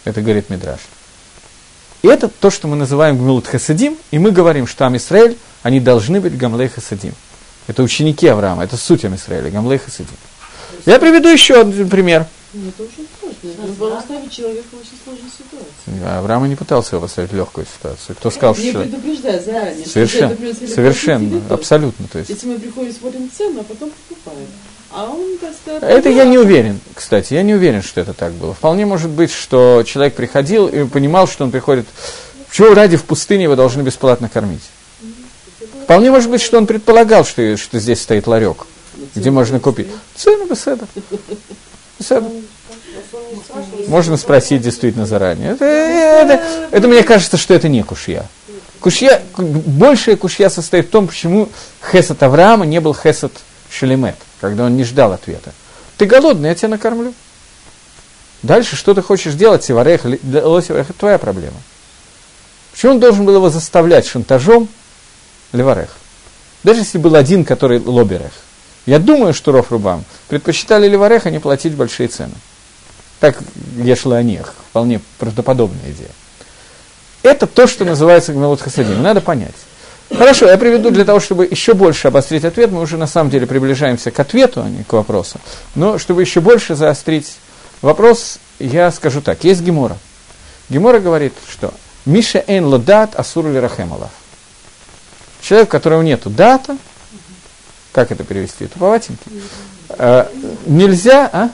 Это 0.05 0.23
говорит 0.23 0.51
Мидраш. 0.51 0.81
И 2.03 2.09
это 2.09 2.29
то, 2.29 2.51
что 2.51 2.69
мы 2.69 2.77
называем 2.77 3.19
Гмилут 3.19 3.47
Хасадим, 3.47 3.97
и 4.11 4.19
мы 4.19 4.31
говорим, 4.31 4.67
что 4.67 4.87
Амисраэль, 4.87 5.37
они 5.63 5.81
должны 5.81 6.21
быть 6.21 6.37
Гамлей 6.37 6.69
Хасадим. 6.69 7.15
Это 7.67 7.83
ученики 7.83 8.27
Авраама, 8.27 8.65
это 8.65 8.77
суть 8.77 9.05
Амисраэля, 9.05 9.51
Гамлей 9.51 9.79
Хасадим. 9.79 10.17
Я 10.87 10.99
приведу 10.99 11.29
еще 11.29 11.61
один 11.61 11.89
пример. 11.89 12.27
Ну, 12.55 12.69
это 12.69 12.83
очень 12.83 13.07
сложно. 13.21 13.65
Он 13.65 13.73
был 13.75 13.93
оставить 13.95 14.33
человека 14.33 14.67
в 14.73 14.81
очень 14.81 14.99
сложной 15.05 15.31
ситуации. 15.31 16.17
Авраам 16.17 16.47
и 16.47 16.49
не 16.49 16.57
пытался 16.57 16.97
его 16.97 17.03
поставить 17.03 17.31
в 17.31 17.37
легкую 17.37 17.67
ситуацию. 17.67 18.17
Кто 18.17 18.31
сказал, 18.31 18.57
Не 18.57 18.71
что... 18.71 18.81
предупреждая 18.81 19.43
заранее. 19.43 19.83
что 19.83 19.91
Совершенно, 19.91 20.37
совершенно, 20.67 21.43
абсолютно. 21.51 22.09
То 22.09 22.19
есть. 22.21 22.31
Если 22.31 22.47
мы 22.47 22.59
приходим, 22.59 22.95
смотрим 22.95 23.31
цену, 23.37 23.61
а 23.61 23.65
потом 23.65 23.91
покупаем. 24.09 24.47
А 24.91 25.05
он, 25.05 25.23
сказать... 25.63 25.83
Это 25.83 26.09
я 26.09 26.25
не 26.25 26.39
уверен, 26.39 26.81
кстати, 26.95 27.35
я 27.35 27.43
не 27.43 27.55
уверен, 27.55 27.83
что 27.83 28.01
это 28.01 28.15
так 28.15 28.33
было. 28.33 28.55
Вполне 28.55 28.87
может 28.87 29.11
быть, 29.11 29.31
что 29.31 29.83
человек 29.87 30.15
приходил 30.15 30.67
и 30.67 30.85
понимал, 30.85 31.27
что 31.29 31.45
он 31.45 31.51
приходит... 31.51 31.87
Чего 32.51 32.73
ради 32.73 32.97
в 32.97 33.05
пустыне 33.05 33.45
его 33.45 33.57
должны 33.57 33.83
бесплатно 33.83 34.31
кормить? 34.31 34.63
Вполне 35.85 36.11
может 36.11 36.31
быть, 36.31 36.41
что 36.41 36.57
он 36.57 36.67
предполагал, 36.67 37.25
что, 37.25 37.57
что 37.59 37.79
здесь 37.79 38.01
стоит 38.01 38.27
ларек, 38.27 38.67
где 39.15 39.31
можно 39.31 39.61
купить. 39.61 39.89
Цену 40.17 40.47
беседа. 40.47 40.87
Беседа. 41.99 42.27
Можно 43.87 44.17
спросить 44.17 44.63
действительно 44.63 45.07
заранее. 45.07 45.53
Это, 45.53 45.65
это, 45.65 46.43
это 46.71 46.89
мне 46.89 47.03
кажется, 47.03 47.37
что 47.37 47.55
это 47.55 47.69
не 47.69 47.83
кушья. 47.83 48.27
Кушья, 48.81 49.23
большая 49.37 50.17
кушья 50.17 50.49
состоит 50.49 50.87
в 50.87 50.91
том, 50.91 51.09
почему 51.09 51.49
Хесед 51.91 52.23
Авраама 52.23 52.65
не 52.65 52.81
был 52.81 52.95
Хесед 52.95 53.33
Шелемет, 53.71 54.17
когда 54.41 54.65
он 54.65 54.77
не 54.77 54.85
ждал 54.85 55.13
ответа. 55.13 55.53
Ты 55.97 56.07
голодный, 56.07 56.51
я 56.51 56.55
тебя 56.55 56.69
накормлю. 56.69 57.13
Дальше, 58.43 58.77
что 58.77 58.95
ты 58.95 59.03
хочешь 59.03 59.35
делать, 59.35 59.65
Севарех, 59.65 60.05
Лосеварех, 60.05 60.91
это 60.91 60.99
твоя 60.99 61.19
проблема. 61.19 61.57
Почему 62.73 62.93
он 62.93 63.01
должен 63.01 63.25
был 63.25 63.35
его 63.35 63.51
заставлять 63.51 64.07
шантажом 64.07 64.69
Леварех? 65.53 65.97
Даже 66.63 66.81
если 66.81 66.99
был 66.99 67.17
один, 67.17 67.45
который 67.45 67.81
лоберех. 67.81 68.33
Я 68.87 68.99
думаю, 68.99 69.35
что 69.35 69.53
Ров 69.53 69.71
Рубам 69.71 70.05
предпочитали 70.29 70.89
Леварех, 70.89 71.27
а 71.27 71.31
не 71.31 71.41
платить 71.41 71.75
большие 71.75 72.09
цены. 72.09 72.35
Так 73.21 73.39
ешла 73.77 74.23
них. 74.23 74.55
Вполне 74.71 75.01
правдоподобная 75.19 75.91
идея. 75.91 76.11
Это 77.23 77.47
то, 77.47 77.67
что 77.67 77.85
называется 77.85 78.33
Гмелот 78.33 78.61
Хасадим. 78.61 79.03
Надо 79.03 79.21
понять. 79.21 79.55
Хорошо, 80.17 80.47
я 80.47 80.57
приведу 80.57 80.91
для 80.91 81.05
того, 81.05 81.21
чтобы 81.21 81.45
еще 81.45 81.75
больше 81.75 82.09
обострить 82.09 82.45
ответ. 82.45 82.71
Мы 82.71 82.81
уже 82.81 82.97
на 82.97 83.07
самом 83.07 83.31
деле 83.31 83.47
приближаемся 83.47 84.11
к 84.11 84.19
ответу, 84.19 84.63
а 84.63 84.69
не 84.69 84.83
к 84.83 84.93
вопросу. 84.93 85.39
Но 85.75 85.99
чтобы 85.99 86.23
еще 86.23 86.41
больше 86.41 86.75
заострить 86.75 87.37
вопрос, 87.83 88.39
я 88.59 88.91
скажу 88.91 89.21
так. 89.21 89.45
Есть 89.45 89.61
Гемора. 89.61 89.99
Гемора 90.71 91.01
говорит, 91.01 91.35
что 91.49 91.75
Миша 92.07 92.43
эйн 92.47 92.65
лодат 92.65 93.15
асур 93.17 93.47
ли 93.47 93.59
рахемалав. 93.61 94.11
Человек, 95.43 95.69
у 95.69 95.73
которого 95.73 96.03
нет 96.03 96.23
дата, 96.25 96.77
как 97.93 98.11
это 98.11 98.25
перевести, 98.25 98.67
туповатенький, 98.67 99.43
э, 99.91 100.27
нельзя, 100.67 101.29
а? 101.33 101.51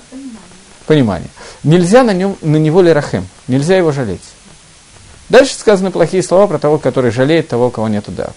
Понимание. 0.86 1.28
Нельзя 1.62 2.02
на, 2.02 2.12
нем, 2.12 2.36
на 2.40 2.56
него 2.56 2.82
ли 2.82 2.92
рахем, 2.92 3.26
нельзя 3.48 3.76
его 3.76 3.90
жалеть. 3.90 4.33
Дальше 5.34 5.56
сказаны 5.56 5.90
плохие 5.90 6.22
слова 6.22 6.46
про 6.46 6.60
того, 6.60 6.78
который 6.78 7.10
жалеет 7.10 7.48
того, 7.48 7.68
кого 7.68 7.88
нету 7.88 8.12
дат. 8.12 8.36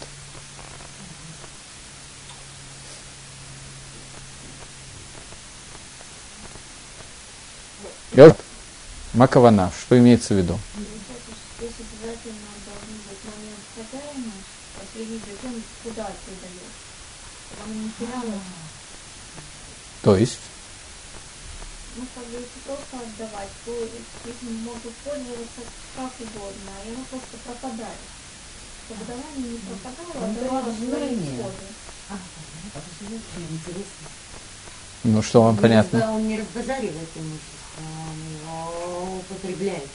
Макавана, 9.13 9.71
что 9.79 9.95
имеется 9.99 10.33
в 10.33 10.37
виду? 10.37 10.59
То 20.01 20.17
есть, 20.17 20.39
Ну, 21.97 22.05
как 22.13 22.25
бы, 22.25 22.37
если 22.37 22.59
просто 22.63 22.93
отдавать, 22.93 23.49
то 23.65 23.71
этим 23.73 24.53
могут 24.61 24.93
пользоваться 25.01 25.61
как 25.95 26.11
угодно, 26.19 26.56
просто 27.09 27.37
пропадает. 27.45 28.01
Чтобы 28.85 29.05
давание 29.05 29.51
не 29.51 29.59
пропадало, 29.59 30.11
а 30.15 30.31
исходы. 31.13 31.67
А, 32.09 32.15
это 32.67 32.79
очень 33.05 33.47
интересно. 33.51 34.07
ну 35.03 35.21
что 35.21 35.43
вам 35.43 35.57
понятно? 35.57 35.99
Когда 35.99 36.13
он 36.13 36.27
не 36.27 36.39
разбазаривает 36.39 37.09
имущество, 37.15 37.83
он 38.07 38.17
его 38.39 39.17
употребляет. 39.19 39.89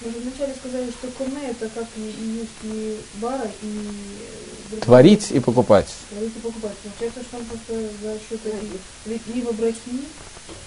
Мы 0.00 0.12
же 0.12 0.18
вначале 0.20 0.54
сказали, 0.54 0.90
что 0.90 1.08
курне 1.08 1.50
это 1.50 1.68
как 1.68 1.86
и, 1.96 2.00
и 2.00 2.24
есть 2.40 2.50
и 2.62 3.00
бара, 3.16 3.50
и... 3.60 3.88
э, 4.72 4.76
Творить 4.76 5.30
и 5.30 5.40
покупать. 5.40 5.92
Творить 6.08 6.36
и 6.36 6.40
покупать. 6.40 6.76
Получается, 6.78 7.22
что 7.22 7.36
он 7.36 7.44
просто 7.44 7.74
за 8.00 8.18
счет 8.18 8.40
ведь 9.04 9.26
либо 9.26 9.52
брахи, 9.52 9.78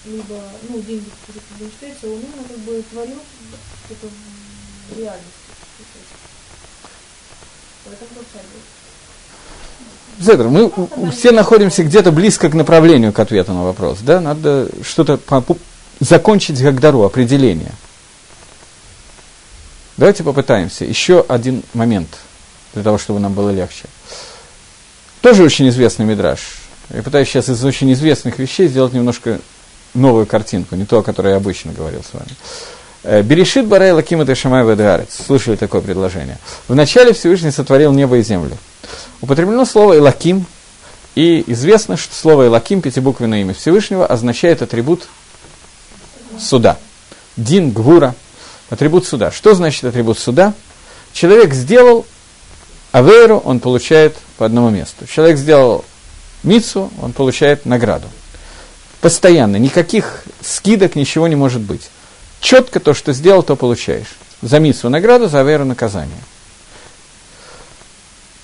либо, 0.06 0.40
ну, 0.70 0.82
деньги, 0.82 1.10
которые 1.26 1.72
считаются, 1.72 2.08
он 2.08 2.20
именно 2.20 2.48
как 2.48 2.58
бы 2.60 2.84
творил 2.92 3.20
что-то 3.86 4.08
в 4.90 5.00
реальности. 5.00 5.44
Поэтому 5.80 5.94
как 5.96 6.04
царь 7.74 7.82
был. 7.83 7.83
Зедр, 10.20 10.48
мы 10.48 10.72
все 11.12 11.32
находимся 11.32 11.84
где-то 11.84 12.12
близко 12.12 12.50
к 12.50 12.54
направлению 12.54 13.12
к 13.12 13.20
ответу 13.20 13.54
на 13.54 13.64
вопрос. 13.64 14.00
Да? 14.02 14.22
Надо 14.22 14.70
что-то 14.84 15.20
закончить 16.00 16.62
Гагдару, 16.62 17.04
определение. 17.04 17.72
Давайте 19.98 20.24
попытаемся. 20.24 20.86
Еще 20.86 21.24
один 21.28 21.64
момент, 21.74 22.10
для 22.74 22.84
того, 22.84 22.98
чтобы 22.98 23.20
нам 23.20 23.34
было 23.34 23.50
легче. 23.50 23.86
Тоже 25.22 25.44
очень 25.44 25.70
известный 25.70 26.06
мидраж. 26.06 26.40
Я 26.90 27.02
пытаюсь 27.02 27.30
сейчас 27.30 27.50
из 27.50 27.64
очень 27.64 27.92
известных 27.94 28.40
вещей 28.40 28.68
сделать 28.68 28.94
немножко 28.94 29.40
новую 29.94 30.26
картинку, 30.26 30.76
не 30.76 30.86
то, 30.86 31.00
о 31.00 31.04
которой 31.04 31.32
я 31.32 31.38
обычно 31.38 31.72
говорил 31.72 32.04
с 32.04 32.14
вами. 32.14 32.30
Э, 33.04 33.22
Берешит 33.22 33.68
Барай 33.68 33.92
Лаким 33.92 34.22
и 34.22 34.36
Шамай 34.36 34.66
Ведгарец. 34.66 35.10
Слышали 35.26 35.56
такое 35.56 35.82
предложение. 35.82 36.38
Вначале 36.68 37.14
Всевышний 37.14 37.52
сотворил 37.52 37.92
небо 37.92 38.18
и 38.18 38.24
землю. 38.24 38.58
Употреблено 39.22 39.66
слово 39.66 39.98
«элаким», 39.98 40.46
и 41.16 41.44
известно, 41.48 41.96
что 41.96 42.16
слово 42.16 42.48
«элаким», 42.48 42.82
пятибуквенное 42.82 43.42
имя 43.42 43.54
Всевышнего, 43.54 44.06
означает 44.06 44.62
атрибут 44.62 45.08
суда. 46.40 46.78
Дин, 47.38 47.72
гвура, 47.72 48.16
атрибут 48.70 49.06
суда. 49.06 49.32
Что 49.32 49.54
значит 49.54 49.84
атрибут 49.84 50.18
суда? 50.18 50.54
Человек 51.14 51.54
сделал 51.54 52.06
аверу, 52.92 53.38
он 53.38 53.60
получает 53.60 54.18
по 54.38 54.46
одному 54.46 54.70
месту. 54.70 55.06
Человек 55.08 55.38
сделал 55.38 55.86
мицу, 56.44 56.92
он 57.02 57.14
получает 57.14 57.66
награду. 57.66 58.08
Постоянно, 59.02 59.58
никаких 59.58 60.24
скидок, 60.42 60.96
ничего 60.96 61.28
не 61.28 61.36
может 61.36 61.62
быть. 61.62 61.90
Четко 62.44 62.82
то, 62.82 62.94
что 62.94 63.14
сделал, 63.14 63.42
то 63.42 63.56
получаешь. 63.56 64.18
За 64.42 64.60
мицу 64.60 64.90
награду, 64.90 65.30
за 65.30 65.40
аверу 65.40 65.64
наказание. 65.64 66.20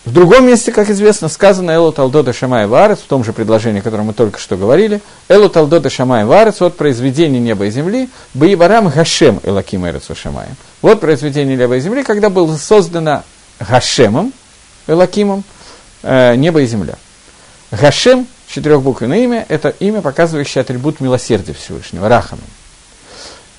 В 0.05 0.13
другом 0.13 0.47
месте, 0.47 0.71
как 0.71 0.89
известно, 0.89 1.27
сказано 1.27 1.71
Элу 1.71 1.91
Талдода 1.91 2.31
Шамай 2.31 2.65
Варец, 2.65 2.99
в 2.99 3.07
том 3.07 3.25
же 3.25 3.33
предложении, 3.33 3.81
о 3.81 3.83
котором 3.83 4.05
мы 4.05 4.13
только 4.13 4.39
что 4.39 4.55
говорили, 4.55 5.01
Элу 5.27 5.49
Талдода 5.49 5.89
Шамай 5.89 6.23
Варец 6.23 6.61
от 6.61 6.77
произведения 6.77 7.41
неба 7.41 7.65
и 7.65 7.71
земли, 7.71 8.09
Баибарам 8.33 8.87
Гашем 8.87 9.41
Элаким 9.43 9.85
Эрецу 9.85 10.15
Шамаем. 10.15 10.55
Вот 10.81 11.01
произведение 11.01 11.57
неба 11.57 11.75
и 11.75 11.81
земли, 11.81 12.03
когда 12.03 12.29
было 12.29 12.55
создано 12.55 13.23
Гашемом, 13.59 14.31
Элакимом, 14.87 15.43
э, 16.03 16.35
небо 16.37 16.61
и 16.61 16.65
земля. 16.65 16.95
Гашем, 17.69 18.27
четырехбуквенное 18.47 19.17
имя, 19.25 19.45
это 19.49 19.75
имя, 19.81 20.01
показывающее 20.01 20.61
атрибут 20.61 21.01
милосердия 21.01 21.53
Всевышнего, 21.53 22.07
Рахамим. 22.07 22.45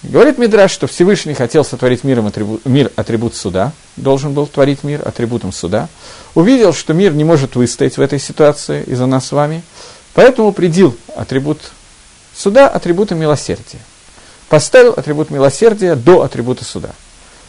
Говорит 0.03 0.38
Мидраш, 0.38 0.70
что 0.70 0.86
Всевышний 0.86 1.34
хотел 1.34 1.62
сотворить 1.62 2.05
миром 2.05 2.26
атрибут, 2.26 2.64
мир 2.64 2.90
атрибут 2.96 3.34
суда, 3.34 3.72
должен 3.96 4.32
был 4.32 4.46
творить 4.46 4.82
мир 4.82 5.07
атрибутом 5.07 5.53
суда. 5.53 5.88
Увидел, 6.34 6.72
что 6.72 6.94
мир 6.94 7.12
не 7.12 7.24
может 7.24 7.55
выстоять 7.55 7.98
в 7.98 8.01
этой 8.01 8.18
ситуации 8.18 8.82
из-за 8.84 9.05
нас 9.05 9.26
с 9.26 9.32
вами, 9.32 9.62
поэтому 10.14 10.53
придил 10.53 10.96
атрибут 11.14 11.59
суда 12.34 12.66
атрибутом 12.66 13.18
милосердия. 13.18 13.80
Поставил 14.48 14.94
атрибут 14.94 15.30
милосердия 15.30 15.94
до 15.94 16.22
атрибута 16.22 16.64
суда. 16.64 16.90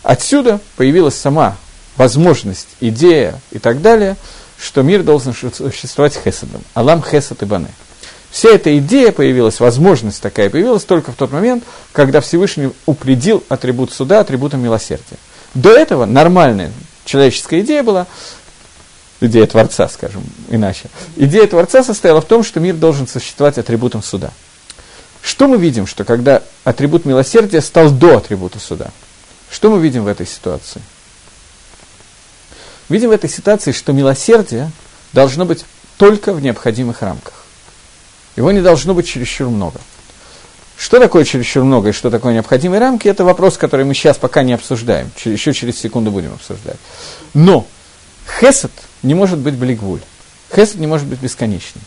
Отсюда 0.04 0.60
появилась 0.76 1.16
сама 1.16 1.56
возможность, 1.96 2.68
идея 2.82 3.40
и 3.52 3.60
так 3.60 3.82
далее, 3.82 4.18
что 4.60 4.82
мир 4.82 5.04
должен 5.04 5.34
существовать 5.34 6.20
хесадом. 6.22 6.62
Алам 6.74 7.02
хесад 7.02 7.42
и 7.44 7.46
бане. 7.46 7.70
Вся 8.32 8.50
эта 8.50 8.78
идея 8.78 9.12
появилась, 9.12 9.60
возможность 9.60 10.22
такая 10.22 10.50
появилась 10.50 10.86
только 10.86 11.12
в 11.12 11.16
тот 11.16 11.32
момент, 11.32 11.66
когда 11.92 12.22
Всевышний 12.22 12.72
упредил 12.86 13.44
атрибут 13.50 13.92
суда 13.92 14.22
атрибутом 14.22 14.64
милосердия. 14.64 15.18
До 15.54 15.70
этого 15.70 16.06
нормальная 16.06 16.72
человеческая 17.04 17.60
идея 17.60 17.84
была, 17.84 18.08
идея 19.20 19.46
Творца, 19.48 19.90
скажем 19.90 20.24
иначе, 20.50 20.90
идея 21.18 21.46
Творца 21.46 21.84
состояла 21.84 22.22
в 22.22 22.26
том, 22.26 22.44
что 22.44 22.62
мир 22.62 22.76
должен 22.76 23.06
существовать 23.06 23.58
атрибутом 23.58 24.02
суда. 24.02 24.32
Что 25.22 25.50
мы 25.50 25.58
видим, 25.58 25.86
что 25.86 26.06
когда 26.06 26.42
атрибут 26.64 27.04
милосердия 27.04 27.62
стал 27.62 27.92
до 27.92 28.18
атрибута 28.18 28.60
суда? 28.60 28.92
Что 29.52 29.70
мы 29.70 29.82
видим 29.82 30.06
в 30.06 30.08
этой 30.08 30.26
ситуации? 30.26 30.82
Видим 32.88 33.10
в 33.10 33.12
этой 33.12 33.30
ситуации, 33.30 33.74
что 33.74 33.92
милосердие 33.92 34.72
должно 35.12 35.46
быть 35.46 35.66
только 35.98 36.32
в 36.34 36.42
необходимых 36.42 37.02
рамках. 37.02 37.41
Его 38.36 38.52
не 38.52 38.62
должно 38.62 38.94
быть 38.94 39.08
чересчур 39.08 39.50
много. 39.50 39.80
Что 40.78 41.00
такое 41.00 41.26
чересчур 41.26 41.64
много 41.64 41.90
и 41.90 41.92
что 41.92 42.10
такое 42.10 42.34
необходимые 42.34 42.80
рамки, 42.80 43.08
это 43.08 43.24
вопрос, 43.24 43.58
который 43.58 43.86
мы 43.86 43.94
сейчас 43.94 44.18
пока 44.18 44.42
не 44.42 44.54
обсуждаем. 44.54 45.12
Еще 45.24 45.54
через 45.54 45.78
секунду 45.80 46.10
будем 46.10 46.34
обсуждать. 46.34 46.78
Но 47.34 47.68
хесед 48.40 48.72
не 49.04 49.14
может 49.14 49.40
быть 49.40 49.54
блигвуль. 49.54 50.00
Хесед 50.54 50.76
не 50.76 50.88
может 50.88 51.08
быть 51.08 51.20
бесконечным. 51.20 51.84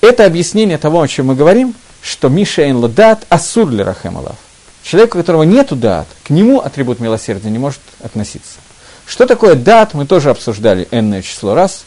Это 0.00 0.24
объяснение 0.24 0.78
того, 0.78 1.02
о 1.02 1.08
чем 1.08 1.26
мы 1.26 1.34
говорим, 1.34 1.74
что 2.02 2.28
Миша 2.28 2.62
эн 2.62 2.76
ладат 2.76 3.26
асур 3.28 3.70
ли 3.70 3.82
рахемалав. 3.82 4.36
Человек, 4.82 5.14
у 5.14 5.18
которого 5.18 5.44
нету 5.44 5.76
дат, 5.76 6.08
к 6.24 6.30
нему 6.30 6.60
атрибут 6.60 6.98
милосердия 6.98 7.50
не 7.50 7.58
может 7.58 7.80
относиться. 8.02 8.58
Что 9.06 9.26
такое 9.26 9.54
дат, 9.54 9.94
мы 9.94 10.06
тоже 10.06 10.30
обсуждали 10.30 10.88
энное 10.90 11.22
число 11.22 11.54
раз, 11.54 11.84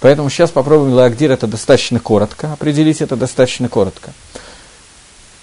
поэтому 0.00 0.30
сейчас 0.30 0.50
попробуем 0.50 0.94
Лагдир 0.94 1.30
это 1.30 1.46
достаточно 1.46 2.00
коротко, 2.00 2.52
определить 2.52 3.00
это 3.00 3.16
достаточно 3.16 3.68
коротко. 3.68 4.12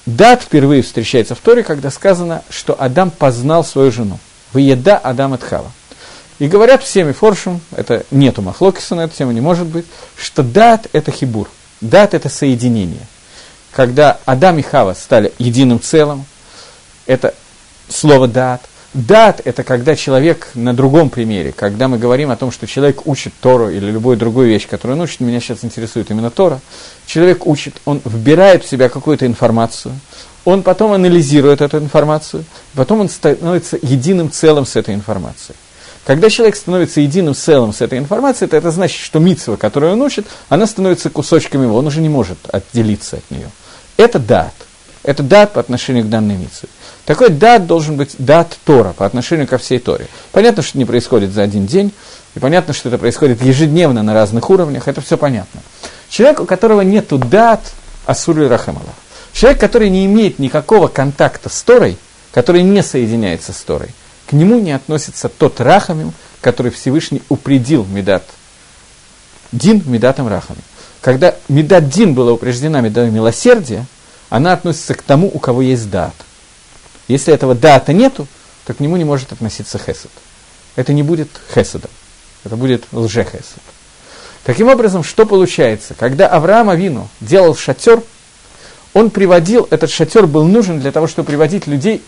Дат 0.06 0.43
впервые 0.43 0.84
встречается 0.84 1.34
в 1.34 1.39
Торе, 1.39 1.64
когда 1.64 1.89
сказано, 1.89 2.43
что 2.49 2.76
Адам 2.80 3.10
познал 3.10 3.64
свою 3.64 3.91
жену. 3.91 4.20
Выеда 4.53 4.97
Адам 4.97 5.34
от 5.34 5.43
Хава. 5.43 5.72
И 6.38 6.47
говорят 6.47 6.84
всеми 6.84 7.12
форшем, 7.12 7.62
это 7.76 8.06
нету 8.12 8.41
махлокиса 8.41 8.95
на 8.95 9.01
эту 9.01 9.16
тему, 9.16 9.32
не 9.32 9.41
может 9.41 9.68
быть, 9.68 9.86
что 10.18 10.43
дат– 10.43 10.88
это 10.93 11.12
хибур, 11.12 11.49
дат– 11.82 12.14
это 12.14 12.30
соединение. 12.30 13.08
Когда 13.72 14.20
Адам 14.26 14.60
и 14.60 14.62
Хава 14.62 14.93
стали 14.93 15.34
единым 15.38 15.82
целым, 15.82 16.26
это 17.06 17.34
слово 17.89 18.28
дат. 18.28 18.62
Дат– 18.95 19.41
это 19.45 19.63
когда 19.63 19.95
человек 19.95 20.49
на 20.55 20.73
другом 20.73 21.09
примере, 21.09 21.51
когда 21.51 21.87
мы 21.87 21.97
говорим 21.97 22.31
о 22.31 22.35
том, 22.35 22.51
что 22.51 22.65
человек 22.65 23.05
учит 23.05 23.33
Тору 23.41 23.69
или 23.69 23.91
любую 23.91 24.17
другую 24.17 24.47
вещь, 24.47 24.67
которую 24.67 24.97
он 24.97 25.03
учит, 25.03 25.19
меня 25.19 25.39
сейчас 25.39 25.63
интересует 25.63 26.09
именно 26.09 26.31
Тора, 26.31 26.61
человек 27.05 27.45
учит, 27.45 27.75
он 27.85 28.01
вбирает 28.03 28.63
в 28.63 28.69
себя 28.69 28.89
какую-то 28.89 29.25
информацию, 29.25 29.93
он 30.45 30.63
потом 30.63 30.93
анализирует 30.93 31.61
эту 31.61 31.77
информацию, 31.77 32.45
потом 32.73 33.01
он 33.01 33.09
становится 33.09 33.77
единым 33.81 34.31
целым 34.31 34.65
с 34.65 34.75
этой 34.75 34.95
информацией. 34.95 35.57
Когда 36.05 36.29
человек 36.29 36.55
становится 36.55 37.01
единым 37.01 37.35
целым 37.35 37.73
с 37.73 37.81
этой 37.81 37.97
информацией, 37.97 38.47
то 38.49 38.55
это 38.55 38.71
значит, 38.71 39.01
что 39.01 39.19
митцва, 39.19 39.57
которую 39.57 39.93
он 39.93 40.01
учит, 40.01 40.27
она 40.49 40.67
становится 40.67 41.09
кусочком 41.09 41.63
его, 41.63 41.77
он 41.77 41.87
уже 41.87 41.99
не 41.99 42.09
может 42.09 42.37
отделиться 42.51 43.17
от 43.17 43.31
нее. 43.31 43.49
Это 43.97 44.19
дат. 44.19 44.53
Это 45.06 45.22
дат 45.22 45.53
по 45.53 45.60
отношению 45.60 46.03
к 46.03 46.10
данной 46.10 46.36
митцве. 46.36 46.68
Такой 47.06 47.30
дат 47.30 47.68
должен 47.68 47.95
быть 47.95 48.16
дат 48.18 48.58
Тора 48.66 48.93
по 48.93 49.06
отношению 49.06 49.47
ко 49.47 49.60
всей 49.60 49.78
Торе. 49.78 50.08
Понятно, 50.32 50.64
что 50.64 50.72
это 50.72 50.80
не 50.80 50.86
происходит 50.86 51.32
за 51.32 51.43
один 51.43 51.68
день, 51.68 51.93
и 52.34 52.39
понятно, 52.39 52.74
что 52.74 52.89
это 52.89 52.97
происходит 52.97 53.43
ежедневно 53.43 54.01
на 54.01 54.16
разных 54.16 54.49
уровнях, 54.49 54.88
это 54.88 55.01
все 55.01 55.16
понятно. 55.16 55.62
Человек, 56.10 56.39
у 56.39 56.45
которого 56.45 56.82
нет 56.82 57.08
дат, 57.30 57.62
Асури 58.08 58.45
Рахамала. 58.45 58.95
Человек, 59.32 59.62
который 59.62 59.91
не 59.91 60.08
имеет 60.08 60.39
никакого 60.39 60.88
контакта 60.88 61.49
с 61.49 61.62
Торой, 61.62 61.97
который 62.34 62.64
не 62.64 62.82
соединяется 62.82 63.53
с 63.53 63.62
Торой, 63.62 63.89
к 64.28 64.34
нему 64.34 64.60
не 64.60 64.72
относится 64.72 65.30
тот 65.30 65.62
Рахамим, 65.62 66.14
который 66.41 66.72
Всевышний 66.72 67.22
упредил 67.30 67.86
Медат. 67.86 68.24
Дин 69.51 69.84
Медатом 69.86 70.28
Рахамим. 70.28 70.64
Когда 71.01 71.36
Медат 71.47 71.89
Дин 71.89 72.16
была 72.16 72.32
упреждена 72.32 72.82
Медатом 72.82 73.14
милосердия, 73.14 73.86
она 74.36 74.51
относится 74.51 74.93
к 74.95 75.01
тому, 75.01 75.31
у 75.33 75.39
кого 75.39 75.61
есть 75.61 75.89
дат. 75.89 76.13
Если 77.07 77.33
этого 77.33 77.55
дата 77.55 77.93
нету, 77.93 78.27
то 78.65 78.73
к 78.73 78.81
нему 78.81 78.97
не 78.97 79.05
может 79.05 79.31
относиться 79.31 79.77
хесед. 79.77 80.11
Это 80.75 80.91
не 80.91 81.03
будет 81.03 81.29
хеседом, 81.53 81.89
это 82.43 82.57
будет 82.57 82.83
лже-хесед. 82.91 83.61
Таким 84.43 84.67
образом, 84.67 85.03
что 85.05 85.25
получается? 85.25 85.93
Когда 85.93 86.27
Авраам 86.27 86.69
Авину 86.69 87.07
делал 87.21 87.55
шатер, 87.55 88.03
он 88.93 89.09
приводил, 89.09 89.69
этот 89.71 89.89
шатер 89.89 90.27
был 90.27 90.43
нужен 90.43 90.81
для 90.81 90.91
того, 90.91 91.07
чтобы 91.07 91.27
приводить 91.27 91.65
людей, 91.65 92.03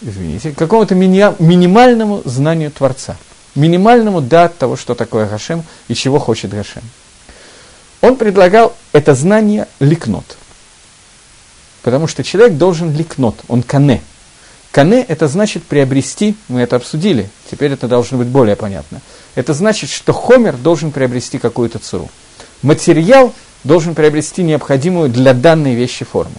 извините, 0.00 0.52
к 0.52 0.56
какому-то 0.56 0.94
мини, 0.94 1.26
минимальному 1.42 2.22
знанию 2.24 2.70
Творца, 2.70 3.18
минимальному 3.54 4.22
дат 4.22 4.56
того, 4.56 4.76
что 4.76 4.94
такое 4.94 5.26
Гашем 5.26 5.64
и 5.88 5.94
чего 5.94 6.20
хочет 6.20 6.52
Гашем. 6.52 6.82
Он 8.00 8.16
предлагал 8.16 8.74
это 8.92 9.14
знание 9.14 9.68
ликнот. 9.78 10.38
Потому 11.82 12.06
что 12.06 12.22
человек 12.22 12.56
должен 12.56 12.94
ликнот, 12.94 13.36
он 13.48 13.62
кане, 13.62 14.02
Кане– 14.72 15.02
это 15.08 15.26
значит 15.26 15.64
приобрести, 15.64 16.36
мы 16.46 16.60
это 16.60 16.76
обсудили, 16.76 17.28
теперь 17.50 17.72
это 17.72 17.88
должно 17.88 18.18
быть 18.18 18.28
более 18.28 18.54
понятно. 18.54 19.00
Это 19.34 19.52
значит, 19.52 19.90
что 19.90 20.12
хомер 20.12 20.56
должен 20.56 20.92
приобрести 20.92 21.38
какую-то 21.38 21.80
цуру. 21.80 22.08
Материал 22.62 23.34
должен 23.64 23.96
приобрести 23.96 24.44
необходимую 24.44 25.10
для 25.10 25.34
данной 25.34 25.74
вещи 25.74 26.04
форму. 26.04 26.36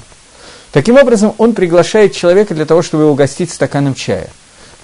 Таким 0.71 0.95
образом, 0.95 1.33
он 1.37 1.53
приглашает 1.53 2.15
человека 2.15 2.55
для 2.55 2.65
того, 2.65 2.81
чтобы 2.81 3.03
его 3.03 3.11
угостить 3.11 3.51
стаканом 3.51 3.95
чая. 3.95 4.29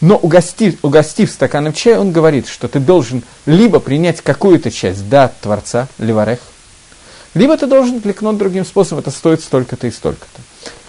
Но 0.01 0.17
угостив, 0.17 0.75
угостив 0.83 1.31
стаканом 1.31 1.71
чая, 1.71 1.99
он 1.99 2.11
говорит, 2.11 2.49
что 2.49 2.67
ты 2.67 2.79
должен 2.79 3.23
либо 3.45 3.79
принять 3.79 4.19
какую-то 4.19 4.71
часть 4.71 5.07
да, 5.07 5.31
Творца, 5.41 5.87
Леварех, 5.97 6.39
либо 7.37 7.57
ты 7.57 7.67
должен 7.67 8.01
кликнуть 8.01 8.37
другим 8.37 8.65
способом, 8.65 8.99
это 8.99 9.11
стоит 9.11 9.41
столько-то 9.41 9.87
и 9.87 9.91
столько-то. 9.91 10.41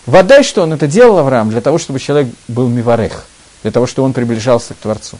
Водай, 0.07 0.43
что 0.43 0.63
он 0.63 0.73
это 0.73 0.87
делал, 0.87 1.19
Авраам, 1.19 1.51
для 1.51 1.61
того, 1.61 1.79
чтобы 1.79 2.01
человек 2.01 2.29
был 2.49 2.69
миварех, 2.69 3.25
для 3.63 3.71
того, 3.71 3.87
чтобы 3.87 4.07
он 4.07 4.13
приближался 4.15 4.75
к 4.75 4.79
Творцу. 4.79 5.19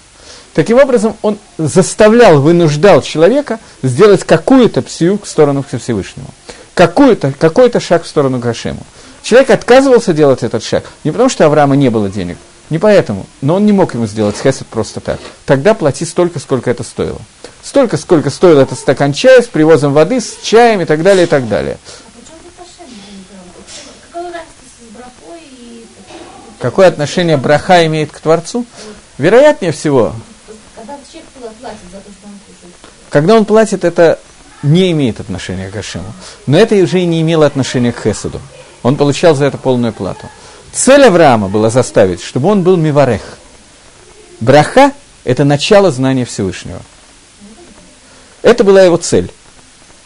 Таким 0.55 0.79
образом, 0.79 1.17
он 1.23 1.39
заставлял, 1.59 2.41
вынуждал 2.41 3.03
человека 3.03 3.61
сделать 3.83 4.25
какую-то 4.25 4.83
псию 4.83 5.21
в 5.23 5.29
сторону 5.29 5.63
к 5.63 5.79
Всевышнему. 5.79 6.29
Какой-то, 6.75 7.81
шаг 7.81 8.05
в 8.05 8.09
сторону 8.09 8.39
к 8.39 8.43
Гашему. 8.43 8.81
Человек 9.23 9.51
отказывался 9.51 10.13
делать 10.13 10.43
этот 10.43 10.63
шаг 10.63 10.85
не 11.05 11.11
потому, 11.11 11.29
что 11.29 11.45
Авраама 11.45 11.77
не 11.77 11.91
было 11.91 12.09
денег, 12.09 12.39
не 12.71 12.79
поэтому, 12.79 13.27
но 13.41 13.55
он 13.55 13.67
не 13.67 13.73
мог 13.73 13.95
ему 13.95 14.07
сделать 14.07 14.37
хесед 14.37 14.67
просто 14.67 15.01
так. 15.01 15.19
Тогда 15.47 15.75
плати 15.75 16.05
столько, 16.05 16.39
сколько 16.39 16.71
это 16.71 16.83
стоило. 16.83 17.21
Столько, 17.63 17.97
сколько 17.97 18.31
стоил 18.31 18.59
этот 18.59 18.79
стакан 18.79 19.13
чая 19.13 19.43
с 19.43 19.47
привозом 19.47 19.93
воды, 19.93 20.21
с 20.21 20.39
чаем 20.43 20.81
и 20.81 20.85
так 20.85 21.03
далее, 21.03 21.25
и 21.25 21.27
так 21.27 21.49
далее. 21.49 21.79
Какое 26.61 26.89
отношение 26.89 27.37
браха 27.37 27.87
имеет 27.87 28.11
к 28.11 28.21
Творцу? 28.21 28.67
Вероятнее 29.17 29.73
всего, 29.73 30.15
когда 33.11 33.37
он 33.37 33.45
платит, 33.45 33.85
это 33.85 34.19
не 34.63 34.91
имеет 34.91 35.21
отношения 35.21 35.69
к 35.69 35.73
Гашему. 35.73 36.13
Но 36.47 36.59
это 36.59 36.75
уже 36.77 37.01
и 37.01 37.07
не 37.07 37.23
имело 37.23 37.47
отношения 37.47 37.93
к 37.93 38.03
Хесуду. 38.03 38.41
Он 38.83 38.97
получал 38.97 39.35
за 39.35 39.47
это 39.47 39.57
полную 39.57 39.93
плату. 39.93 40.29
Цель 40.73 41.05
Авраама 41.05 41.49
была 41.49 41.71
заставить, 41.71 42.23
чтобы 42.23 42.49
он 42.49 42.63
был 42.63 42.77
миварех. 42.77 43.23
Браха– 44.41 44.93
это 45.25 45.45
начало 45.45 45.91
знания 45.91 46.25
Всевышнего. 46.25 46.81
Это 48.43 48.65
была 48.65 48.83
его 48.83 48.97
цель. 48.97 49.31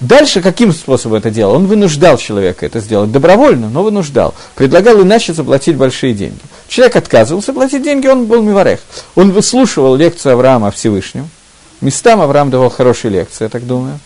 Дальше 0.00 0.40
каким 0.40 0.72
способом 0.72 1.18
это 1.18 1.30
делал? 1.30 1.54
Он 1.54 1.66
вынуждал 1.66 2.18
человека 2.18 2.66
это 2.66 2.80
сделать 2.80 3.12
добровольно, 3.12 3.68
но 3.68 3.84
вынуждал. 3.84 4.34
Предлагал 4.56 5.00
иначе 5.00 5.32
заплатить 5.32 5.76
большие 5.76 6.12
деньги. 6.12 6.40
Человек 6.66 6.96
отказывался 6.96 7.52
платить 7.52 7.84
деньги, 7.84 8.08
он 8.08 8.26
был 8.26 8.42
миварех. 8.42 8.80
Он 9.14 9.30
выслушивал 9.30 9.94
лекцию 9.94 10.32
Авраама 10.32 10.68
о 10.68 10.70
Всевышнем. 10.72 11.30
Местам 11.80 12.20
Авраам 12.20 12.50
давал 12.50 12.68
хорошие 12.68 13.12
лекции, 13.12 13.44
я 13.44 13.48
так 13.48 13.64
думаю. 13.64 14.00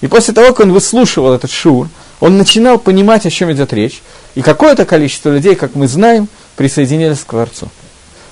И 0.00 0.06
после 0.06 0.32
того, 0.32 0.48
как 0.48 0.60
он 0.60 0.72
выслушивал 0.72 1.34
этот 1.34 1.50
шур, 1.50 1.88
он 2.20 2.38
начинал 2.38 2.78
понимать, 2.78 3.26
о 3.26 3.30
чем 3.30 3.52
идет 3.52 3.72
речь. 3.72 4.00
И 4.38 4.42
какое-то 4.42 4.86
количество 4.86 5.30
людей, 5.30 5.54
как 5.56 5.74
мы 5.74 5.88
знаем, 5.88 6.28
присоединились 6.56 7.18
к 7.18 7.30
Творцу. 7.30 7.68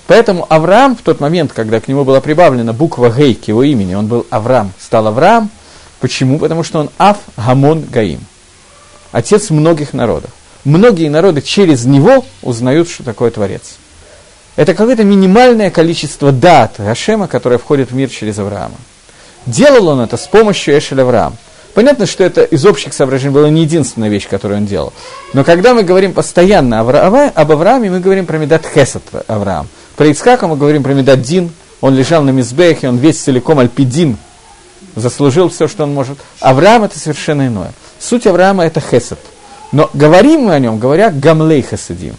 Поэтому 0.07 0.47
Авраам 0.49 0.97
в 0.97 1.03
тот 1.03 1.19
момент, 1.19 1.53
когда 1.53 1.81
к 1.81 1.89
нему 1.89 2.05
была 2.05 2.21
прибавлена 2.21 2.73
буква 2.73 3.11
Гей 3.11 3.35
к 3.35 3.49
его 3.49 3.63
имени, 3.65 3.95
он 3.95 4.07
был 4.07 4.25
Авраам, 4.31 4.73
стал 4.79 5.09
Авраам– 5.09 5.51
Почему? 6.01 6.39
Потому 6.39 6.63
что 6.63 6.81
он 6.81 6.91
Аф 6.99 7.19
Гамон 7.37 7.83
Гаим, 7.83 8.21
отец 9.13 9.51
многих 9.51 9.93
народов. 9.93 10.31
Многие 10.65 11.09
народы 11.09 11.41
через 11.41 11.85
него 11.85 12.25
узнают, 12.43 12.89
что 12.89 13.03
такое 13.03 13.31
Творец. 13.31 13.77
Это 14.57 14.75
какое-то 14.75 15.05
минимальное 15.05 15.71
количество 15.71 16.33
дат 16.33 16.75
Гашема, 16.79 17.29
которое 17.29 17.59
входит 17.59 17.91
в 17.91 17.95
мир 17.95 18.09
через 18.11 18.39
Авраама. 18.39 18.77
Делал 19.47 19.89
он 19.89 20.01
это 20.01 20.17
с 20.17 20.27
помощью 20.27 20.77
Эшель 20.77 21.01
Авраам. 21.01 21.37
Понятно, 21.77 22.07
что 22.07 22.25
это 22.25 22.43
из 22.43 22.65
общих 22.65 22.95
соображений 22.95 23.35
была 23.35 23.51
не 23.51 23.61
единственная 23.61 24.09
вещь, 24.09 24.27
которую 24.27 24.61
он 24.61 24.67
делал. 24.67 24.95
Но 25.35 25.45
когда 25.45 25.75
мы 25.75 25.83
говорим 25.83 26.15
постоянно 26.15 26.81
об 26.81 27.53
Аврааме, 27.53 27.91
мы 27.91 28.01
говорим 28.01 28.25
про 28.25 28.39
Медат 28.39 28.65
Хесед 28.65 29.03
Авраам. 29.27 29.69
Про 29.95 30.07
Ицхака 30.07 30.47
мы 30.47 30.57
говорим 30.57 30.83
про 30.83 30.95
Медат 30.95 31.21
Дин. 31.21 31.53
Он 31.83 31.95
лежал 31.95 32.23
на 32.23 32.31
Мизбехе, 32.31 32.89
он 32.89 32.97
весь 32.97 33.21
целиком 33.21 33.59
Альпидин, 33.59 34.17
заслужил 34.95 35.51
все, 35.51 35.69
что 35.69 35.83
он 35.83 35.93
может. 35.93 36.17
Авраам 36.41 36.85
это 36.85 36.99
совершенно 36.99 37.47
иное. 37.47 37.73
Суть 37.99 38.27
Авраама 38.27 38.65
это 38.65 38.81
хесед. 38.81 39.19
Но 39.71 39.91
говорим 39.93 40.45
мы 40.45 40.55
о 40.55 40.59
нем, 40.59 40.79
говоря 40.79 41.11
гамлей 41.11 41.61
хасадим. 41.61 42.15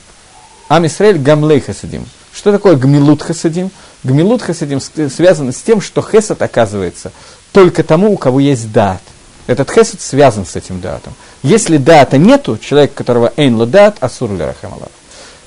Ам 0.69 0.85
Исраэль 0.85 1.17
гамлей 1.17 1.61
хасадим. 1.61 2.05
Что 2.31 2.51
такое 2.51 2.75
гмилут 2.75 3.23
хасадим? 3.23 3.71
Гмилут 4.03 4.43
хасадим 4.43 4.79
связано 4.79 5.51
с 5.51 5.63
тем, 5.63 5.81
что 5.81 6.03
хесед 6.03 6.43
оказывается 6.43 7.11
только 7.53 7.81
тому, 7.81 8.13
у 8.13 8.17
кого 8.17 8.39
есть 8.39 8.71
дат. 8.71 9.01
Этот 9.47 9.71
хесед 9.71 10.01
связан 10.01 10.45
с 10.45 10.55
этим 10.55 10.81
датом. 10.81 11.13
Если 11.41 11.77
дата 11.77 12.17
нету, 12.17 12.57
человек, 12.57 12.93
которого 12.93 13.33
эйн 13.37 13.57
дат, 13.69 13.97
асур 14.01 14.31
лерахамалав. 14.31 14.89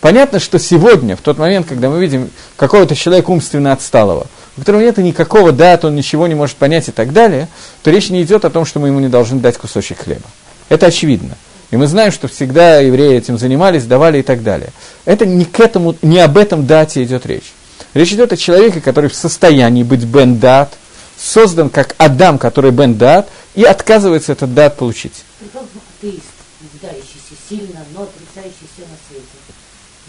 Понятно, 0.00 0.40
что 0.40 0.58
сегодня, 0.58 1.14
в 1.14 1.20
тот 1.20 1.38
момент, 1.38 1.66
когда 1.68 1.90
мы 1.90 2.00
видим 2.00 2.30
какого-то 2.56 2.94
человека 2.96 3.30
умственно 3.30 3.72
отсталого, 3.72 4.26
у 4.56 4.60
которого 4.60 4.80
нет 4.80 4.96
никакого 4.96 5.52
дата, 5.52 5.88
он 5.88 5.94
ничего 5.94 6.26
не 6.26 6.34
может 6.34 6.56
понять 6.56 6.88
и 6.88 6.92
так 6.92 7.12
далее, 7.12 7.48
то 7.82 7.90
речь 7.90 8.08
не 8.08 8.22
идет 8.22 8.46
о 8.46 8.50
том, 8.50 8.64
что 8.64 8.80
мы 8.80 8.88
ему 8.88 9.00
не 9.00 9.08
должны 9.08 9.38
дать 9.40 9.58
кусочек 9.58 10.00
хлеба. 10.00 10.26
Это 10.70 10.86
очевидно. 10.86 11.36
И 11.70 11.76
мы 11.76 11.86
знаем, 11.86 12.10
что 12.10 12.28
всегда 12.28 12.80
евреи 12.80 13.16
этим 13.16 13.38
занимались, 13.38 13.84
давали 13.84 14.20
и 14.20 14.22
так 14.22 14.42
далее. 14.42 14.70
Это 15.04 15.26
не, 15.26 15.44
к 15.44 15.60
этому, 15.60 15.94
не 16.00 16.18
об 16.18 16.38
этом 16.38 16.66
дате 16.66 17.02
идет 17.04 17.26
речь. 17.26 17.52
Речь 17.92 18.12
идет 18.12 18.32
о 18.32 18.36
человеке, 18.36 18.80
который 18.80 19.10
в 19.10 19.14
состоянии 19.14 19.82
быть 19.82 20.04
бен 20.04 20.38
дат, 20.38 20.72
создан 21.18 21.68
как 21.68 21.94
Адам, 21.98 22.38
который 22.38 22.70
бен 22.70 22.94
дат, 22.94 23.28
и 23.54 23.64
отказывается 23.64 24.32
этот 24.32 24.54
дат 24.54 24.76
получить. 24.76 25.24
Атеист, 25.40 26.24
нуждающийся 26.60 27.34
сильно, 27.48 27.84
но 27.94 28.02
отрицающий 28.02 28.66
все 28.74 28.82
на 28.82 28.96
свете. 29.08 29.26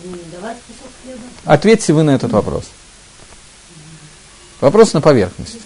Ему 0.03 0.15
не 0.15 0.31
давать 0.31 0.57
кусок 0.67 0.91
хлеба? 1.03 1.21
Ответьте 1.45 1.93
вы 1.93 2.03
на 2.03 2.11
этот 2.11 2.31
вопрос. 2.31 2.65
Вопрос 4.59 4.93
на 4.93 5.01
поверхности. 5.01 5.59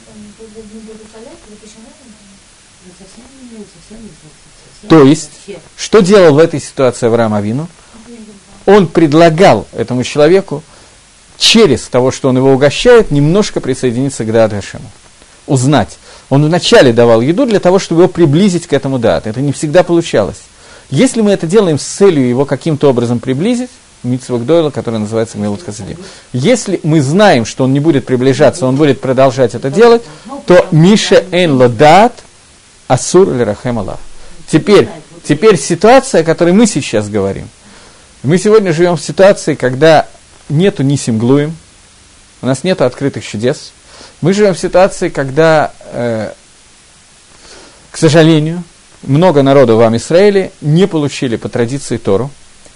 То 4.88 5.04
есть, 5.04 5.32
что 5.76 6.02
делал 6.02 6.36
в 6.36 6.38
этой 6.38 6.62
ситуации 6.62 7.08
Авраам 7.08 7.34
Авину? 7.34 7.68
Он 8.66 8.88
предлагал 8.88 9.68
этому 9.74 10.04
человеку 10.04 10.64
через 11.38 11.84
того, 11.84 12.12
что 12.12 12.30
он 12.30 12.38
его 12.38 12.54
угощает, 12.54 13.12
немножко 13.12 13.62
присоединиться 13.62 14.24
к 14.24 14.32
Даат 14.32 14.52
Гашему. 14.52 14.90
Узнать. 15.46 15.98
Он 16.30 16.46
вначале 16.46 16.92
давал 16.92 17.22
еду 17.22 17.46
для 17.46 17.60
того, 17.60 17.80
чтобы 17.80 18.04
его 18.04 18.12
приблизить 18.12 18.68
к 18.68 18.74
этому 18.74 19.00
Даат. 19.00 19.28
Это 19.28 19.42
не 19.42 19.52
всегда 19.52 19.84
получалось. 19.84 20.42
Если 20.90 21.22
мы 21.22 21.32
это 21.32 21.48
делаем 21.48 21.80
с 21.80 21.84
целью 21.84 22.28
его 22.28 22.46
каким-то 22.46 22.90
образом 22.90 23.20
приблизить, 23.20 23.70
Митсва 24.04 24.38
Гдойла, 24.38 24.70
который 24.70 25.00
называется 25.00 25.38
Милут 25.38 25.64
Хасидим. 25.64 25.98
Если 26.32 26.80
мы 26.84 27.02
знаем, 27.02 27.46
что 27.46 27.64
он 27.64 27.74
не 27.74 27.80
будет 27.80 28.06
приближаться, 28.06 28.66
он 28.68 28.76
будет 28.76 29.02
продолжать 29.02 29.56
это 29.56 29.72
делать, 29.72 30.04
то 30.46 30.68
Миша 30.72 31.24
Эйн 31.32 31.54
Ладат 31.54 32.14
Асур 32.88 33.34
Лерахем 33.34 33.80
Аллах. 33.80 34.00
Теперь, 34.48 34.88
теперь 35.24 35.58
ситуация, 35.58 36.22
о 36.22 36.24
которой 36.24 36.54
мы 36.54 36.68
сейчас 36.68 37.10
говорим. 37.10 37.50
Мы 38.22 38.38
сегодня 38.38 38.74
живем 38.74 38.96
в 38.96 39.02
ситуации, 39.02 39.56
когда 39.56 40.08
нету 40.50 40.84
Нисим 40.84 41.18
Глуем, 41.18 41.56
у 42.42 42.46
нас 42.46 42.64
нет 42.64 42.82
открытых 42.82 43.26
чудес. 43.26 43.72
Мы 44.22 44.34
живем 44.34 44.54
в 44.54 44.60
ситуации, 44.60 45.10
когда, 45.10 45.74
к 47.92 47.98
сожалению, 47.98 48.64
много 49.04 49.42
народу 49.42 49.78
в 49.78 49.98
Израиле 49.98 50.52
не 50.62 50.88
получили 50.88 51.38
по 51.38 51.48
традиции 51.48 51.98
Тору 51.98 52.30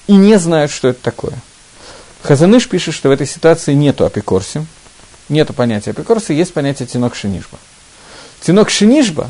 и 0.08 0.14
не 0.14 0.38
знают, 0.40 0.72
что 0.72 0.88
это 0.88 1.02
такое. 1.02 1.34
Хазаныш 2.22 2.68
пишет, 2.68 2.94
что 2.96 3.10
в 3.10 3.12
этой 3.12 3.28
ситуации 3.28 3.74
нету 3.74 4.06
апикорсим, 4.06 4.68
нету 5.28 5.54
понятия 5.54 5.92
апикорса, 5.92 6.34
есть 6.34 6.54
понятие 6.54 6.88
тинок 6.88 7.16
шинишба. 7.16 7.58
Тинок 8.42 8.70
шинишба, 8.70 9.30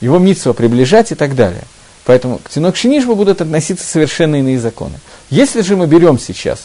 его 0.00 0.18
митсва 0.18 0.52
приближать 0.52 1.12
и 1.12 1.14
так 1.14 1.34
далее. 1.34 1.64
Поэтому 2.04 2.38
к 2.38 2.48
тинок 2.50 2.76
шинишба 2.76 3.14
будут 3.14 3.40
относиться 3.40 3.84
совершенно 3.84 4.36
иные 4.36 4.60
законы. 4.60 5.00
Если 5.30 5.62
же 5.62 5.76
мы 5.76 5.88
берем 5.88 6.20
сейчас, 6.20 6.60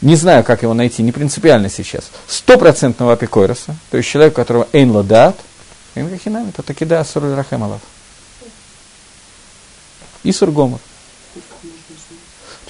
не 0.00 0.16
знаю, 0.16 0.42
как 0.42 0.62
его 0.62 0.74
найти, 0.74 1.04
не 1.04 1.12
принципиально 1.12 1.70
сейчас, 1.70 2.10
стопроцентного 2.26 3.12
апикойроса, 3.12 3.76
то 3.92 3.96
есть 3.96 4.08
человек, 4.08 4.32
у 4.32 4.36
которого 4.36 4.66
эйн 4.72 4.90
ладат, 4.90 5.36
эйн 5.94 6.08
кахинами, 6.08 6.50
то 6.50 6.62
таки 6.62 6.84
да, 6.84 7.00
асур 7.00 7.24
рахем 7.34 7.64
И 10.22 10.32
сургомор. 10.32 10.80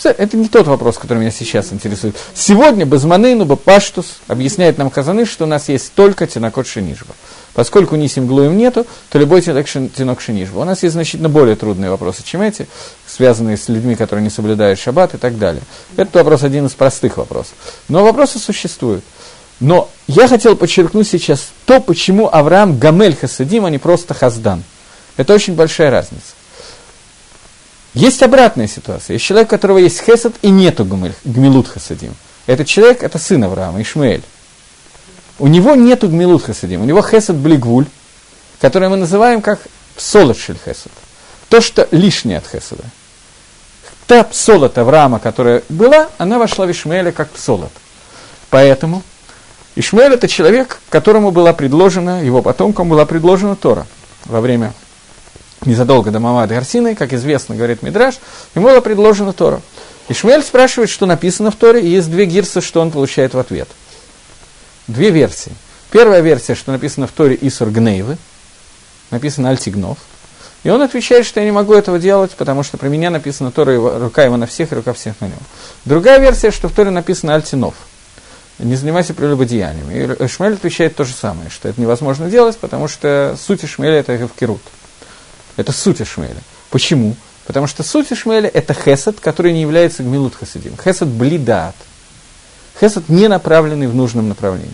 Это 0.04 0.36
не 0.36 0.48
тот 0.48 0.66
вопрос, 0.66 0.98
который 0.98 1.18
меня 1.18 1.30
сейчас 1.30 1.72
интересует. 1.72 2.16
Сегодня 2.34 2.84
Безманейну 2.84 3.44
Бапаштус 3.44 4.18
объясняет 4.26 4.78
нам 4.78 4.90
Казаны, 4.90 5.26
что 5.26 5.44
у 5.44 5.46
нас 5.46 5.68
есть 5.68 5.92
только 5.94 6.26
Тинакот 6.26 6.66
Шинижба. 6.66 7.14
Поскольку 7.54 7.94
Нисим 7.94 8.26
Глуем 8.26 8.56
нету, 8.56 8.86
то 9.10 9.18
любой 9.18 9.42
Тинок 9.42 10.20
Шинижба. 10.20 10.58
У 10.60 10.64
нас 10.64 10.82
есть 10.82 10.94
значительно 10.94 11.28
более 11.28 11.54
трудные 11.54 11.90
вопросы, 11.90 12.24
чем 12.24 12.40
эти, 12.42 12.66
связанные 13.06 13.56
с 13.56 13.68
людьми, 13.68 13.94
которые 13.94 14.24
не 14.24 14.30
соблюдают 14.30 14.80
шаббат 14.80 15.14
и 15.14 15.18
так 15.18 15.38
далее. 15.38 15.62
Этот 15.96 16.14
вопрос 16.14 16.42
один 16.42 16.66
из 16.66 16.72
простых 16.72 17.18
вопросов. 17.18 17.54
Но 17.88 18.02
вопросы 18.02 18.38
существуют. 18.38 19.04
Но 19.60 19.88
я 20.06 20.28
хотел 20.28 20.56
подчеркнуть 20.56 21.08
сейчас 21.08 21.48
то, 21.66 21.80
почему 21.80 22.28
Авраам 22.32 22.78
Гамель 22.78 23.16
Хасадим, 23.16 23.64
а 23.64 23.70
не 23.70 23.78
просто 23.78 24.14
Хаздан. 24.14 24.64
Это 25.16 25.34
очень 25.34 25.54
большая 25.54 25.90
разница. 25.90 26.34
Есть 27.94 28.22
обратная 28.22 28.68
ситуация. 28.68 29.14
Есть 29.14 29.24
человек, 29.24 29.48
у 29.48 29.50
которого 29.50 29.78
есть 29.78 30.00
хесед 30.00 30.34
и 30.42 30.48
нету 30.48 30.84
гмилут 30.84 31.68
хасадим. 31.68 32.14
Этот 32.46 32.66
человек– 32.66 33.02
это 33.04 33.18
сын 33.18 33.44
Авраама, 33.44 33.82
Ишмаэль. 33.82 34.22
У 35.38 35.46
него 35.46 35.74
нету 35.74 36.08
гмилут 36.08 36.42
хасадим. 36.42 36.82
У 36.82 36.84
него 36.84 37.02
хесед 37.02 37.36
блигвуль, 37.36 37.86
который 38.60 38.88
мы 38.88 38.96
называем 38.96 39.42
как 39.42 39.60
псолот 39.94 40.38
шель 40.38 40.56
хесед. 40.64 40.92
То, 41.50 41.60
что 41.60 41.86
лишнее 41.90 42.38
от 42.38 42.46
хеседа. 42.46 42.84
Та 44.06 44.24
псолот 44.24 44.78
Авраама, 44.78 45.18
которая 45.18 45.62
была, 45.68 46.08
она 46.16 46.38
вошла 46.38 46.64
в 46.64 46.70
Ишмаэля 46.70 47.12
как 47.12 47.30
псолот. 47.30 47.72
Поэтому 48.48 49.02
Ишмаэль– 49.74 50.12
это 50.14 50.28
человек, 50.28 50.80
которому 50.90 51.30
была 51.30 51.52
предложена, 51.52 52.22
его 52.22 52.42
потомкам 52.42 52.88
была 52.88 53.06
предложена 53.06 53.56
Тора 53.56 53.86
во 54.26 54.40
время 54.40 54.74
незадолго 55.64 56.10
до 56.10 56.20
Мамады 56.20 56.54
Гарсины, 56.54 56.94
как 56.94 57.12
известно, 57.12 57.54
говорит 57.54 57.82
Мидраш, 57.82 58.16
ему 58.54 58.68
было 58.68 58.80
предложено 58.80 59.32
Тора. 59.32 59.62
Ишмель 60.08 60.42
спрашивает, 60.42 60.90
что 60.90 61.06
написано 61.06 61.50
в 61.50 61.56
Торе, 61.56 61.80
и 61.80 61.88
есть 61.88 62.10
две 62.10 62.26
гирсы, 62.26 62.60
что 62.60 62.80
он 62.80 62.90
получает 62.90 63.34
в 63.34 63.38
ответ. 63.38 63.68
Две 64.88 65.10
версии. 65.10 65.52
Первая 65.90 66.20
версия, 66.20 66.54
что 66.54 66.72
написано 66.72 67.06
в 67.06 67.12
Торе 67.12 67.38
Исур 67.40 67.70
Гнейвы, 67.70 68.18
написано 69.10 69.50
Альтигнов. 69.50 69.98
И 70.64 70.70
он 70.70 70.82
отвечает, 70.82 71.26
что 71.26 71.40
я 71.40 71.46
не 71.46 71.52
могу 71.52 71.74
этого 71.74 71.98
делать, 71.98 72.32
потому 72.32 72.62
что 72.62 72.78
про 72.78 72.88
меня 72.88 73.10
написано 73.10 73.52
Тора, 73.52 73.72
его, 73.72 73.98
рука 73.98 74.24
его 74.24 74.36
на 74.36 74.46
всех 74.46 74.72
и 74.72 74.74
рука 74.74 74.92
всех 74.92 75.20
на 75.20 75.26
нем. 75.26 75.38
Другая 75.84 76.18
версия, 76.20 76.50
что 76.50 76.68
в 76.68 76.72
Торе 76.72 76.90
написано 76.90 77.34
Альтинов. 77.34 77.74
Не 78.62 78.76
занимайся 78.76 79.12
прелюбодеянием. 79.12 79.90
И 79.90 80.24
Ишмаэль 80.24 80.54
отвечает 80.54 80.94
то 80.94 81.04
же 81.04 81.12
самое, 81.12 81.50
что 81.50 81.68
это 81.68 81.80
невозможно 81.80 82.30
делать, 82.30 82.56
потому 82.58 82.86
что 82.86 83.36
суть 83.40 83.64
Ишмаэля 83.64 83.98
это 84.00 84.16
Гавкирут. 84.16 84.62
Это 85.56 85.72
суть 85.72 86.00
Ишмаэля. 86.00 86.40
Почему? 86.70 87.16
Потому 87.46 87.66
что 87.66 87.82
суть 87.82 88.12
Ишмаэля– 88.12 88.48
это 88.54 88.72
хесед, 88.72 89.18
который 89.20 89.52
не 89.52 89.62
является 89.62 90.04
гмилут 90.04 90.36
хасидим. 90.36 90.76
Хесед 90.82 91.08
блидат. 91.08 91.74
Хесед 92.80 93.08
не 93.08 93.26
направленный 93.26 93.88
в 93.88 93.94
нужном 93.94 94.28
направлении. 94.28 94.70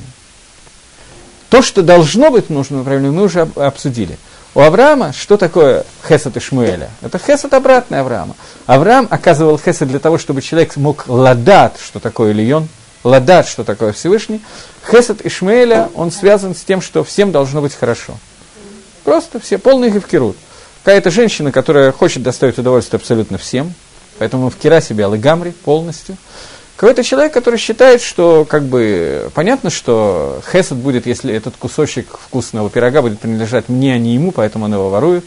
То, 1.49 1.63
что 1.63 1.83
должно 1.83 2.31
быть 2.31 2.47
в 2.47 2.51
нужном 2.51 2.81
направлении, 2.81 3.11
мы 3.11 3.23
уже 3.23 3.49
обсудили. 3.57 4.19
У 4.55 4.61
Авраама 4.61 5.13
что 5.15 5.39
такое 5.39 5.85
хесед 6.07 6.37
Ишмаэля? 6.37 6.91
Это 7.01 7.19
хесед 7.19 7.55
обратный 7.55 8.01
Авраама. 8.01 8.35
Авраам 8.67 9.09
оказывал 9.11 9.59
хесед 9.59 9.89
для 9.89 9.99
того, 9.99 10.19
чтобы 10.19 10.43
человек 10.43 10.77
мог 10.77 11.05
ладат, 11.09 11.79
что 11.83 12.01
такое 12.01 12.33
лион, 12.33 12.69
ладат, 13.05 13.47
что 13.47 13.65
такое 13.65 13.93
Всевышний. 13.93 14.41
Хесед 14.91 15.25
Ишмаэля, 15.25 15.89
он 15.95 16.11
связан 16.11 16.55
с 16.55 16.61
тем, 16.61 16.81
что 16.81 17.05
всем 17.05 17.33
должно 17.33 17.61
быть 17.61 17.75
хорошо. 17.75 18.15
Просто 19.05 19.41
все, 19.41 19.59
полный 19.59 19.91
гевкерут. 19.91 20.37
Какая-то 20.85 21.11
женщина, 21.11 21.53
которая 21.53 21.93
хочет 21.93 22.23
доставить 22.23 22.59
удовольствие 22.59 22.99
абсолютно 22.99 23.39
всем, 23.39 23.75
поэтому 24.19 24.51
в 24.51 24.57
кира 24.57 24.81
себя 24.81 25.09
лыгамри 25.09 25.51
полностью. 25.51 26.17
Какой-то 26.77 27.03
человек, 27.03 27.33
который 27.33 27.59
считает, 27.59 28.01
что 28.01 28.47
как 28.49 28.63
бы 28.63 29.31
понятно, 29.35 29.69
что 29.69 30.41
хесед 30.53 30.79
будет, 30.79 31.07
если 31.07 31.35
этот 31.35 31.57
кусочек 31.57 32.19
вкусного 32.19 32.71
пирога 32.71 33.03
будет 33.03 33.19
принадлежать 33.19 33.69
мне, 33.69 33.95
а 33.95 33.99
не 33.99 34.15
ему, 34.15 34.31
поэтому 34.31 34.67
он 34.67 34.75
его 34.75 34.89
ворует. 34.89 35.25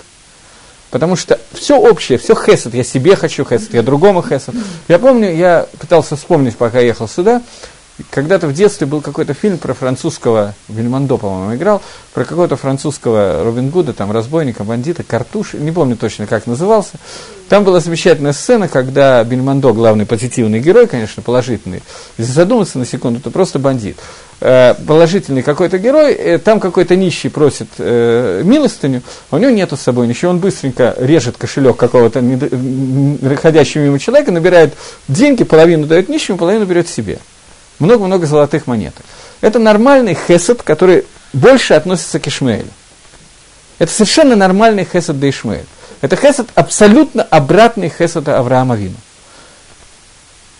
Потому 0.91 1.15
что 1.15 1.39
все 1.53 1.77
общее, 1.77 2.17
все 2.17 2.35
хесед, 2.35 2.73
я 2.73 2.83
себе 2.83 3.15
хочу 3.15 3.45
хесед, 3.45 3.73
я 3.73 3.81
другому 3.81 4.21
хесед. 4.21 4.53
Я 4.89 4.99
помню, 4.99 5.33
я 5.33 5.65
пытался 5.79 6.17
вспомнить, 6.17 6.57
пока 6.57 6.79
ехал 6.79 7.07
сюда, 7.07 7.41
когда-то 8.09 8.47
в 8.47 8.53
детстве 8.53 8.87
был 8.87 9.01
какой-то 9.01 9.33
фильм 9.33 9.57
про 9.57 9.73
французского, 9.73 10.55
Вильмондо, 10.67 11.17
по-моему, 11.17 11.55
играл, 11.55 11.81
про 12.13 12.25
какого-то 12.25 12.55
французского 12.55 13.43
Робин 13.43 13.69
Гуда, 13.69 13.93
там, 13.93 14.11
разбойника, 14.11 14.63
бандита, 14.63 15.03
картуш, 15.03 15.53
не 15.53 15.71
помню 15.71 15.95
точно, 15.97 16.27
как 16.27 16.47
назывался. 16.47 16.93
Там 17.49 17.63
была 17.63 17.81
замечательная 17.81 18.33
сцена, 18.33 18.67
когда 18.67 19.23
Бельмондо, 19.23 19.73
главный 19.73 20.05
позитивный 20.05 20.59
герой, 20.59 20.87
конечно, 20.87 21.21
положительный, 21.21 21.83
если 22.17 22.31
задуматься 22.31 22.79
на 22.79 22.85
секунду, 22.85 23.19
то 23.19 23.29
просто 23.29 23.59
бандит. 23.59 23.97
Э, 24.39 24.73
положительный 24.87 25.43
какой-то 25.43 25.77
герой, 25.77 26.13
э, 26.13 26.37
там 26.39 26.59
какой-то 26.59 26.95
нищий 26.95 27.29
просит 27.29 27.67
э, 27.77 28.41
милостыню, 28.43 29.03
а 29.29 29.35
у 29.35 29.39
него 29.39 29.51
нету 29.51 29.77
с 29.77 29.81
собой 29.81 30.07
ничего, 30.07 30.31
он 30.31 30.39
быстренько 30.39 30.95
режет 30.97 31.37
кошелек 31.37 31.77
какого-то 31.77 32.23
ходящего 33.41 33.83
мимо 33.83 33.99
человека, 33.99 34.31
набирает 34.31 34.73
деньги, 35.07 35.43
половину 35.43 35.85
дает 35.85 36.09
нищему, 36.09 36.37
половину 36.37 36.65
берет 36.65 36.87
себе 36.87 37.19
много-много 37.81 38.25
золотых 38.25 38.67
монеток. 38.67 39.05
Это 39.41 39.59
нормальный 39.59 40.15
хесед, 40.15 40.63
который 40.63 41.05
больше 41.33 41.73
относится 41.73 42.19
к 42.19 42.27
Ишмаэлю. 42.27 42.69
Это 43.79 43.91
совершенно 43.91 44.35
нормальный 44.35 44.85
хесед 44.85 45.19
до 45.19 45.29
Ишмаэль. 45.29 45.65
Это 46.01 46.15
хесед 46.15 46.47
абсолютно 46.55 47.23
обратный 47.23 47.89
хесед 47.89 48.27
Авраама 48.27 48.75
Вину. 48.75 48.95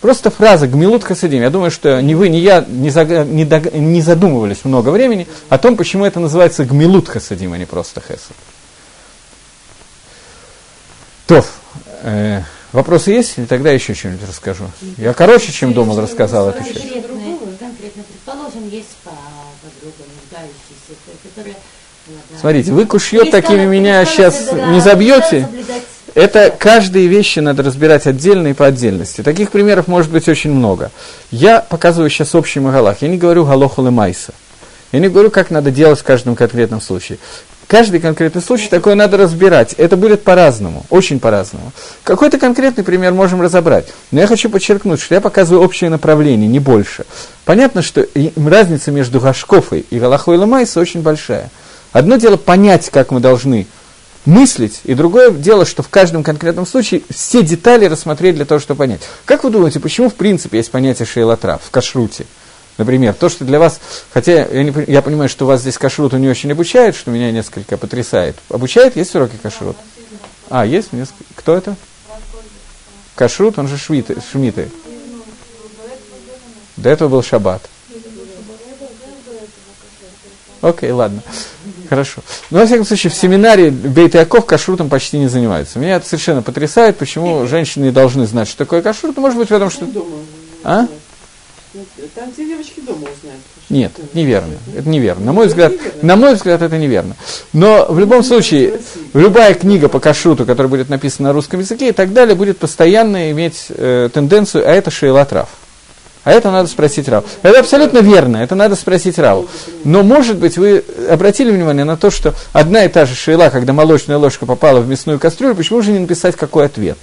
Просто 0.02 0.30
фраза 0.30 0.66
«гмилут 0.66 1.04
хасидим». 1.04 1.42
Я 1.42 1.50
думаю, 1.50 1.70
что 1.70 2.02
ни 2.02 2.14
вы, 2.14 2.28
ни 2.28 2.36
я 2.38 2.64
не, 2.66 2.90
за, 2.90 3.04
не, 3.04 3.44
дог, 3.44 3.72
не 3.72 4.02
задумывались 4.02 4.64
много 4.64 4.88
времени 4.88 5.28
о 5.48 5.58
том, 5.58 5.76
почему 5.76 6.04
это 6.04 6.18
называется 6.18 6.64
«гмилут 6.64 7.08
хасидим», 7.08 7.52
а 7.52 7.58
не 7.58 7.66
просто 7.66 8.00
хесед. 8.00 8.36
То, 11.28 11.44
э, 12.02 12.42
Вопросы 12.72 13.10
есть? 13.10 13.38
Или 13.38 13.44
тогда 13.44 13.70
еще 13.70 13.94
что-нибудь 13.94 14.26
расскажу? 14.28 14.64
Я 14.96 15.12
короче, 15.12 15.52
чем 15.52 15.72
думал, 15.72 16.00
рассказал 16.00 16.48
эту 16.48 16.64
часть. 16.64 16.82
Предположим, 18.24 18.68
есть 18.70 18.96
подруга, 19.04 20.04
нуждающаяся, 20.20 20.94
которая... 21.22 21.54
Смотрите, 22.40 22.72
вы 22.72 22.86
кушьет 22.86 23.30
такими 23.30 23.64
меня 23.66 24.04
сейчас 24.04 24.52
не 24.52 24.80
забьете. 24.80 25.48
Это 26.14 26.54
каждые 26.56 27.06
вещи 27.06 27.38
надо 27.38 27.62
разбирать 27.62 28.06
отдельно 28.06 28.48
и 28.48 28.52
по 28.52 28.66
отдельности. 28.66 29.22
Таких 29.22 29.50
примеров 29.50 29.86
может 29.88 30.10
быть 30.10 30.28
очень 30.28 30.50
много. 30.52 30.90
Я 31.30 31.60
показываю 31.60 32.10
сейчас 32.10 32.34
общий 32.34 32.60
магалах. 32.60 33.02
Я 33.02 33.08
не 33.08 33.18
говорю 33.18 33.44
галоху 33.44 33.82
майса. 33.82 34.34
Я 34.90 34.98
не 34.98 35.08
говорю, 35.08 35.30
как 35.30 35.50
надо 35.50 35.70
делать 35.70 36.00
в 36.00 36.04
каждом 36.04 36.36
конкретном 36.36 36.80
случае. 36.80 37.18
Каждый 37.72 38.00
конкретный 38.00 38.42
случай 38.42 38.68
такое 38.68 38.94
надо 38.94 39.16
разбирать. 39.16 39.72
Это 39.78 39.96
будет 39.96 40.24
по-разному, 40.24 40.84
очень 40.90 41.18
по-разному. 41.18 41.72
Какой-то 42.04 42.36
конкретный 42.36 42.84
пример 42.84 43.14
можем 43.14 43.40
разобрать. 43.40 43.86
Но 44.10 44.20
я 44.20 44.26
хочу 44.26 44.50
подчеркнуть, 44.50 45.00
что 45.00 45.14
я 45.14 45.22
показываю 45.22 45.64
общее 45.64 45.88
направление, 45.88 46.46
не 46.46 46.58
больше. 46.58 47.06
Понятно, 47.46 47.80
что 47.80 48.06
разница 48.36 48.90
между 48.90 49.20
Гашкофой 49.20 49.86
и 49.88 49.98
Галахой 49.98 50.36
Ламайса 50.36 50.80
очень 50.80 51.00
большая. 51.00 51.48
Одно 51.92 52.16
дело 52.16 52.36
понять, 52.36 52.90
как 52.90 53.10
мы 53.10 53.20
должны 53.20 53.66
мыслить, 54.26 54.82
и 54.84 54.92
другое 54.92 55.30
дело, 55.30 55.64
что 55.64 55.82
в 55.82 55.88
каждом 55.88 56.22
конкретном 56.22 56.66
случае 56.66 57.00
все 57.08 57.42
детали 57.42 57.86
рассмотреть 57.86 58.34
для 58.34 58.44
того, 58.44 58.60
чтобы 58.60 58.80
понять. 58.80 59.00
Как 59.24 59.44
вы 59.44 59.50
думаете, 59.50 59.80
почему 59.80 60.10
в 60.10 60.14
принципе 60.14 60.58
есть 60.58 60.70
понятие 60.70 61.06
шейлатра 61.06 61.58
в 61.64 61.70
кашруте? 61.70 62.26
Например, 62.78 63.14
то, 63.14 63.28
что 63.28 63.44
для 63.44 63.58
вас, 63.58 63.80
хотя 64.12 64.46
я, 64.46 64.62
не, 64.62 64.72
я 64.90 65.02
понимаю, 65.02 65.28
что 65.28 65.46
вас 65.46 65.60
здесь 65.60 65.76
кашруту 65.76 66.16
не 66.16 66.28
очень 66.28 66.50
обучает, 66.52 66.96
что 66.96 67.10
меня 67.10 67.30
несколько 67.30 67.76
потрясает. 67.76 68.36
Обучает? 68.48 68.96
Есть 68.96 69.14
уроки 69.14 69.36
кашрут? 69.42 69.76
А, 70.48 70.64
есть? 70.64 70.88
Кто 71.34 71.54
это? 71.54 71.76
Кашрут, 73.14 73.58
он 73.58 73.68
же 73.68 73.76
швиты, 73.76 74.16
шмиты. 74.30 74.70
До 76.76 76.88
этого 76.88 77.08
был 77.08 77.22
шаббат. 77.22 77.62
Окей, 80.62 80.92
ладно. 80.92 81.22
Хорошо. 81.88 82.22
Но, 82.50 82.60
во 82.60 82.66
всяком 82.66 82.86
случае, 82.86 83.10
в 83.10 83.14
семинаре 83.14 83.70
Бейт 83.70 84.14
Яков 84.14 84.46
кашрутом 84.46 84.88
почти 84.88 85.18
не 85.18 85.28
занимаются. 85.28 85.78
Меня 85.78 85.96
это 85.96 86.06
совершенно 86.06 86.40
потрясает, 86.40 86.96
почему 86.96 87.46
женщины 87.48 87.92
должны 87.92 88.26
знать, 88.26 88.48
что 88.48 88.58
такое 88.58 88.80
кашрут. 88.80 89.18
Может 89.18 89.36
быть, 89.36 89.50
в 89.50 89.52
этом 89.52 89.70
что... 89.70 89.86
А? 90.64 90.86
Там 92.14 92.32
все 92.32 92.44
девочки 92.44 92.80
дома 92.80 92.98
узнают. 92.98 93.40
Нет, 93.70 93.92
неверно. 94.12 94.54
Это 94.76 94.88
неверно. 94.88 95.24
На 95.24 95.32
мой 95.32 95.46
взгляд, 95.46 95.72
на 96.02 96.16
мой 96.16 96.34
взгляд, 96.34 96.60
это 96.60 96.76
неверно. 96.76 97.16
Но 97.54 97.86
в 97.88 97.98
любом 97.98 98.22
случае, 98.22 98.80
любая 99.14 99.54
книга 99.54 99.88
по 99.88 99.98
кашруту, 99.98 100.44
которая 100.44 100.68
будет 100.68 100.90
написана 100.90 101.28
на 101.28 101.32
русском 101.32 101.60
языке 101.60 101.88
и 101.88 101.92
так 101.92 102.12
далее, 102.12 102.34
будет 102.34 102.58
постоянно 102.58 103.30
иметь 103.30 103.66
э, 103.70 104.10
тенденцию, 104.12 104.68
а 104.68 104.72
это 104.72 104.90
шейлатрав. 104.90 105.48
А 106.24 106.30
это 106.30 106.50
надо 106.50 106.68
спросить 106.68 107.08
Раву. 107.08 107.26
Это 107.42 107.58
абсолютно 107.58 107.98
верно, 107.98 108.36
это 108.36 108.54
надо 108.54 108.76
спросить 108.76 109.18
Раву. 109.18 109.48
Но, 109.84 110.02
может 110.02 110.36
быть, 110.36 110.56
вы 110.56 110.84
обратили 111.10 111.50
внимание 111.50 111.84
на 111.84 111.96
то, 111.96 112.10
что 112.10 112.34
одна 112.52 112.84
и 112.84 112.88
та 112.88 113.06
же 113.06 113.14
шейла, 113.14 113.50
когда 113.50 113.72
молочная 113.72 114.18
ложка 114.18 114.46
попала 114.46 114.80
в 114.80 114.88
мясную 114.88 115.18
кастрюлю, 115.18 115.56
почему 115.56 115.82
же 115.82 115.90
не 115.90 115.98
написать 115.98 116.36
какой 116.36 116.66
ответ? 116.66 116.98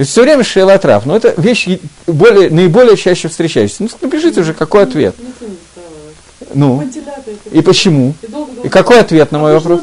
То 0.00 0.02
есть 0.02 0.12
все 0.12 0.22
время 0.22 0.42
шейла 0.42 0.78
трав, 0.78 1.04
но 1.04 1.14
это 1.14 1.34
вещь 1.36 1.68
более, 2.06 2.48
наиболее 2.48 2.96
чаще 2.96 3.28
встречающаяся. 3.28 3.82
Ну, 3.82 3.90
напишите 4.00 4.40
уже, 4.40 4.54
какой 4.54 4.84
ответ. 4.84 5.14
Ну, 6.54 6.82
и 7.52 7.60
почему? 7.60 8.14
И 8.64 8.70
какой 8.70 9.00
ответ 9.00 9.30
на 9.30 9.40
мой 9.40 9.52
вопрос? 9.52 9.82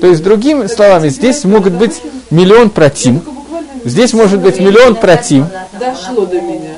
То 0.00 0.06
есть, 0.06 0.22
другими 0.22 0.68
словами, 0.68 1.08
здесь 1.08 1.42
могут 1.42 1.72
быть 1.72 2.00
миллион 2.30 2.70
против, 2.70 3.22
здесь 3.84 4.12
может 4.12 4.38
быть 4.38 4.60
миллион 4.60 4.94
против. 4.94 5.46
Дошло 5.80 6.26
до 6.26 6.40
меня. 6.40 6.74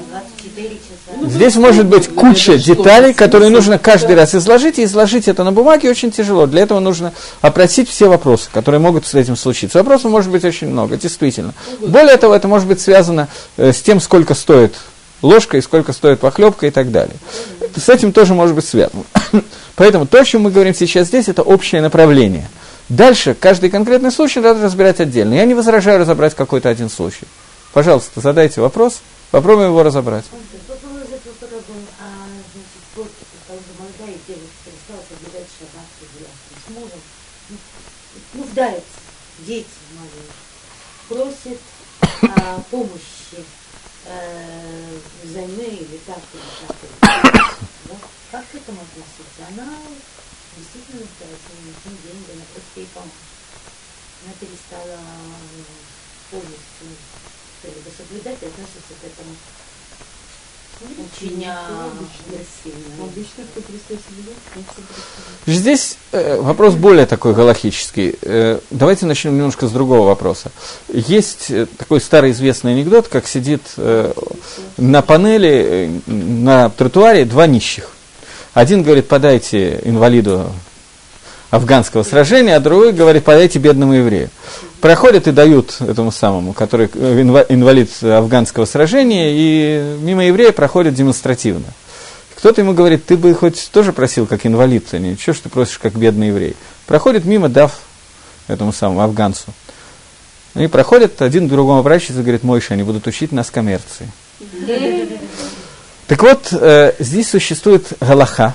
Здесь 1.26 1.56
может 1.56 1.86
быть 1.86 2.08
куча 2.08 2.56
деталей, 2.56 3.12
которые 3.12 3.50
нужно 3.50 3.78
каждый 3.78 4.16
раз 4.16 4.34
изложить, 4.34 4.78
и 4.78 4.84
изложить 4.84 5.28
это 5.28 5.44
на 5.44 5.52
бумаге 5.52 5.90
очень 5.90 6.10
тяжело. 6.10 6.46
Для 6.46 6.62
этого 6.62 6.80
нужно 6.80 7.12
опросить 7.40 7.88
все 7.88 8.08
вопросы, 8.08 8.48
которые 8.52 8.80
могут 8.80 9.06
с 9.06 9.14
этим 9.14 9.36
случиться. 9.36 9.78
Вопросов 9.78 10.10
может 10.10 10.30
быть 10.30 10.44
очень 10.44 10.68
много, 10.68 10.96
действительно. 10.96 11.52
Более 11.80 12.16
того, 12.16 12.34
это 12.34 12.48
может 12.48 12.68
быть 12.68 12.80
связано 12.80 13.28
э, 13.56 13.72
с 13.72 13.82
тем, 13.82 14.00
сколько 14.00 14.34
стоит 14.34 14.74
ложка 15.22 15.56
и 15.56 15.60
сколько 15.60 15.92
стоит 15.92 16.20
похлебка 16.20 16.66
и 16.66 16.70
так 16.70 16.90
далее. 16.90 17.16
С 17.74 17.88
этим 17.88 18.12
тоже 18.12 18.34
может 18.34 18.54
быть 18.54 18.64
связано. 18.64 19.02
Поэтому 19.76 20.06
то, 20.06 20.20
о 20.20 20.24
чем 20.24 20.42
мы 20.42 20.50
говорим 20.50 20.74
сейчас 20.74 21.08
здесь, 21.08 21.28
это 21.28 21.42
общее 21.42 21.82
направление. 21.82 22.48
Дальше 22.88 23.36
каждый 23.38 23.70
конкретный 23.70 24.12
случай 24.12 24.40
надо 24.40 24.62
разбирать 24.62 25.00
отдельно. 25.00 25.34
Я 25.34 25.44
не 25.44 25.54
возражаю 25.54 25.98
разобрать 25.98 26.34
какой-то 26.34 26.68
один 26.68 26.88
случай. 26.88 27.26
Пожалуйста, 27.72 28.20
задайте 28.20 28.60
вопрос, 28.60 29.00
попробуем 29.30 29.70
его 29.70 29.82
разобрать. 29.82 30.24
Нуждаются, 38.56 39.00
дети 39.40 39.68
маленькие, 39.92 40.32
просят 41.08 41.60
а, 42.22 42.60
помощи 42.70 43.44
э, 44.06 44.98
взаймы 45.24 45.62
или 45.62 46.00
так, 46.06 46.20
или 46.32 46.66
так, 46.66 46.76
или 46.82 46.98
так. 47.00 47.58
Да? 47.84 47.94
Как 48.30 48.48
к 48.48 48.54
этому 48.54 48.80
относиться? 48.80 49.46
Она 49.48 49.68
действительно 50.56 51.00
нуждается, 51.00 51.52
ей 51.52 51.66
нужны 51.66 51.98
деньги, 52.02 52.32
она 52.32 52.44
просто 52.54 52.80
ей 52.80 52.88
помочь. 52.94 53.12
Она 54.24 54.32
перестала 54.40 54.98
полностью 56.30 56.88
соблюдать 57.96 58.42
и 58.42 58.46
относится 58.46 58.94
к 59.00 59.04
этому 59.04 59.36
Здесь 65.46 65.96
э, 66.12 66.40
вопрос 66.40 66.74
более 66.74 67.06
такой 67.06 67.32
галактический. 67.34 68.14
Э, 68.20 68.58
давайте 68.70 69.06
начнем 69.06 69.36
немножко 69.36 69.68
с 69.68 69.70
другого 69.70 70.06
вопроса. 70.06 70.50
Есть 70.88 71.50
э, 71.50 71.66
такой 71.78 72.00
старый 72.00 72.32
известный 72.32 72.72
анекдот, 72.72 73.08
как 73.08 73.26
сидит 73.26 73.62
э, 73.78 74.12
на 74.76 75.02
панели, 75.02 76.00
э, 76.06 76.10
на 76.10 76.68
тротуаре 76.68 77.24
два 77.24 77.46
нищих. 77.46 77.90
Один 78.52 78.82
говорит, 78.82 79.08
подайте 79.08 79.80
инвалиду 79.84 80.50
афганского 81.50 82.02
сражения, 82.02 82.56
а 82.56 82.60
другой 82.60 82.92
говорит, 82.92 83.24
подайте 83.24 83.58
бедному 83.58 83.94
еврею 83.94 84.30
проходят 84.80 85.26
и 85.26 85.32
дают 85.32 85.76
этому 85.80 86.12
самому, 86.12 86.52
который 86.52 86.88
э, 86.92 87.44
инвалид 87.48 87.90
афганского 88.02 88.64
сражения, 88.64 89.30
и 89.30 89.96
мимо 90.00 90.24
еврея 90.24 90.52
проходят 90.52 90.94
демонстративно. 90.94 91.66
Кто-то 92.36 92.60
ему 92.60 92.74
говорит, 92.74 93.06
ты 93.06 93.16
бы 93.16 93.34
хоть 93.34 93.70
тоже 93.72 93.92
просил 93.92 94.26
как 94.26 94.44
инвалид, 94.44 94.86
а 94.92 94.98
не 94.98 95.16
что 95.16 95.34
ты 95.34 95.48
просишь 95.48 95.78
как 95.78 95.94
бедный 95.94 96.28
еврей. 96.28 96.54
Проходит 96.86 97.24
мимо, 97.24 97.48
дав 97.48 97.72
этому 98.46 98.72
самому 98.72 99.00
афганцу. 99.00 99.52
И 100.54 100.66
проходят, 100.68 101.20
один 101.20 101.48
к 101.48 101.50
другому 101.50 101.80
обращается 101.80 102.20
и 102.20 102.22
говорит, 102.22 102.42
Мойша, 102.42 102.74
они 102.74 102.82
будут 102.82 103.06
учить 103.06 103.32
нас 103.32 103.50
коммерции. 103.50 104.08
Так 106.06 106.22
вот, 106.22 106.48
э, 106.52 106.92
здесь 106.98 107.30
существует 107.30 107.86
галаха 108.00 108.54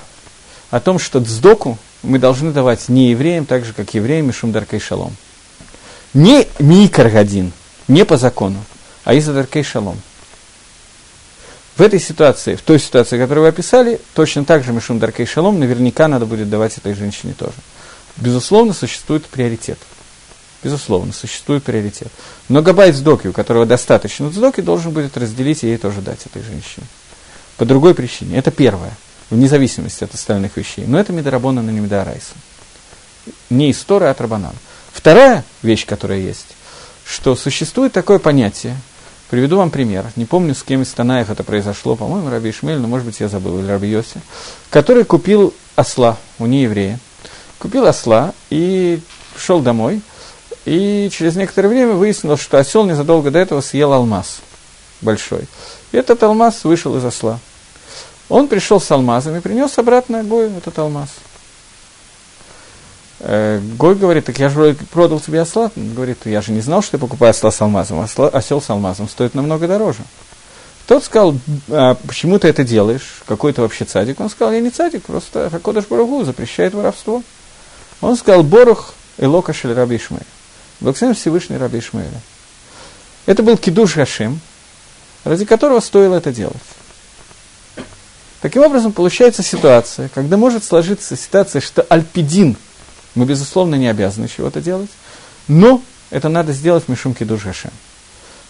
о 0.69 0.79
том, 0.79 0.97
что 0.97 1.19
дздоку 1.19 1.77
мы 2.01 2.17
должны 2.17 2.51
давать 2.51 2.87
не 2.87 3.09
евреям, 3.11 3.45
так 3.45 3.65
же, 3.65 3.73
как 3.73 3.93
евреям 3.93 4.29
и 4.29 4.33
шумдаркой 4.33 4.79
шалом. 4.79 5.15
Не 6.13 6.47
микрогодин, 6.59 7.51
не 7.87 8.05
по 8.05 8.17
закону, 8.17 8.63
а 9.03 9.13
из-за 9.13 9.33
даркей 9.33 9.63
шалом. 9.63 9.99
В 11.77 11.81
этой 11.81 11.99
ситуации, 11.99 12.55
в 12.55 12.61
той 12.61 12.79
ситуации, 12.79 13.17
которую 13.17 13.43
вы 13.43 13.49
описали, 13.49 13.99
точно 14.13 14.45
так 14.45 14.63
же 14.63 14.73
Мишум 14.73 14.99
Даркей 14.99 15.25
Шалом 15.25 15.59
наверняка 15.59 16.07
надо 16.07 16.25
будет 16.25 16.49
давать 16.49 16.77
этой 16.77 16.93
женщине 16.93 17.33
тоже. 17.35 17.55
Безусловно, 18.17 18.73
существует 18.73 19.25
приоритет. 19.25 19.79
Безусловно, 20.61 21.11
существует 21.11 21.63
приоритет. 21.63 22.09
Но 22.49 22.61
Габайт 22.61 22.95
Сдоки, 22.95 23.27
у 23.27 23.33
которого 23.33 23.65
достаточно 23.65 24.29
Сдоки, 24.29 24.61
должен 24.61 24.91
будет 24.91 25.17
разделить 25.17 25.63
и 25.63 25.67
ей 25.69 25.77
тоже 25.77 26.01
дать 26.01 26.23
этой 26.25 26.43
женщине. 26.43 26.85
По 27.57 27.65
другой 27.65 27.95
причине. 27.95 28.37
Это 28.37 28.51
первое, 28.51 28.91
вне 29.29 29.47
зависимости 29.47 30.03
от 30.03 30.13
остальных 30.13 30.57
вещей. 30.57 30.85
Но 30.85 30.99
это 30.99 31.13
Медорабона, 31.13 31.61
но 31.61 31.71
не 31.71 31.79
Медорайса. 31.79 32.33
Не 33.49 33.71
история, 33.71 34.07
а 34.07 34.11
от 34.11 34.21
Рабанана. 34.21 34.57
Вторая 35.01 35.43
вещь, 35.63 35.87
которая 35.87 36.19
есть, 36.19 36.45
что 37.03 37.35
существует 37.35 37.91
такое 37.91 38.19
понятие, 38.19 38.77
приведу 39.31 39.57
вам 39.57 39.71
пример, 39.71 40.05
не 40.15 40.25
помню, 40.25 40.53
с 40.53 40.61
кем 40.61 40.83
из 40.83 40.89
Танаев 40.89 41.31
это 41.31 41.43
произошло, 41.43 41.95
по-моему, 41.95 42.29
Раби 42.29 42.51
Ишмель, 42.51 42.77
но, 42.77 42.87
может 42.87 43.07
быть, 43.07 43.19
я 43.19 43.27
забыл, 43.27 43.57
или 43.57 43.67
Раби 43.67 43.89
Йоси, 43.89 44.21
который 44.69 45.03
купил 45.03 45.55
осла 45.75 46.17
у 46.37 46.45
нееврея, 46.45 46.99
купил 47.57 47.87
осла 47.87 48.35
и 48.51 49.01
шел 49.35 49.61
домой, 49.61 50.03
и 50.65 51.09
через 51.11 51.35
некоторое 51.35 51.69
время 51.69 51.93
выяснилось, 51.93 52.39
что 52.39 52.59
осел 52.59 52.85
незадолго 52.85 53.31
до 53.31 53.39
этого 53.39 53.61
съел 53.61 53.93
алмаз 53.93 54.41
большой. 55.01 55.47
И 55.93 55.97
этот 55.97 56.21
алмаз 56.21 56.63
вышел 56.63 56.95
из 56.95 57.03
осла. 57.03 57.39
Он 58.29 58.47
пришел 58.47 58.79
с 58.79 58.91
алмазом 58.91 59.35
и 59.35 59.39
принес 59.39 59.79
обратно 59.79 60.23
Гою 60.23 60.55
этот 60.55 60.77
алмаз. 60.77 61.09
Э, 63.23 63.59
Гой 63.77 63.95
говорит, 63.95 64.25
так 64.25 64.39
я 64.39 64.49
же 64.49 64.75
продал 64.91 65.19
тебе 65.19 65.41
осла. 65.41 65.71
Он 65.75 65.93
говорит, 65.93 66.25
я 66.25 66.41
же 66.41 66.51
не 66.51 66.61
знал, 66.61 66.81
что 66.81 66.97
я 66.97 66.99
покупаю 66.99 67.31
осла 67.31 67.51
с 67.51 67.61
алмазом. 67.61 67.99
Осла, 67.99 68.27
осел 68.29 68.61
с 68.61 68.69
алмазом 68.69 69.07
стоит 69.07 69.35
намного 69.35 69.67
дороже. 69.67 70.01
Тот 70.87 71.03
сказал, 71.03 71.35
а 71.69 71.95
почему 72.07 72.39
ты 72.39 72.47
это 72.47 72.63
делаешь? 72.63 73.21
Какой 73.27 73.53
ты 73.53 73.61
вообще 73.61 73.85
цадик? 73.85 74.19
Он 74.19 74.29
сказал, 74.29 74.53
я 74.53 74.59
не 74.59 74.71
цадик, 74.71 75.03
просто 75.03 75.49
Хакодаш 75.49 75.85
Барагу 75.85 76.23
запрещает 76.23 76.73
воровство. 76.73 77.23
Он 78.01 78.17
сказал, 78.17 78.43
Борух 78.43 78.93
Элока 79.17 79.53
Шель 79.53 79.73
Раби 79.73 79.97
Ишмаэль. 79.97 80.25
Благословен 80.79 81.15
Всевышний 81.15 81.57
Раби 81.57 81.79
Ишмаэля. 81.79 82.19
Это 83.27 83.43
был 83.43 83.55
кидуш 83.55 83.95
Гашем, 83.95 84.41
ради 85.23 85.45
которого 85.45 85.79
стоило 85.79 86.15
это 86.15 86.33
делать. 86.33 86.55
Таким 88.41 88.63
образом, 88.63 88.91
получается 88.91 89.43
ситуация, 89.43 90.09
когда 90.09 90.35
может 90.35 90.63
сложиться 90.63 91.15
ситуация, 91.15 91.61
что 91.61 91.83
альпидин, 91.83 92.57
мы, 93.15 93.25
безусловно, 93.25 93.75
не 93.75 93.87
обязаны 93.87 94.27
чего-то 94.27 94.61
делать, 94.61 94.89
но 95.47 95.81
это 96.09 96.29
надо 96.29 96.53
сделать 96.53 96.85
в 96.85 96.89
Мишумке 96.89 97.25
Душашем. 97.25 97.71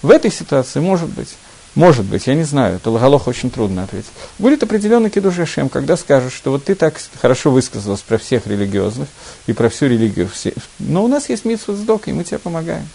В 0.01 0.11
этой 0.11 0.31
ситуации 0.31 0.79
может 0.79 1.09
быть, 1.09 1.29
может 1.73 2.05
быть, 2.05 2.27
я 2.27 2.35
не 2.35 2.43
знаю, 2.43 2.75
это 2.75 2.89
Лагалох 2.89 3.27
очень 3.27 3.49
трудно 3.49 3.83
ответить. 3.83 4.11
Будет 4.39 4.61
определенный 4.61 5.09
кидуш 5.09 5.35
когда 5.71 5.95
скажешь, 5.95 6.33
что 6.33 6.51
вот 6.51 6.65
ты 6.65 6.75
так 6.75 6.95
хорошо 7.21 7.49
высказалась 7.49 8.01
про 8.01 8.17
всех 8.17 8.45
религиозных 8.45 9.07
и 9.47 9.53
про 9.53 9.69
всю 9.69 9.85
религию, 9.85 10.27
все, 10.27 10.53
но 10.79 11.03
у 11.03 11.07
нас 11.07 11.29
есть 11.29 11.45
митсва 11.45 11.75
с 11.75 12.07
и 12.07 12.13
мы 12.13 12.23
тебе 12.25 12.39
помогаем. 12.39 12.87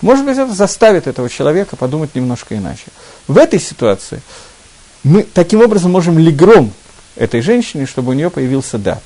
Может 0.00 0.24
быть, 0.24 0.38
это 0.38 0.54
заставит 0.54 1.06
этого 1.06 1.28
человека 1.28 1.76
подумать 1.76 2.14
немножко 2.14 2.56
иначе. 2.56 2.86
В 3.26 3.36
этой 3.36 3.60
ситуации 3.60 4.22
мы 5.02 5.24
таким 5.24 5.60
образом 5.60 5.90
можем 5.90 6.18
легром 6.18 6.72
этой 7.16 7.42
женщине, 7.42 7.84
чтобы 7.84 8.10
у 8.10 8.14
нее 8.14 8.30
появился 8.30 8.78
дат. 8.78 9.02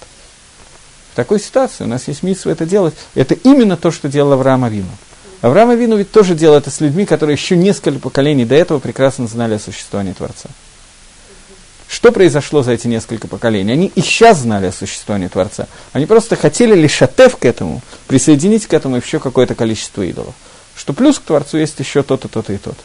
В 1.13 1.15
такой 1.15 1.41
ситуации 1.41 1.85
у 1.85 1.87
нас 1.87 2.09
есть 2.09 2.23
митсва 2.23 2.53
это 2.53 2.65
делать. 2.65 2.95
Это 3.15 3.35
именно 3.35 3.77
то, 3.77 3.91
что 3.91 4.09
делал 4.09 4.33
Авраам 4.33 4.65
Авину. 4.65 4.89
Авраам 5.43 5.71
Авину 5.71 5.97
ведь 5.97 6.11
тоже 6.11 6.35
делал 6.35 6.57
это 6.57 6.71
с 6.71 6.81
людьми, 6.81 7.05
которые 7.05 7.37
еще 7.37 7.55
несколько 7.55 7.99
поколений 7.99 8.47
до 8.47 8.55
этого 8.55 8.79
прекрасно 8.79 9.27
знали 9.27 9.55
о 9.55 9.59
существовании 9.59 10.15
Творца. 10.15 10.49
Что 11.87 12.13
произошло 12.13 12.63
за 12.63 12.73
эти 12.73 12.87
несколько 12.87 13.29
поколений? 13.29 13.73
Они 13.73 13.93
и 13.95 14.01
сейчас 14.01 14.39
знали 14.39 14.67
о 14.67 14.73
существовании 14.73 15.29
Творца. 15.29 15.69
Они 15.93 16.07
просто 16.07 16.37
хотели 16.37 16.75
лишь 16.75 17.03
отев 17.03 17.37
к 17.37 17.45
этому, 17.45 17.83
присоединить 18.07 18.67
к 18.67 18.73
этому 18.73 18.97
еще 18.97 19.19
какое-то 19.19 19.55
количество 19.55 20.01
идолов. 20.01 20.35
Что 20.75 20.95
плюс 20.95 21.19
к 21.19 21.23
Творцу 21.23 21.59
есть 21.59 21.79
еще 21.79 22.03
то-то, 22.03 22.29
то-то 22.29 22.55
и 22.55 22.57
то-то. 22.57 22.83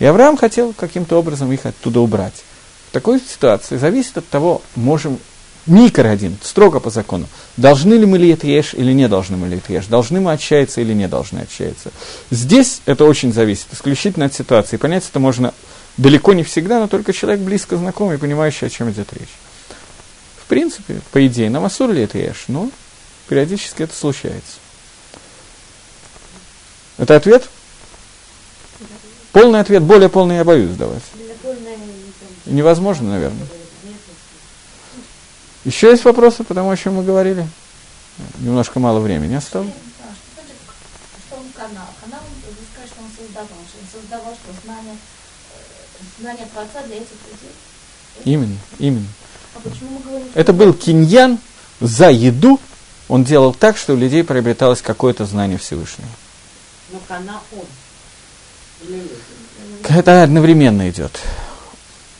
И 0.00 0.04
Авраам 0.04 0.36
хотел 0.36 0.72
каким-то 0.72 1.16
образом 1.16 1.52
их 1.52 1.64
оттуда 1.64 2.00
убрать. 2.00 2.34
В 2.88 2.92
такой 2.92 3.20
ситуации 3.20 3.76
зависит 3.76 4.18
от 4.18 4.26
того, 4.28 4.62
можем 4.74 5.20
Микро 5.66 6.08
один, 6.08 6.36
строго 6.42 6.78
по 6.78 6.90
закону. 6.90 7.26
Должны 7.56 7.94
ли 7.94 8.04
мы 8.04 8.18
ли 8.18 8.28
это 8.28 8.46
ешь 8.46 8.74
или 8.74 8.92
не 8.92 9.08
должны 9.08 9.38
мы 9.38 9.48
ли 9.48 9.56
это 9.56 9.72
ешь? 9.72 9.86
Должны 9.86 10.20
мы 10.20 10.32
отчаяться 10.32 10.82
или 10.82 10.92
не 10.92 11.08
должны 11.08 11.38
отчаяться? 11.38 11.90
Здесь 12.30 12.82
это 12.84 13.06
очень 13.06 13.32
зависит, 13.32 13.68
исключительно 13.72 14.26
от 14.26 14.34
ситуации. 14.34 14.76
Понять 14.76 15.08
это 15.08 15.20
можно 15.20 15.54
далеко 15.96 16.34
не 16.34 16.42
всегда, 16.42 16.80
но 16.80 16.86
только 16.86 17.14
человек 17.14 17.40
близко 17.40 17.78
знакомый, 17.78 18.18
понимающий, 18.18 18.66
о 18.66 18.70
чем 18.70 18.90
идет 18.90 19.10
речь. 19.14 19.32
В 20.36 20.46
принципе, 20.48 21.00
по 21.12 21.26
идее, 21.26 21.48
на 21.48 21.60
Масур 21.60 21.90
ли 21.90 22.02
это 22.02 22.18
ешь? 22.18 22.44
Но 22.48 22.70
периодически 23.30 23.84
это 23.84 23.96
случается. 23.96 24.58
Это 26.98 27.16
ответ? 27.16 27.48
Полный 29.32 29.60
ответ, 29.60 29.82
более 29.82 30.10
полный 30.10 30.36
я 30.36 30.44
боюсь 30.44 30.76
давать. 30.76 31.02
Невозможно, 32.44 33.10
наверное. 33.10 33.46
Еще 35.64 35.90
есть 35.90 36.04
вопросы 36.04 36.44
по 36.44 36.54
тому, 36.54 36.70
о 36.70 36.76
чем 36.76 36.94
мы 36.94 37.04
говорили? 37.04 37.46
Немножко 38.38 38.80
мало 38.80 39.00
времени 39.00 39.34
осталось. 39.34 39.70
Что 41.26 41.36
он 41.36 41.46
канал? 41.54 41.86
Канал, 42.02 42.20
вы 42.46 42.52
скажете, 42.72 42.94
что 42.94 43.02
он 43.02 43.10
создавал. 43.16 43.48
Что 43.68 43.78
он 43.80 44.02
создавал, 44.02 44.34
что 44.34 44.62
знание, 44.64 44.96
э, 44.96 46.20
знание 46.20 46.46
Творца 46.52 46.82
для 46.86 46.96
этих 46.96 47.16
людей? 47.30 47.52
Именно, 48.24 48.58
именно. 48.78 49.06
А 49.54 49.60
почему 49.60 49.90
мы 49.90 50.00
говорим, 50.00 50.28
Это 50.34 50.52
был 50.52 50.74
киньян 50.74 51.38
за 51.80 52.10
еду. 52.10 52.60
Он 53.08 53.24
делал 53.24 53.54
так, 53.54 53.76
что 53.76 53.94
у 53.94 53.96
людей 53.96 54.22
приобреталось 54.22 54.82
какое-то 54.82 55.24
знание 55.24 55.58
Всевышнего. 55.58 56.08
Но 56.92 57.00
канал 57.08 57.40
он. 57.52 57.66
Это 59.88 60.22
одновременно 60.22 60.88
идет. 60.90 61.18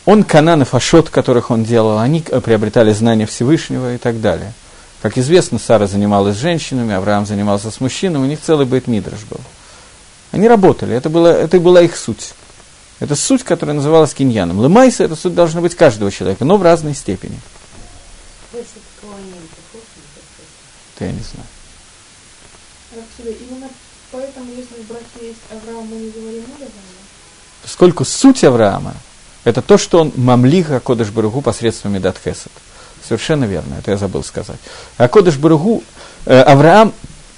Он, 0.05 0.23
Канан 0.23 0.61
и 0.61 0.65
Фашот, 0.65 1.09
которых 1.09 1.49
он 1.49 1.63
делал, 1.63 1.97
они 1.97 2.21
приобретали 2.21 2.93
знания 2.93 3.25
Всевышнего 3.25 3.95
и 3.95 3.97
так 3.97 4.21
далее. 4.21 4.53
Как 5.01 5.17
известно, 5.17 5.57
Сара 5.57 5.87
занималась 5.87 6.37
женщинами, 6.37 6.93
Авраам 6.93 7.25
занимался 7.25 7.71
с 7.71 7.79
мужчинами, 7.79 8.21
у 8.23 8.27
них 8.27 8.39
целый 8.39 8.67
быт 8.67 8.85
Мидраш 8.87 9.21
был. 9.29 9.39
Они 10.31 10.47
работали, 10.47 10.95
это, 10.95 11.09
было, 11.09 11.27
это 11.27 11.59
была 11.59 11.81
их 11.81 11.97
суть. 11.97 12.33
Это 12.99 13.15
суть, 13.15 13.43
которая 13.43 13.75
называлась 13.75 14.13
киньяном. 14.13 14.59
Лымайса– 14.59 15.03
это 15.03 15.15
суть 15.15 15.33
должна 15.33 15.61
быть 15.61 15.73
каждого 15.75 16.11
человека, 16.11 16.45
но 16.45 16.57
в 16.57 16.63
разной 16.63 16.93
степени. 16.93 17.39
Это 18.53 18.65
я 21.05 21.11
не 21.11 21.19
знаю. 21.19 21.47
Именно 23.49 23.69
поэтому, 24.11 24.51
если 24.51 24.83
в 24.83 24.87
браке 24.87 25.05
есть 25.21 25.39
Авраам, 25.51 25.87
мы 25.87 25.95
не 25.95 26.11
говорим 26.11 26.43
надо 26.59 26.71
Поскольку 27.63 28.05
суть 28.05 28.43
Авраама– 28.43 28.93
это 29.45 29.61
то, 29.61 29.77
что 29.77 29.99
он 30.01 30.11
мамлиха 30.15 30.81
Кодыш 30.81 31.09
Баругу 31.09 31.41
посредством 31.41 31.93
Медат 31.93 32.17
Хесед. 32.17 32.51
Совершенно 33.07 33.45
верно, 33.45 33.75
это 33.79 33.91
я 33.91 33.97
забыл 33.97 34.23
сказать. 34.23 34.57
А 34.97 35.07
Кодыш 35.07 35.37
Баругу, 35.37 35.83
э, 36.25 36.41
Авраам 36.41 36.91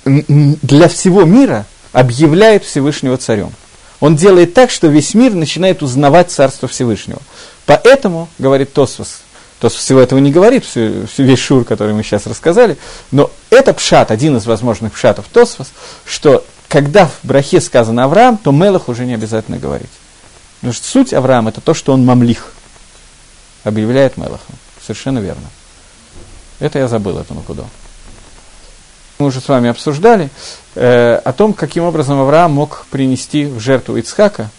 для 0.05 0.87
всего 0.87 1.23
мира 1.23 1.65
объявляет 1.91 2.63
Всевышнего 2.63 3.17
царем. 3.17 3.51
Он 3.99 4.15
делает 4.15 4.53
так, 4.53 4.71
что 4.71 4.87
весь 4.87 5.13
мир 5.13 5.33
начинает 5.33 5.83
узнавать 5.83 6.31
Царство 6.31 6.67
Всевышнего. 6.67 7.19
Поэтому, 7.65 8.29
говорит 8.39 8.71
Тосфос, 8.71 9.21
Тосфос 9.59 9.81
всего 9.81 9.99
этого 9.99 10.19
не 10.19 10.31
говорит, 10.31 10.63
всю, 10.63 11.07
всю 11.07 11.23
весь 11.23 11.39
шур, 11.39 11.65
который 11.65 11.93
мы 11.93 12.03
сейчас 12.03 12.27
рассказали, 12.27 12.77
но 13.11 13.31
это 13.49 13.73
пшат, 13.73 14.11
один 14.11 14.37
из 14.37 14.45
возможных 14.45 14.93
пшатов 14.93 15.25
Тосфос, 15.33 15.71
что 16.05 16.45
когда 16.69 17.07
в 17.07 17.19
брахе 17.23 17.59
сказано 17.59 18.03
Авраам, 18.03 18.37
то 18.37 18.51
Мелах 18.51 18.87
уже 18.87 19.05
не 19.05 19.15
обязательно 19.15 19.57
говорить. 19.57 19.89
Потому 20.59 20.73
что 20.73 20.85
суть 20.85 21.13
Авраама 21.13 21.49
это 21.49 21.61
то, 21.61 21.73
что 21.73 21.93
он 21.93 22.05
мамлих, 22.05 22.51
объявляет 23.63 24.17
Мелахом. 24.17 24.55
Совершенно 24.81 25.19
верно. 25.19 25.47
Это 26.59 26.79
я 26.79 26.87
забыл, 26.87 27.19
эту 27.19 27.33
накуду. 27.33 27.67
Мы 29.19 29.27
уже 29.27 29.41
с 29.41 29.47
вами 29.47 29.69
обсуждали 29.69 30.29
э, 30.75 31.15
о 31.15 31.33
том, 31.33 31.53
каким 31.53 31.83
образом 31.83 32.19
Авраам 32.19 32.53
мог 32.53 32.85
принести 32.91 33.45
в 33.45 33.59
жертву 33.59 33.97
Ицхака, 33.97 34.49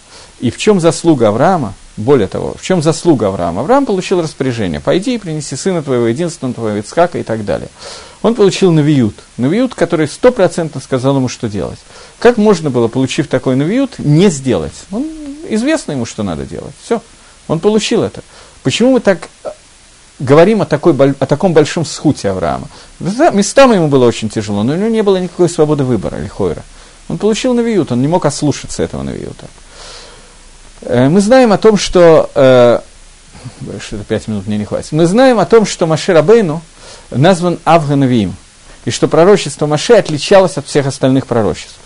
и 0.40 0.50
в 0.50 0.58
чем 0.58 0.80
заслуга 0.80 1.28
Авраама, 1.28 1.74
более 1.96 2.28
того, 2.28 2.54
в 2.56 2.62
чем 2.62 2.82
заслуга 2.82 3.28
Авраама. 3.28 3.62
Авраам 3.62 3.86
получил 3.86 4.22
распоряжение, 4.22 4.80
пойди 4.80 5.14
и 5.14 5.18
принеси 5.18 5.56
сына 5.56 5.82
твоего, 5.82 6.06
единственного 6.06 6.54
твоего 6.54 6.78
Ицхака 6.78 7.18
и 7.18 7.22
так 7.22 7.44
далее. 7.44 7.68
Он 8.22 8.34
получил 8.34 8.72
навиют, 8.72 9.14
навиют, 9.36 9.74
который 9.74 10.08
стопроцентно 10.08 10.80
сказал 10.80 11.16
ему, 11.16 11.28
что 11.28 11.48
делать. 11.48 11.78
Как 12.18 12.36
можно 12.36 12.70
было, 12.70 12.88
получив 12.88 13.28
такой 13.28 13.56
навиют, 13.56 13.98
не 13.98 14.28
сделать? 14.28 14.74
Он, 14.90 15.06
известно 15.54 15.92
ему, 15.92 16.04
что 16.04 16.22
надо 16.22 16.44
делать. 16.44 16.74
Все, 16.82 17.02
он 17.46 17.60
получил 17.60 18.02
это. 18.02 18.22
Почему 18.62 18.92
мы 18.92 19.00
так 19.00 19.28
э, 19.44 19.50
говорим 20.18 20.62
о, 20.62 20.66
такой, 20.66 20.94
о 20.94 21.26
таком 21.26 21.52
большом 21.52 21.84
схуте 21.84 22.30
Авраама? 22.30 22.68
Местами 23.00 23.76
ему 23.76 23.88
было 23.88 24.06
очень 24.06 24.28
тяжело, 24.28 24.62
но 24.62 24.74
у 24.74 24.76
него 24.76 24.88
не 24.88 25.02
было 25.02 25.16
никакой 25.16 25.48
свободы 25.48 25.84
выбора, 25.84 26.18
или 26.18 26.28
хойра. 26.28 26.62
Он 27.08 27.18
получил 27.18 27.54
навиют, 27.54 27.92
он 27.92 28.02
не 28.02 28.08
мог 28.08 28.26
ослушаться 28.26 28.82
этого 28.82 29.02
навиюта. 29.02 29.46
Э, 30.82 31.08
мы 31.08 31.20
знаем 31.20 31.52
о 31.52 31.58
том, 31.58 31.76
что... 31.76 32.30
Э, 32.34 32.80
что-то 33.80 34.04
пять 34.04 34.28
минут 34.28 34.46
мне 34.46 34.58
не 34.58 34.64
хватит. 34.64 34.92
Мы 34.92 35.06
знаем 35.06 35.38
о 35.38 35.46
том, 35.46 35.64
что 35.64 35.86
Маше 35.86 36.12
Рабейну 36.12 36.60
назван 37.10 37.58
Авганавиим, 37.64 38.34
и 38.84 38.90
что 38.90 39.08
пророчество 39.08 39.66
Маше 39.66 39.94
отличалось 39.94 40.58
от 40.58 40.66
всех 40.66 40.86
остальных 40.86 41.26
пророчеств. 41.26 41.78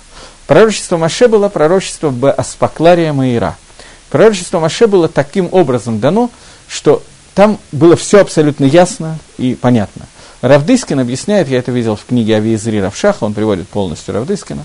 Пророчество 0.47 0.97
Маше 0.97 1.29
было 1.29 1.49
пророчество 1.49 2.31
Аспаклария 2.31 3.13
Маира. 3.13 3.57
Пророчество 4.11 4.61
Маше 4.61 4.87
было 4.87 5.09
таким 5.09 5.49
образом 5.53 6.01
дано, 6.01 6.31
что 6.69 7.03
там 7.35 7.59
было 7.71 7.97
все 7.97 8.21
абсолютно 8.21 8.65
ясно 8.65 9.19
и 9.39 9.55
понятно. 9.55 10.07
Равдыскин 10.43 10.99
объясняет, 10.99 11.49
я 11.49 11.59
это 11.61 11.71
видел 11.71 11.95
в 11.95 12.05
книге 12.05 12.37
Авиезри 12.37 12.81
Равшаха, 12.81 13.23
он 13.23 13.33
приводит 13.33 13.69
полностью 13.69 14.13
Равдыскина, 14.15 14.65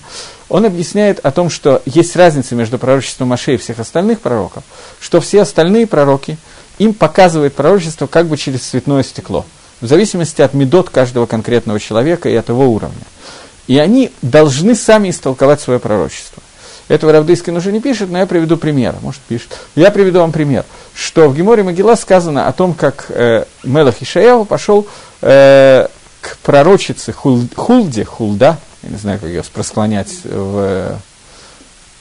он 0.49 0.65
объясняет 0.65 1.19
о 1.23 1.31
том, 1.31 1.51
что 1.51 1.83
есть 1.85 2.15
разница 2.15 2.55
между 2.55 2.79
пророчеством 2.79 3.27
Маше 3.27 3.53
и 3.53 3.57
всех 3.57 3.77
остальных 3.77 4.19
пророков, 4.19 4.63
что 4.99 5.21
все 5.21 5.43
остальные 5.43 5.85
пророки, 5.85 6.39
им 6.79 6.95
показывает 6.95 7.53
пророчество 7.53 8.07
как 8.07 8.27
бы 8.27 8.37
через 8.37 8.61
цветное 8.61 9.03
стекло, 9.03 9.45
в 9.79 9.85
зависимости 9.85 10.41
от 10.41 10.55
медот 10.55 10.89
каждого 10.89 11.27
конкретного 11.27 11.79
человека 11.79 12.27
и 12.27 12.35
от 12.35 12.49
его 12.49 12.67
уровня. 12.67 13.05
И 13.67 13.77
они 13.77 14.11
должны 14.21 14.75
сами 14.75 15.09
истолковать 15.09 15.61
свое 15.61 15.79
пророчество. 15.79 16.41
Этого 16.87 17.11
Равдыскин 17.11 17.55
уже 17.55 17.73
не 17.73 17.81
пишет, 17.81 18.09
но 18.09 18.17
я 18.17 18.25
приведу 18.25 18.55
пример. 18.55 18.95
Может, 19.01 19.19
пишет. 19.21 19.49
Я 19.75 19.91
приведу 19.91 20.19
вам 20.19 20.31
пример, 20.31 20.63
что 20.93 21.27
в 21.27 21.35
Геморе 21.35 21.63
Могила 21.63 21.95
сказано 21.95 22.47
о 22.47 22.53
том, 22.53 22.73
как 22.73 23.07
э, 23.09 23.43
Мелах 23.63 24.01
Ишаяу 24.01 24.45
пошел 24.45 24.87
э, 25.21 25.87
к 26.21 26.37
пророчице 26.37 27.11
Хул, 27.11 27.41
Хулде, 27.55 28.05
Хулда, 28.05 28.57
я 28.83 28.89
не 28.89 28.97
знаю, 28.97 29.19
как 29.19 29.27
ее 29.27 29.43
просклонять 29.53 30.13
в 30.23 30.97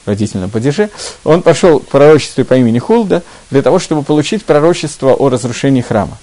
родительном 0.05 0.49
падеже, 0.49 0.89
он 1.25 1.41
пошел 1.41 1.79
к 1.79 1.87
пророчеству 1.87 2.45
по 2.45 2.53
имени 2.55 2.79
Хулда 2.79 3.23
для 3.51 3.61
того, 3.61 3.79
чтобы 3.79 4.03
получить 4.03 4.45
пророчество 4.45 5.13
о 5.13 5.29
разрушении 5.29 5.81
храма. 5.81 6.17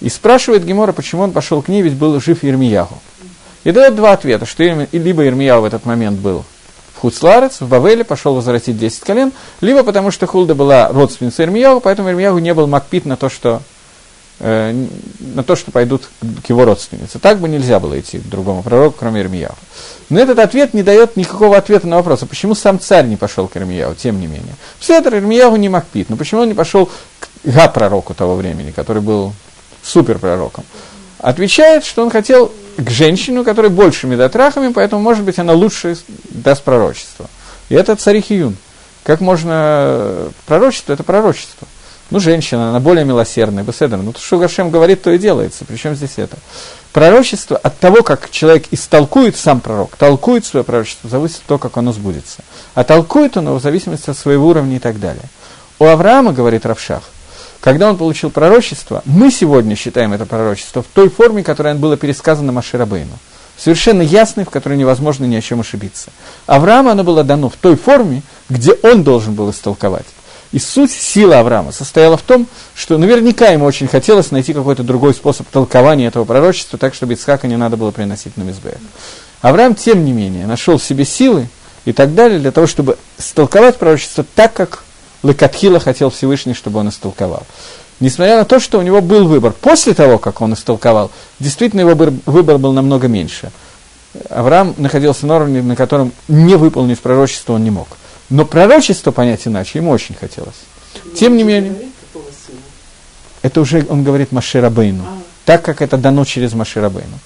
И 0.00 0.08
спрашивает 0.08 0.64
Гемора, 0.64 0.92
почему 0.92 1.22
он 1.22 1.32
пошел 1.32 1.62
к 1.62 1.68
ней, 1.68 1.82
ведь 1.82 1.94
был 1.94 2.20
жив 2.20 2.44
Ирмиягу. 2.44 2.98
И 3.64 3.72
дает 3.72 3.96
два 3.96 4.12
ответа, 4.12 4.46
что 4.46 4.62
либо 4.62 5.26
Ирмияу 5.26 5.62
в 5.62 5.64
этот 5.64 5.84
момент 5.84 6.18
был 6.18 6.44
в 6.94 7.00
Хуцларец, 7.00 7.60
в 7.60 7.68
Бавеле, 7.68 8.04
пошел 8.04 8.34
возвратить 8.34 8.78
10 8.78 9.00
колен, 9.00 9.32
либо 9.60 9.82
потому 9.82 10.10
что 10.10 10.26
Хулда 10.26 10.54
была 10.54 10.88
родственницей 10.88 11.44
Ирмияу, 11.44 11.80
поэтому 11.80 12.10
Ирмияу 12.10 12.38
не 12.38 12.52
был 12.54 12.66
макпит 12.66 13.04
на 13.04 13.16
то, 13.16 13.28
что 13.28 13.62
э, 14.40 14.86
на 15.20 15.44
то, 15.44 15.54
что 15.54 15.70
пойдут 15.70 16.08
к 16.44 16.48
его 16.48 16.64
родственнице. 16.64 17.18
Так 17.18 17.38
бы 17.38 17.48
нельзя 17.48 17.78
было 17.78 17.98
идти 18.00 18.18
к 18.18 18.28
другому 18.28 18.62
пророку, 18.62 18.96
кроме 18.98 19.20
Ирмияу. 19.20 19.54
Но 20.08 20.18
этот 20.18 20.38
ответ 20.38 20.74
не 20.74 20.82
дает 20.82 21.16
никакого 21.16 21.56
ответа 21.56 21.86
на 21.86 21.96
вопрос, 21.96 22.22
а 22.22 22.26
почему 22.26 22.54
сам 22.54 22.80
царь 22.80 23.06
не 23.06 23.16
пошел 23.16 23.46
к 23.46 23.56
Ирмияу, 23.56 23.94
тем 23.94 24.20
не 24.20 24.26
менее. 24.26 24.54
Это 24.88 25.16
Ирмияу 25.16 25.56
не 25.56 25.68
Макпит, 25.68 26.10
но 26.10 26.16
почему 26.16 26.40
он 26.40 26.48
не 26.48 26.54
пошел 26.54 26.90
к 27.20 27.28
Га-пророку 27.44 28.14
того 28.14 28.34
времени, 28.34 28.72
который 28.72 29.02
был 29.02 29.32
суперпророком? 29.82 30.64
Отвечает, 31.18 31.84
что 31.84 32.02
он 32.02 32.10
хотел 32.10 32.52
к 32.78 32.90
женщине, 32.90 33.40
у 33.40 33.44
которой 33.44 33.70
больше 33.70 34.06
медотрахами, 34.06 34.72
поэтому, 34.72 35.02
может 35.02 35.24
быть, 35.24 35.38
она 35.38 35.52
лучше 35.52 35.96
даст 36.30 36.62
пророчество. 36.62 37.28
И 37.68 37.74
это 37.74 37.96
царь 37.96 38.20
Хиюн. 38.20 38.56
Как 39.02 39.20
можно... 39.20 40.28
Пророчество– 40.46 40.92
это 40.94 41.02
пророчество. 41.02 41.66
Ну, 42.10 42.20
женщина, 42.20 42.70
она 42.70 42.80
более 42.80 43.04
милосердная, 43.04 43.64
беседа. 43.64 43.96
Ну, 43.96 44.12
то, 44.12 44.20
что 44.20 44.38
Гашем 44.38 44.70
говорит, 44.70 45.02
то 45.02 45.10
и 45.10 45.18
делается. 45.18 45.64
Причем 45.66 45.94
здесь 45.94 46.14
это? 46.16 46.36
Пророчество 46.92 47.56
от 47.56 47.78
того, 47.78 48.02
как 48.02 48.30
человек 48.30 48.66
истолкует 48.70 49.36
сам 49.36 49.60
пророк, 49.60 49.96
толкует 49.96 50.46
свое 50.46 50.64
пророчество, 50.64 51.10
зависит 51.10 51.42
то, 51.46 51.58
как 51.58 51.76
оно 51.76 51.92
сбудется. 51.92 52.42
А 52.74 52.84
толкует 52.84 53.36
он 53.36 53.46
его 53.46 53.58
в 53.58 53.62
зависимости 53.62 54.08
от 54.08 54.16
своего 54.16 54.48
уровня 54.48 54.76
и 54.76 54.78
так 54.78 54.98
далее. 54.98 55.24
У 55.78 55.84
Авраама, 55.84 56.32
говорит 56.32 56.64
Равшах, 56.64 57.02
когда 57.60 57.90
он 57.90 57.96
получил 57.96 58.30
пророчество, 58.30 59.02
мы 59.04 59.30
сегодня 59.30 59.74
считаем 59.74 60.12
это 60.12 60.26
пророчество 60.26 60.82
в 60.82 60.86
той 60.86 61.08
форме, 61.08 61.42
которая 61.42 61.74
было 61.74 61.96
пересказано 61.96 62.52
Маширабейну. 62.52 63.18
Совершенно 63.56 64.02
ясной, 64.02 64.44
в 64.44 64.50
которой 64.50 64.78
невозможно 64.78 65.24
ни 65.24 65.34
о 65.34 65.40
чем 65.40 65.60
ошибиться. 65.60 66.10
Аврааму 66.46 66.90
оно 66.90 67.02
было 67.02 67.24
дано 67.24 67.48
в 67.48 67.56
той 67.56 67.76
форме, 67.76 68.22
где 68.48 68.72
он 68.82 69.02
должен 69.02 69.34
был 69.34 69.50
истолковать. 69.50 70.06
И 70.52 70.58
суть, 70.58 70.92
сила 70.92 71.40
Авраама 71.40 71.72
состояла 71.72 72.16
в 72.16 72.22
том, 72.22 72.46
что 72.74 72.96
наверняка 72.96 73.48
ему 73.48 73.66
очень 73.66 73.88
хотелось 73.88 74.30
найти 74.30 74.54
какой-то 74.54 74.82
другой 74.82 75.12
способ 75.12 75.46
толкования 75.48 76.06
этого 76.06 76.24
пророчества, 76.24 76.78
так, 76.78 76.94
чтобы 76.94 77.14
Ицхака 77.14 77.48
не 77.48 77.56
надо 77.56 77.76
было 77.76 77.90
приносить 77.90 78.36
на 78.36 78.42
Мизбех. 78.42 78.76
Авраам, 79.42 79.74
тем 79.74 80.04
не 80.04 80.12
менее, 80.12 80.46
нашел 80.46 80.78
в 80.78 80.84
себе 80.84 81.04
силы 81.04 81.48
и 81.84 81.92
так 81.92 82.14
далее 82.14 82.38
для 82.38 82.50
того, 82.50 82.66
чтобы 82.66 82.96
истолковать 83.18 83.76
пророчество 83.76 84.24
так, 84.34 84.54
как 84.54 84.84
Лекатхила 85.22 85.80
хотел 85.80 86.10
Всевышний, 86.10 86.54
чтобы 86.54 86.80
он 86.80 86.88
истолковал. 86.88 87.44
Несмотря 88.00 88.38
на 88.38 88.44
то, 88.44 88.60
что 88.60 88.78
у 88.78 88.82
него 88.82 89.00
был 89.00 89.26
выбор, 89.26 89.52
после 89.52 89.92
того, 89.92 90.18
как 90.18 90.40
он 90.40 90.54
истолковал, 90.54 91.10
действительно 91.40 91.80
его 91.80 91.90
выбор, 91.90 92.12
выбор 92.26 92.58
был 92.58 92.72
намного 92.72 93.08
меньше. 93.08 93.50
Авраам 94.30 94.74
находился 94.78 95.26
на 95.26 95.36
уровне, 95.36 95.62
на 95.62 95.74
котором 95.74 96.12
не 96.28 96.56
выполнить 96.56 97.00
пророчество 97.00 97.54
он 97.54 97.64
не 97.64 97.70
мог. 97.70 97.88
Но 98.30 98.44
пророчество 98.44 99.10
понять 99.10 99.46
иначе 99.46 99.78
ему 99.78 99.90
очень 99.90 100.14
хотелось. 100.14 100.54
Тем 101.16 101.36
не 101.36 101.42
менее, 101.42 101.74
это 103.42 103.60
уже, 103.60 103.84
он 103.88 104.04
говорит, 104.04 104.32
Маширабейну, 104.32 105.02
А. 105.02 105.18
так 105.44 105.62
как 105.64 105.82
это 105.82 105.96
дано 105.96 106.24
через 106.24 106.52
Маширабейну. 106.52 107.18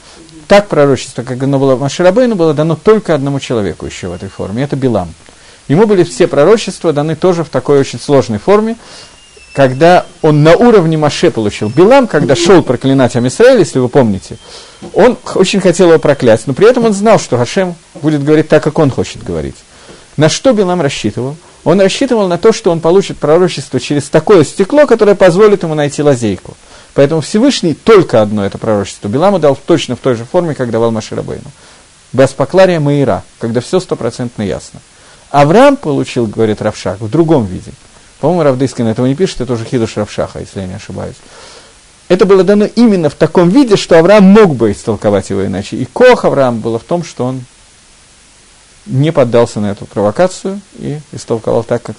Так 0.48 0.68
пророчество, 0.68 1.22
как 1.22 1.42
оно 1.42 1.58
было 1.58 1.76
Маширабейну, 1.76 2.34
было 2.34 2.54
дано 2.54 2.76
только 2.76 3.14
одному 3.14 3.40
человеку 3.40 3.86
еще 3.86 4.08
в 4.08 4.12
этой 4.12 4.28
форме, 4.28 4.62
это 4.62 4.76
Билам. 4.76 5.14
Ему 5.68 5.86
были 5.86 6.02
все 6.04 6.26
пророчества 6.26 6.92
даны 6.92 7.16
тоже 7.16 7.44
в 7.44 7.48
такой 7.48 7.78
очень 7.80 8.00
сложной 8.00 8.38
форме, 8.38 8.76
когда 9.52 10.06
он 10.22 10.42
на 10.42 10.56
уровне 10.56 10.96
Маше 10.96 11.30
получил. 11.30 11.68
Билам, 11.68 12.06
когда 12.06 12.34
шел 12.34 12.62
проклинать 12.62 13.16
Амисраэль, 13.16 13.58
если 13.58 13.78
вы 13.78 13.88
помните, 13.88 14.38
он 14.94 15.18
очень 15.34 15.60
хотел 15.60 15.88
его 15.88 15.98
проклясть, 15.98 16.46
но 16.46 16.54
при 16.54 16.68
этом 16.68 16.84
он 16.86 16.92
знал, 16.92 17.18
что 17.18 17.36
Хашем 17.36 17.74
будет 17.94 18.24
говорить 18.24 18.48
так, 18.48 18.62
как 18.62 18.78
он 18.78 18.90
хочет 18.90 19.22
говорить. 19.22 19.56
На 20.16 20.28
что 20.28 20.52
Билам 20.52 20.80
рассчитывал? 20.80 21.36
Он 21.64 21.80
рассчитывал 21.80 22.26
на 22.26 22.38
то, 22.38 22.52
что 22.52 22.70
он 22.70 22.80
получит 22.80 23.18
пророчество 23.18 23.78
через 23.78 24.08
такое 24.08 24.44
стекло, 24.44 24.86
которое 24.86 25.14
позволит 25.14 25.62
ему 25.62 25.74
найти 25.74 26.02
лазейку. 26.02 26.56
Поэтому 26.94 27.20
Всевышний 27.20 27.74
только 27.74 28.20
одно 28.20 28.44
это 28.44 28.58
пророчество. 28.58 29.08
Биламу 29.08 29.38
дал 29.38 29.56
точно 29.56 29.96
в 29.96 30.00
той 30.00 30.14
же 30.14 30.24
форме, 30.24 30.54
как 30.54 30.70
давал 30.70 30.90
Маширабейну. 30.90 31.50
Баспаклария 32.12 32.80
Маира, 32.80 33.22
когда 33.38 33.60
все 33.60 33.80
стопроцентно 33.80 34.42
ясно. 34.42 34.80
Авраам 35.32 35.76
получил, 35.78 36.26
говорит 36.26 36.60
Равшах, 36.60 37.00
в 37.00 37.10
другом 37.10 37.46
виде. 37.46 37.72
По-моему, 38.20 38.42
Равдыскин 38.42 38.86
этого 38.86 39.06
не 39.06 39.14
пишет, 39.14 39.40
это 39.40 39.54
уже 39.54 39.64
Хидуш 39.64 39.96
Равшаха, 39.96 40.40
если 40.40 40.60
я 40.60 40.66
не 40.66 40.74
ошибаюсь. 40.74 41.16
Это 42.08 42.26
было 42.26 42.44
дано 42.44 42.66
именно 42.66 43.08
в 43.08 43.14
таком 43.14 43.48
виде, 43.48 43.76
что 43.76 43.98
Авраам 43.98 44.24
мог 44.24 44.54
бы 44.54 44.70
истолковать 44.70 45.30
его 45.30 45.46
иначе. 45.46 45.76
И 45.78 45.86
кох 45.86 46.26
Авраам 46.26 46.60
было 46.60 46.78
в 46.78 46.84
том, 46.84 47.02
что 47.02 47.24
он 47.24 47.42
не 48.84 49.10
поддался 49.10 49.58
на 49.60 49.70
эту 49.70 49.86
провокацию 49.86 50.60
и 50.78 51.00
истолковал 51.12 51.64
так, 51.64 51.82
как, 51.82 51.96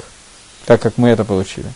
так, 0.68 0.80
как 0.80 0.98
мы 0.98 1.10
это 1.10 1.26
получили. 1.26 1.68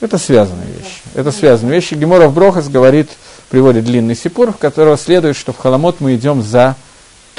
Это 0.00 0.18
связанные 0.18 0.68
вещи. 0.68 1.00
Это 1.14 1.32
связанные 1.32 1.76
вещи. 1.76 1.94
Геморов 1.94 2.34
Брохас 2.34 2.68
говорит, 2.68 3.08
приводит 3.48 3.84
длинный 3.84 4.14
сипур, 4.14 4.52
в 4.52 4.58
которого 4.58 4.98
следует, 4.98 5.36
что 5.36 5.54
в 5.54 5.58
Халамот 5.58 6.00
мы 6.00 6.14
идем 6.14 6.42
за 6.42 6.76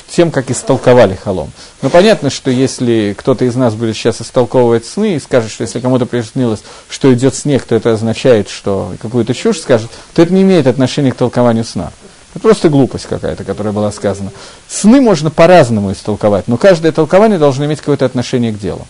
тем, 0.09 0.31
как 0.31 0.51
истолковали 0.51 1.15
Халом. 1.15 1.51
Но 1.81 1.89
понятно, 1.89 2.29
что 2.29 2.51
если 2.51 3.15
кто-то 3.17 3.45
из 3.45 3.55
нас 3.55 3.75
будет 3.75 3.95
сейчас 3.95 4.21
истолковывать 4.21 4.85
сны 4.85 5.15
и 5.15 5.19
скажет, 5.19 5.51
что 5.51 5.63
если 5.63 5.79
кому-то 5.79 6.05
приснилось, 6.05 6.61
что 6.89 7.13
идет 7.13 7.35
снег, 7.35 7.63
то 7.63 7.75
это 7.75 7.93
означает, 7.93 8.49
что 8.49 8.93
какую-то 9.01 9.33
чушь 9.33 9.59
скажет, 9.59 9.89
то 10.13 10.21
это 10.21 10.33
не 10.33 10.41
имеет 10.41 10.67
отношения 10.67 11.11
к 11.11 11.15
толкованию 11.15 11.63
сна. 11.63 11.91
Это 12.31 12.41
просто 12.41 12.69
глупость 12.69 13.07
какая-то, 13.07 13.43
которая 13.43 13.73
была 13.73 13.91
сказана. 13.91 14.31
Сны 14.67 15.01
можно 15.01 15.31
по-разному 15.31 15.91
истолковать, 15.91 16.47
но 16.47 16.57
каждое 16.57 16.91
толкование 16.91 17.39
должно 17.39 17.65
иметь 17.65 17.79
какое-то 17.79 18.05
отношение 18.05 18.51
к 18.51 18.59
делу. 18.59 18.87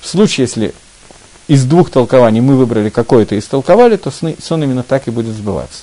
В 0.00 0.08
случае, 0.08 0.44
если 0.46 0.74
из 1.46 1.64
двух 1.64 1.90
толкований 1.90 2.40
мы 2.40 2.56
выбрали 2.56 2.90
какое-то 2.90 3.34
и 3.34 3.38
истолковали, 3.38 3.96
то 3.96 4.10
сны, 4.10 4.36
сон 4.42 4.62
именно 4.64 4.82
так 4.82 5.06
и 5.06 5.10
будет 5.10 5.34
сбываться. 5.34 5.82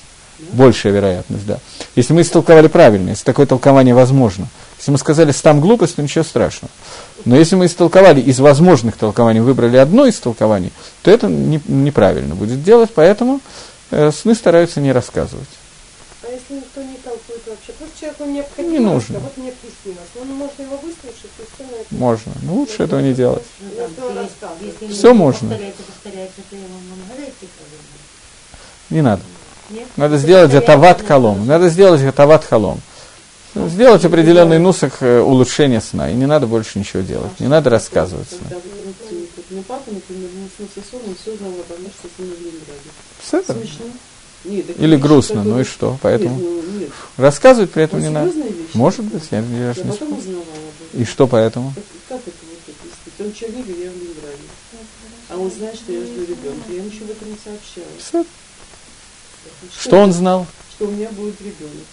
Большая 0.52 0.92
вероятность, 0.92 1.46
да. 1.46 1.58
Если 1.96 2.12
мы 2.12 2.22
истолковали 2.22 2.66
правильно, 2.68 3.10
если 3.10 3.24
такое 3.24 3.46
толкование 3.46 3.94
возможно. 3.94 4.48
Если 4.78 4.90
мы 4.90 4.98
сказали 4.98 5.30
«стам 5.32 5.60
глупость», 5.60 5.96
то 5.96 6.02
ничего 6.02 6.24
страшного. 6.24 6.70
Но 7.24 7.36
если 7.36 7.54
мы 7.54 7.66
истолковали 7.66 8.20
из 8.20 8.40
возможных 8.40 8.96
толкований, 8.96 9.40
выбрали 9.40 9.76
одно 9.76 10.06
из 10.06 10.18
толкований, 10.18 10.72
то 11.02 11.10
это 11.10 11.28
не- 11.28 11.60
неправильно 11.68 12.34
будет 12.34 12.62
делать, 12.64 12.90
поэтому 12.94 13.40
э, 13.92 14.10
сны 14.10 14.34
стараются 14.34 14.80
не 14.80 14.90
рассказывать. 14.92 15.48
А 16.24 16.26
если 16.32 16.54
никто 16.54 16.82
не 16.82 16.96
толкует 16.96 17.42
вообще? 17.46 17.72
Просто 17.72 18.00
человеку 18.00 18.24
необходимо, 18.24 18.72
Не 18.72 18.78
нужно. 18.78 19.16
а 19.18 19.20
вот 19.20 19.36
мне 19.36 19.52
приснилось. 19.52 20.08
Ну, 20.14 20.24
можно 20.34 20.62
его 20.62 20.76
выслушать, 20.76 21.30
и 21.38 21.42
все 21.54 21.64
на 21.70 21.76
это. 21.76 21.94
Можно. 21.94 22.32
Но 22.42 22.54
лучше 22.54 22.82
этого 22.82 23.00
не 23.00 23.12
делать. 23.14 23.42
Ну, 23.60 23.68
что 23.68 24.08
если- 24.08 24.66
если 24.84 24.94
Всё 24.98 25.12
не 25.12 25.18
можно. 25.18 25.48
Повторяется, 25.50 26.42
то 26.50 26.56
его 26.56 26.66
гадайте, 27.08 27.46
Не 28.90 29.02
надо. 29.02 29.22
Надо 29.96 30.16
сделать 30.16 30.50
гатават 30.50 31.02
халом. 31.02 31.46
Надо 31.46 31.68
сделать 31.68 32.00
гатават 32.02 32.44
халом. 32.44 32.80
Сделать 33.54 34.04
определенный 34.04 34.58
нусах 34.58 35.02
э, 35.02 35.20
улучшения 35.20 35.80
сна. 35.80 36.10
И 36.10 36.14
не 36.14 36.26
надо 36.26 36.46
больше 36.46 36.78
ничего 36.78 37.02
делать. 37.02 37.38
Не 37.38 37.48
надо 37.48 37.68
рассказывать 37.68 38.28
сна. 38.28 38.48
Когда 38.48 38.56
вот, 38.64 38.94
вот, 39.10 39.28
вот, 39.36 39.50
мой 39.50 39.62
папа, 39.64 39.90
например, 39.90 40.30
ему 40.34 40.48
снился 40.56 40.88
сон, 40.90 41.00
он 41.06 41.14
все 41.20 41.36
знал 41.36 41.50
обо 41.50 41.78
мне, 41.78 41.90
что 41.90 42.08
с 42.08 42.18
ним 42.18 42.28
в 42.28 42.40
Ленинграде. 42.40 42.90
Всё 43.22 43.38
это. 43.38 43.52
Смешно. 43.52 43.84
Нет, 44.44 44.66
так 44.66 44.78
Или 44.78 44.96
грустно, 44.96 45.44
ну 45.44 45.60
и 45.60 45.64
что? 45.64 45.98
Поэтому 46.02 46.40
рассказывать 47.16 47.70
при 47.70 47.84
этом 47.84 48.00
не 48.00 48.08
надо. 48.08 48.32
Может 48.74 49.04
быть, 49.04 49.22
я, 49.30 49.38
я 49.38 49.68
Я 49.68 49.74
же 49.74 49.84
не. 49.84 51.00
И 51.00 51.04
что 51.04 51.26
поэтому? 51.26 51.72
Как, 52.08 52.18
это 52.18 52.30
вот? 52.42 53.26
Он 53.26 53.32
Чернигов, 53.32 53.68
я 53.68 53.90
в 53.90 53.96
Ленинграде. 53.96 54.42
А 55.28 55.36
он 55.36 55.50
знает, 55.50 55.76
что 55.76 55.92
я 55.92 56.00
жду 56.00 56.22
ребенка. 56.22 56.64
Я 56.70 56.76
ему 56.76 56.88
еще 56.88 57.04
об 57.04 57.10
этом 57.10 57.28
не 57.30 57.36
сообщала. 57.42 57.86
Всё. 59.70 59.88
Что 59.88 59.98
он 60.00 60.12
знал? 60.12 60.46
Что 60.76 60.86
у 60.86 60.90
меня 60.90 61.08
будет 61.10 61.40
ребенок. 61.40 61.86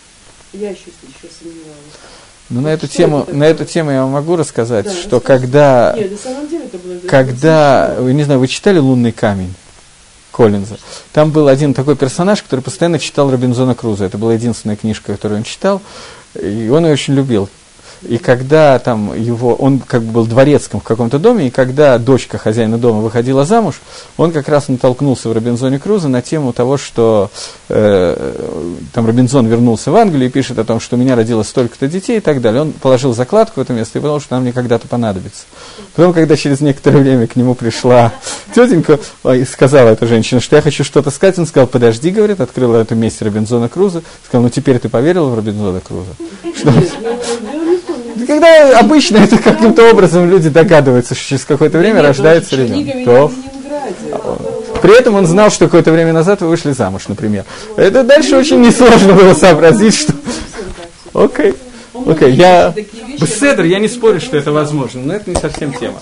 Я 0.54 0.72
еще, 0.72 0.86
еще 1.02 1.34
сомневалась. 1.40 1.96
Ну, 2.50 2.62
на 2.62 2.70
эту 2.70 2.88
Что 2.88 2.98
тему, 2.98 3.26
на 3.32 3.44
эту 3.44 3.66
тему 3.66 3.92
я 3.92 4.02
вам 4.02 4.12
могу 4.12 4.36
рассказать, 4.36 4.86
Да, 4.86 4.92
что 4.92 5.18
расскажи. 5.18 5.22
когда, 5.42 5.94
Нет, 5.96 6.12
на 6.12 6.18
самом 6.18 6.48
деле 6.50 6.66
это 6.66 6.78
было... 6.80 6.98
когда, 7.08 7.96
вы 8.00 8.14
не 8.14 8.24
знаю, 8.24 8.40
вы 8.40 8.48
читали 8.48 8.80
«Лунный 8.80 9.12
камень» 9.12 9.54
Коллинза? 10.32 10.80
Там 11.14 11.30
был 11.32 11.48
один 11.48 11.76
такой 11.76 11.96
персонаж, 11.96 12.42
который 12.42 12.62
постоянно 12.62 12.98
читал 12.98 13.30
Робинзона 13.30 13.76
Круза. 13.76 14.06
Это 14.06 14.18
была 14.18 14.34
единственная 14.34 14.76
книжка, 14.78 15.12
которую 15.14 15.40
он 15.40 15.44
читал, 15.44 15.82
и 16.42 16.70
он 16.70 16.86
ее 16.86 16.94
очень 16.94 17.14
любил. 17.14 17.50
И 18.08 18.18
когда 18.18 18.80
там 18.80 19.14
его, 19.20 19.56
он 19.56 19.80
как 19.80 20.04
бы 20.04 20.12
был 20.12 20.26
дворецком 20.26 20.80
в 20.80 20.84
каком-то 20.84 21.20
доме, 21.20 21.48
и 21.48 21.50
когда 21.50 21.98
дочка 21.98 22.38
хозяина 22.38 22.78
дома 22.78 23.02
выходила 23.02 23.44
замуж, 23.44 23.82
он 24.16 24.32
как 24.32 24.48
раз 24.48 24.70
натолкнулся 24.70 25.28
в 25.28 25.34
Робинзоне 25.34 25.80
Круза 25.80 26.08
на 26.08 26.22
тему 26.22 26.54
того, 26.54 26.78
что 26.78 27.30
э, 27.68 28.36
там 28.94 29.06
Робинзон 29.06 29.48
вернулся 29.48 29.92
в 29.92 29.98
Англию 29.98 30.28
и 30.28 30.32
пишет 30.32 30.60
о 30.60 30.64
том, 30.64 30.80
что 30.80 30.96
у 30.96 31.00
меня 31.00 31.16
родилось 31.16 31.50
столько-то 31.50 31.88
детей 31.88 32.18
и 32.18 32.22
так 32.22 32.42
далее. 32.42 32.62
Он 32.62 32.72
положил 32.72 33.14
закладку 33.14 33.60
в 33.60 33.64
это 33.64 33.74
место 33.74 34.00
и 34.00 34.02
потому 34.02 34.22
что 34.22 34.36
нам 34.36 34.44
мне 34.44 34.54
когда-то 34.54 34.88
понадобится. 34.88 35.44
Потом, 35.94 36.14
когда 36.14 36.38
через 36.38 36.62
некоторое 36.62 37.00
время 37.00 37.28
к 37.28 37.36
нему 37.36 37.54
пришла 37.54 38.14
тетенька 38.56 39.00
и 39.26 39.44
сказала 39.44 39.90
эта 39.90 40.08
женщина, 40.08 40.40
что 40.40 40.56
я 40.56 40.62
хочу 40.62 40.86
что-то 40.86 41.12
сказать, 41.12 41.38
он 41.38 41.48
сказал, 41.48 41.68
подожди, 41.68 42.12
говорит, 42.12 42.40
открыла 42.40 42.78
эту 42.78 42.96
месть 42.96 43.22
Робинзона 43.22 43.68
Круза, 43.68 44.04
сказал, 44.26 44.44
ну 44.44 44.50
теперь 44.50 44.80
ты 44.80 44.88
поверил 44.88 45.30
в 45.30 45.36
Робинзона 45.36 45.82
Круза? 45.82 46.16
Что? 46.56 46.74
Да 48.20 48.26
Когда 48.26 48.80
обычно 48.80 49.18
это 49.18 49.38
каким-то 49.38 49.90
образом 49.90 50.30
люди 50.30 50.50
догадываются, 50.50 51.16
что 51.16 51.24
через 51.24 51.46
какое-то 51.46 51.78
время 51.78 52.02
рождается 52.02 52.56
ребенок. 52.56 53.06
То, 53.06 53.32
При 54.82 54.98
этом 54.98 55.16
он 55.16 55.26
знал, 55.26 55.50
что 55.50 55.66
какое-то 55.66 55.92
время 55.92 56.12
назад 56.14 56.42
вы 56.42 56.50
вышли 56.50 56.72
замуж, 56.72 57.08
например. 57.08 57.46
Это 57.78 58.04
дальше 58.04 58.36
очень 58.36 58.62
несложно 58.62 59.14
было 59.14 59.34
сообразить, 59.34 59.96
что... 59.96 60.14
Окей. 61.14 61.54
Окей, 62.06 62.32
я... 62.34 62.74
Беседр, 63.20 63.64
я 63.64 63.80
не 63.80 63.88
спорю, 63.88 64.20
что 64.20 64.38
это 64.38 64.52
возможно, 64.52 65.02
но 65.04 65.14
это 65.14 65.30
не 65.30 65.36
совсем 65.36 65.74
тема. 65.74 66.02